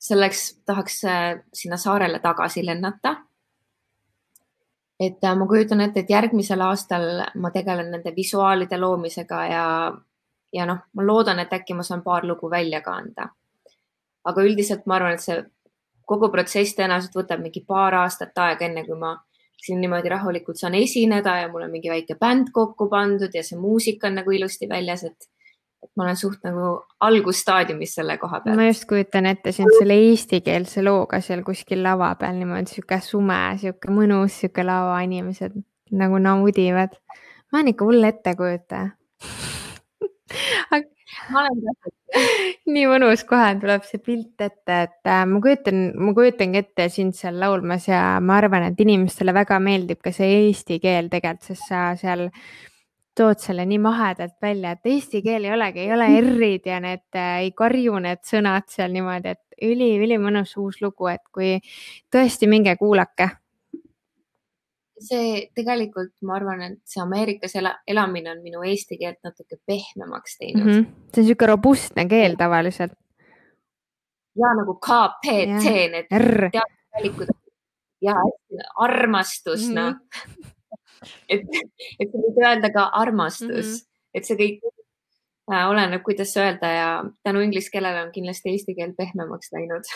selleks 0.00 0.62
tahaks 0.66 1.04
äh, 1.04 1.42
sinna 1.52 1.76
saarele 1.76 2.18
tagasi 2.18 2.64
lennata. 2.66 3.16
et 5.00 5.24
äh, 5.24 5.36
ma 5.36 5.46
kujutan 5.46 5.80
ette, 5.80 6.00
et 6.00 6.10
järgmisel 6.10 6.60
aastal 6.60 7.22
ma 7.34 7.50
tegelen 7.50 7.90
nende 7.90 8.12
visuaalide 8.16 8.78
loomisega 8.78 9.44
ja, 9.46 9.92
ja 10.52 10.66
noh, 10.66 10.82
ma 10.92 11.06
loodan, 11.06 11.38
et 11.38 11.52
äkki 11.52 11.74
ma 11.74 11.82
saan 11.82 12.02
paar 12.02 12.26
lugu 12.28 12.50
välja 12.50 12.80
ka 12.80 12.92
anda. 12.92 13.28
aga 14.24 14.42
üldiselt 14.42 14.86
ma 14.86 14.96
arvan, 14.96 15.16
et 15.16 15.24
see 15.24 15.40
kogu 16.04 16.28
protsess 16.28 16.76
tõenäoliselt 16.76 17.16
võtab 17.16 17.40
mingi 17.40 17.62
paar 17.66 17.94
aastat 18.02 18.38
aega, 18.38 18.66
enne 18.66 18.84
kui 18.84 18.98
ma 18.98 19.14
siin 19.60 19.80
niimoodi 19.80 20.08
rahulikult 20.08 20.58
saan 20.58 20.74
esineda 20.74 21.36
ja 21.42 21.48
mul 21.52 21.66
on 21.66 21.72
mingi 21.72 21.92
väike 21.92 22.16
bänd 22.20 22.50
kokku 22.52 22.88
pandud 22.88 23.34
ja 23.34 23.44
see 23.44 23.58
muusika 23.60 24.08
on 24.08 24.18
nagu 24.20 24.32
ilusti 24.32 24.68
väljas, 24.68 25.04
et 25.04 25.28
et 25.82 25.90
ma 25.96 26.06
olen 26.06 26.18
suht 26.20 26.44
nagu 26.44 26.72
algusstaadiumis 27.06 27.94
selle 27.98 28.16
koha 28.20 28.40
peal. 28.44 28.56
ma 28.58 28.68
just 28.68 28.86
kujutan 28.90 29.26
ette 29.30 29.52
sind 29.56 29.72
selle 29.78 29.96
eestikeelse 30.08 30.84
looga 30.84 31.20
seal 31.24 31.42
kuskil 31.46 31.82
lava 31.86 32.12
peal 32.20 32.36
niimoodi 32.40 32.74
sihuke 32.74 33.00
sume, 33.04 33.40
sihuke 33.62 33.92
mõnus, 33.94 34.40
sihuke 34.42 34.66
lava, 34.66 35.00
inimesed 35.06 35.56
nagu 36.00 36.16
naudivad. 36.22 36.92
ma 37.50 37.60
olen 37.60 37.72
ikka 37.74 37.88
hull 37.88 38.10
ettekujutaja 38.12 38.88
ma 41.32 41.42
olen 41.44 41.64
ka 41.64 41.90
nii 42.74 42.86
mõnus, 42.90 43.22
kohe 43.28 43.50
tuleb 43.60 43.84
see 43.86 44.00
pilt 44.02 44.42
ette, 44.42 44.78
et 44.86 45.10
äh, 45.10 45.22
ma 45.30 45.40
kujutan, 45.42 45.90
ma 46.00 46.14
kujutangi 46.16 46.62
ette 46.62 46.88
sind 46.92 47.16
seal 47.18 47.38
laulmas 47.40 47.86
ja 47.88 48.02
ma 48.24 48.38
arvan, 48.40 48.66
et 48.70 48.80
inimestele 48.82 49.34
väga 49.36 49.60
meeldib 49.62 50.00
ka 50.04 50.12
see 50.14 50.30
eesti 50.46 50.80
keel 50.82 51.10
tegelikult, 51.12 51.52
sest 51.52 51.68
sa 51.70 51.84
seal 52.00 52.28
tood 53.20 53.42
selle 53.42 53.66
nii 53.68 53.78
mahedalt 53.82 54.36
välja, 54.42 54.72
et 54.76 54.88
eesti 54.88 55.20
keel 55.24 55.44
ei 55.44 55.52
olegi, 55.52 55.84
ei 55.84 55.92
ole 55.92 56.08
R-id 56.20 56.68
ja 56.70 56.78
need 56.80 57.18
äh, 57.18 57.42
ei 57.44 57.52
karju 57.56 57.98
need 58.00 58.22
sõnad 58.26 58.68
seal 58.72 58.94
niimoodi, 58.94 59.34
et 59.34 59.66
üli-ülimõnus 59.70 60.56
uus 60.60 60.80
lugu, 60.80 61.10
et 61.12 61.22
kui 61.34 61.58
tõesti 62.12 62.48
minge 62.50 62.76
kuulake. 62.80 63.28
see 65.00 65.46
tegelikult, 65.56 66.12
ma 66.28 66.34
arvan, 66.36 66.62
et 66.66 66.80
see 66.84 67.00
Ameerikas 67.00 67.54
ela, 67.56 67.70
elamine 67.88 68.34
on 68.34 68.42
minu 68.44 68.60
eesti 68.68 68.98
keelt 69.00 69.16
natuke 69.24 69.56
pehmemaks 69.66 70.36
teinud 70.36 70.64
mm. 70.64 70.72
-hmm. 70.72 70.88
see 71.12 71.22
on 71.22 71.26
niisugune 71.26 71.48
robustne 71.48 72.04
keel 72.08 72.36
tavaliselt. 72.36 72.92
ja 74.36 74.54
nagu 74.60 74.74
KPT, 74.74 75.76
need 75.94 76.08
teadusvalikud 76.10 77.32
ja 78.00 78.14
armastus 78.76 79.68
mm, 79.68 79.76
-hmm. 79.76 79.80
noh 79.80 80.56
et, 81.28 81.46
et 82.00 82.10
sa 82.10 82.22
võid 82.24 82.42
öelda 82.44 82.70
ka 82.74 82.86
armastus 83.00 83.48
mm, 83.50 83.72
-hmm. 83.72 83.86
et 84.14 84.28
see 84.28 84.38
kõik 84.40 84.66
äh, 85.52 85.64
oleneb, 85.68 86.02
kuidas 86.06 86.36
öelda 86.36 86.72
ja 86.74 86.90
tänu 87.22 87.44
inglise 87.46 87.72
keelele 87.72 88.04
on 88.06 88.12
kindlasti 88.12 88.54
eesti 88.54 88.76
keel 88.78 88.94
pehmemaks 88.98 89.52
läinud. 89.56 89.88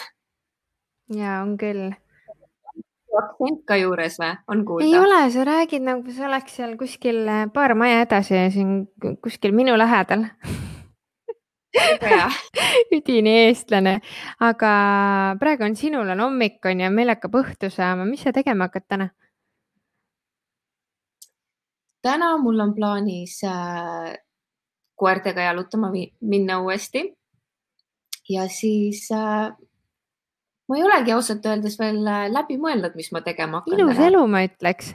ja 1.21 1.41
on 1.43 1.57
küll. 1.59 1.93
aktsent 3.15 3.61
ka 3.67 3.77
juures 3.79 4.19
või, 4.19 4.35
on 4.49 4.65
kuulda? 4.67 4.87
ei 4.87 4.99
ole, 4.99 5.31
sa 5.31 5.45
räägid 5.47 5.87
nagu 5.87 6.13
sa 6.13 6.27
oleks 6.27 6.57
seal 6.57 6.77
kuskil 6.77 7.27
äh, 7.29 7.47
paar 7.53 7.75
maja 7.75 8.03
edasi 8.07 8.51
siin 8.51 8.89
kuskil 9.23 9.53
minu 9.55 9.79
lähedal 9.79 10.29
üdini 12.97 13.33
eestlane, 13.49 13.99
aga 14.41 14.73
praegu 15.41 15.67
on 15.67 15.77
sinul 15.77 16.11
on 16.15 16.23
hommik 16.27 16.65
on 16.67 16.81
ju, 16.81 16.91
meil 16.95 17.13
hakkab 17.15 17.35
õhtu 17.43 17.71
saama, 17.73 18.07
mis 18.09 18.23
sa 18.23 18.33
tegema 18.33 18.69
hakkad 18.69 18.87
täna? 18.89 19.11
Täna 22.05 22.37
mul 22.39 22.61
on 22.61 22.75
plaanis 22.77 23.39
äh, 23.49 24.15
koertega 25.01 25.41
jalutama 25.49 25.89
minna 26.21 26.61
uuesti. 26.61 27.15
ja 28.29 28.49
siis 28.49 29.09
äh, 29.13 29.53
ma 30.69 30.77
ei 30.77 30.85
olegi 30.85 31.13
ausalt 31.13 31.47
öeldes 31.47 31.79
veel 31.81 32.07
äh, 32.07 32.31
läbi 32.33 32.57
mõelnud, 32.61 32.95
mis 32.97 33.13
ma 33.13 33.21
tegema 33.25 33.57
hakkan. 33.61 33.79
ilus 33.79 33.99
elu, 33.99 34.27
ma 34.29 34.45
ütleks 34.47 34.95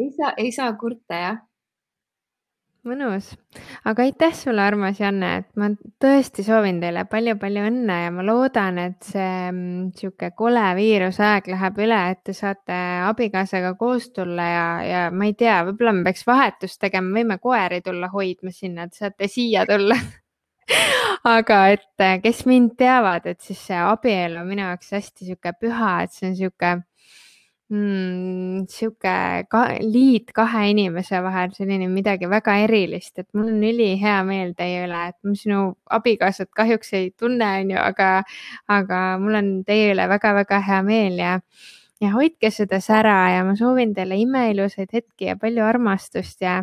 ei 0.00 0.10
saa, 0.16 0.32
ei 0.36 0.52
saa 0.52 0.72
kurta 0.80 1.14
jah 1.24 1.36
mõnus, 2.88 3.28
aga 3.88 4.04
aitäh 4.06 4.32
sulle, 4.36 4.62
armas 4.62 5.00
Janne, 5.00 5.30
et 5.40 5.48
ma 5.60 5.68
tõesti 6.02 6.44
soovin 6.46 6.78
teile 6.82 7.04
palju-palju 7.10 7.64
õnne 7.68 7.96
ja 8.04 8.12
ma 8.14 8.24
loodan, 8.26 8.80
et 8.82 9.08
see 9.10 9.50
mm, 9.50 10.30
kole 10.38 10.64
viirusaeg 10.78 11.50
läheb 11.52 11.80
üle, 11.86 12.00
et 12.14 12.22
te 12.26 12.34
saate 12.36 12.76
abikaasaga 13.08 13.74
koos 13.80 14.10
tulla 14.16 14.48
ja, 14.50 14.66
ja 14.86 15.02
ma 15.10 15.28
ei 15.28 15.34
tea, 15.38 15.58
võib-olla 15.68 15.96
me 15.96 16.06
peaks 16.06 16.26
vahetust 16.28 16.80
tegema, 16.82 17.14
võime 17.18 17.38
koeri 17.42 17.82
tulla 17.84 18.10
hoidma 18.12 18.54
sinna, 18.54 18.86
et 18.86 18.96
saate 18.96 19.30
siia 19.30 19.66
tulla. 19.68 19.98
Aga 21.36 21.60
et 21.74 22.06
kes 22.22 22.44
mind 22.46 22.76
teavad, 22.78 23.26
et 23.26 23.40
siis 23.42 23.60
see 23.68 23.78
abielu 23.78 24.40
on 24.40 24.48
minu 24.50 24.64
jaoks 24.66 24.92
hästi 24.94 25.26
sihuke 25.26 25.52
püha, 25.60 25.92
et 26.04 26.14
see 26.14 26.30
on 26.30 26.38
sihuke 26.38 26.76
mm, 27.70 28.66
sihuke 28.70 29.14
ka, 29.50 29.62
liit 29.82 30.32
kahe 30.36 30.62
inimese 30.72 31.20
vahel, 31.24 31.52
selline 31.56 31.88
midagi 31.92 32.28
väga 32.30 32.56
erilist, 32.66 33.18
et 33.22 33.28
mul 33.34 33.50
on 33.54 33.64
ülihea 33.70 34.18
meel 34.28 34.52
teie 34.58 34.84
üle, 34.86 35.00
et 35.10 35.16
ma 35.26 35.34
sinu 35.38 35.62
abikaasat 35.98 36.50
kahjuks 36.56 36.92
ei 36.98 37.10
tunne, 37.18 37.48
onju, 37.62 37.78
aga, 37.82 38.10
aga 38.78 39.00
mul 39.22 39.40
on 39.40 39.50
teie 39.66 39.90
üle 39.94 40.08
väga-väga 40.14 40.62
hea 40.68 40.82
meel 40.86 41.18
ja 41.22 41.38
ja 42.00 42.10
hoidke 42.12 42.50
seda 42.52 42.80
sära 42.84 43.16
ja 43.32 43.44
ma 43.44 43.54
soovin 43.56 43.94
teile 43.96 44.18
imeilusaid 44.20 44.90
hetki 44.92 45.30
ja 45.30 45.36
palju 45.40 45.64
armastust 45.64 46.42
ja 46.44 46.58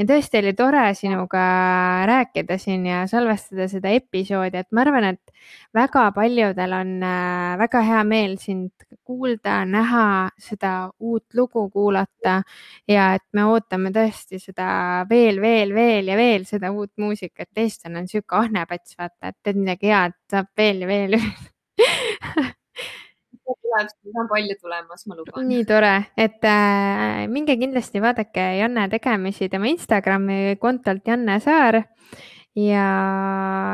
ja 0.00 0.06
tõesti 0.08 0.40
oli 0.40 0.52
tore 0.56 0.82
sinuga 0.96 1.40
rääkida 2.08 2.56
siin 2.60 2.86
ja 2.88 3.02
salvestada 3.10 3.66
seda 3.68 3.92
episoodi, 3.92 4.62
et 4.62 4.68
ma 4.72 4.84
arvan, 4.86 5.10
et 5.12 5.32
väga 5.76 6.06
paljudel 6.16 6.74
on 6.76 6.92
äh, 7.04 7.58
väga 7.60 7.82
hea 7.84 8.04
meel 8.08 8.36
sind 8.40 8.86
kuulda, 9.04 9.60
näha, 9.68 10.04
seda 10.40 10.72
uut 10.98 11.36
lugu 11.36 11.66
kuulata 11.74 12.40
ja 12.88 13.10
et 13.18 13.26
me 13.36 13.44
ootame 13.50 13.92
tõesti 13.94 14.40
seda 14.40 14.70
veel, 15.10 15.40
veel, 15.42 15.74
veel 15.76 16.12
ja 16.12 16.16
veel 16.20 16.46
seda 16.48 16.72
uut 16.72 16.92
muusikat. 16.96 17.50
eestlane 17.56 18.00
on 18.00 18.08
sihuke 18.08 18.40
ahnepats, 18.40 18.96
vaata, 18.98 19.34
et 19.34 19.38
teed 19.42 19.60
midagi 19.60 19.92
head, 19.92 20.16
saab 20.30 20.48
veel 20.56 20.86
ja 20.86 20.90
veel 20.94 21.20
tuleb, 23.56 23.94
on 24.14 24.28
palju 24.30 24.56
tulemas, 24.60 25.06
ma 25.06 25.16
luban. 25.18 25.46
nii 25.48 25.64
tore, 25.68 25.94
et 26.16 26.44
äh, 26.48 27.24
minge 27.32 27.56
kindlasti 27.60 28.02
vaadake 28.02 28.46
Janne 28.60 28.88
tegemisi 28.92 29.48
tema 29.52 29.70
Instagrami 29.70 30.56
kontolt 30.60 31.08
Janne 31.08 31.40
Saar 31.40 31.82
ja, 32.54 32.86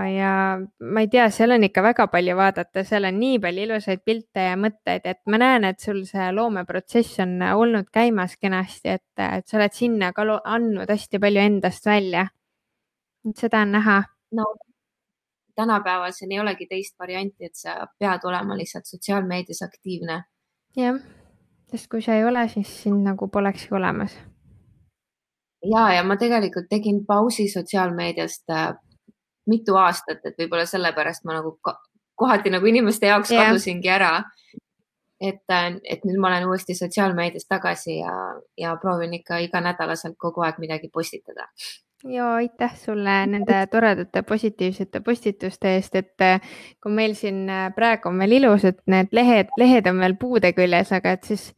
ja 0.09 0.33
ma 0.81 1.01
ei 1.01 1.09
tea, 1.09 1.29
seal 1.33 1.55
on 1.57 1.64
ikka 1.66 1.83
väga 1.85 2.07
palju 2.12 2.37
vaadata, 2.37 2.85
seal 2.85 3.09
on 3.09 3.18
nii 3.20 3.39
palju 3.43 3.64
ilusaid 3.66 4.03
pilte 4.05 4.49
ja 4.51 4.57
mõtteid, 4.61 5.07
et 5.09 5.20
ma 5.33 5.41
näen, 5.41 5.64
et 5.70 5.81
sul 5.81 6.03
see 6.09 6.29
loomeprotsess 6.37 7.22
on 7.24 7.39
olnud 7.47 7.89
käimas 7.93 8.37
kenasti, 8.37 8.99
et, 8.99 9.09
et 9.16 9.47
sa 9.49 9.61
oled 9.61 9.77
sinna 9.77 10.12
ka 10.16 10.27
andnud 10.45 10.91
hästi 10.93 11.22
palju 11.22 11.43
endast 11.43 11.87
välja. 11.87 12.29
seda 13.35 13.62
on 13.66 13.72
näha. 13.74 14.03
no 14.33 14.45
tänapäeval 15.57 16.12
siin 16.12 16.32
ei 16.32 16.40
olegi 16.40 16.66
teist 16.70 16.98
varianti, 16.98 17.48
et 17.48 17.54
sa 17.54 17.86
pead 17.98 18.24
olema 18.24 18.57
lihtsalt 18.57 18.86
sotsiaalmeedias 18.86 19.62
aktiivne. 19.62 20.22
jah, 20.76 21.00
sest 21.70 21.88
kui 21.90 22.02
sa 22.02 22.14
ei 22.14 22.24
ole, 22.24 22.48
siis 22.48 22.82
sind 22.82 23.04
nagu 23.04 23.28
polekski 23.28 23.74
olemas. 23.74 24.18
ja, 25.64 25.92
ja 25.94 26.04
ma 26.04 26.16
tegelikult 26.16 26.68
tegin 26.70 27.04
pausi 27.07 27.48
sotsiaalmeediast 27.48 28.50
äh, 28.50 28.74
mitu 29.46 29.76
aastat, 29.76 30.24
et 30.24 30.38
võib-olla 30.38 30.66
sellepärast 30.66 31.24
ma 31.24 31.40
nagu 31.40 31.57
kohati 32.14 32.50
nagu 32.50 32.66
inimeste 32.66 33.07
jaoks 33.07 33.30
yeah. 33.32 33.46
kadusingi 33.46 33.88
ära. 33.88 34.12
et, 35.20 35.44
äh, 35.48 35.80
et 35.84 36.04
nüüd 36.04 36.20
ma 36.20 36.28
olen 36.28 36.48
uuesti 36.50 36.74
sotsiaalmeedias 36.76 37.48
tagasi 37.48 37.98
ja, 37.98 38.12
ja 38.59 38.76
proovin 38.76 39.14
ikka 39.16 39.38
iganädalaselt 39.48 40.18
kogu 40.20 40.44
aeg 40.44 40.59
midagi 40.61 40.90
postitada 40.92 41.48
ja 42.05 42.34
aitäh 42.34 42.76
sulle 42.76 43.26
nende 43.26 43.66
toredate 43.70 44.22
positiivsete 44.22 45.01
postituste 45.01 45.74
eest, 45.74 45.94
et 45.94 46.20
äh, 46.20 46.40
kui 46.82 46.92
meil 46.92 47.14
siin 47.14 47.49
äh, 47.51 47.66
praegu 47.74 48.09
on 48.09 48.18
veel 48.18 48.36
ilus, 48.40 48.64
et 48.68 48.82
need 48.86 49.12
lehed, 49.16 49.51
lehed 49.57 49.86
on 49.90 50.01
veel 50.05 50.16
puude 50.20 50.53
küljes, 50.57 50.92
aga 50.92 51.16
et 51.16 51.24
siis 51.24 51.49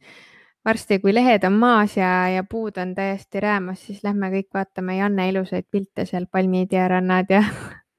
varsti, 0.65 0.99
kui 1.03 1.13
lehed 1.13 1.43
on 1.47 1.57
maas 1.59 1.97
ja, 1.97 2.29
ja 2.33 2.43
puud 2.43 2.77
on 2.81 2.95
täiesti 2.95 3.39
räämas, 3.43 3.83
siis 3.85 4.03
lähme 4.03 4.31
kõik 4.33 4.49
vaatame 4.53 4.97
Janne 4.97 5.29
ilusaid 5.29 5.67
pilte 5.71 6.05
seal 6.09 6.27
palmiidiarannad 6.31 7.31
ja 7.35 7.43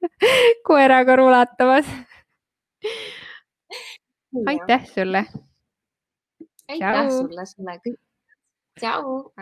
koeraga 0.69 1.17
rulatamas. 1.17 1.87
aitäh 4.47 4.87
sulle. 4.95 5.27
aitäh 6.69 7.09
sulle, 7.11 7.47
sulle 7.47 7.81
kõik. 7.87 8.01
tšau. 8.81 9.33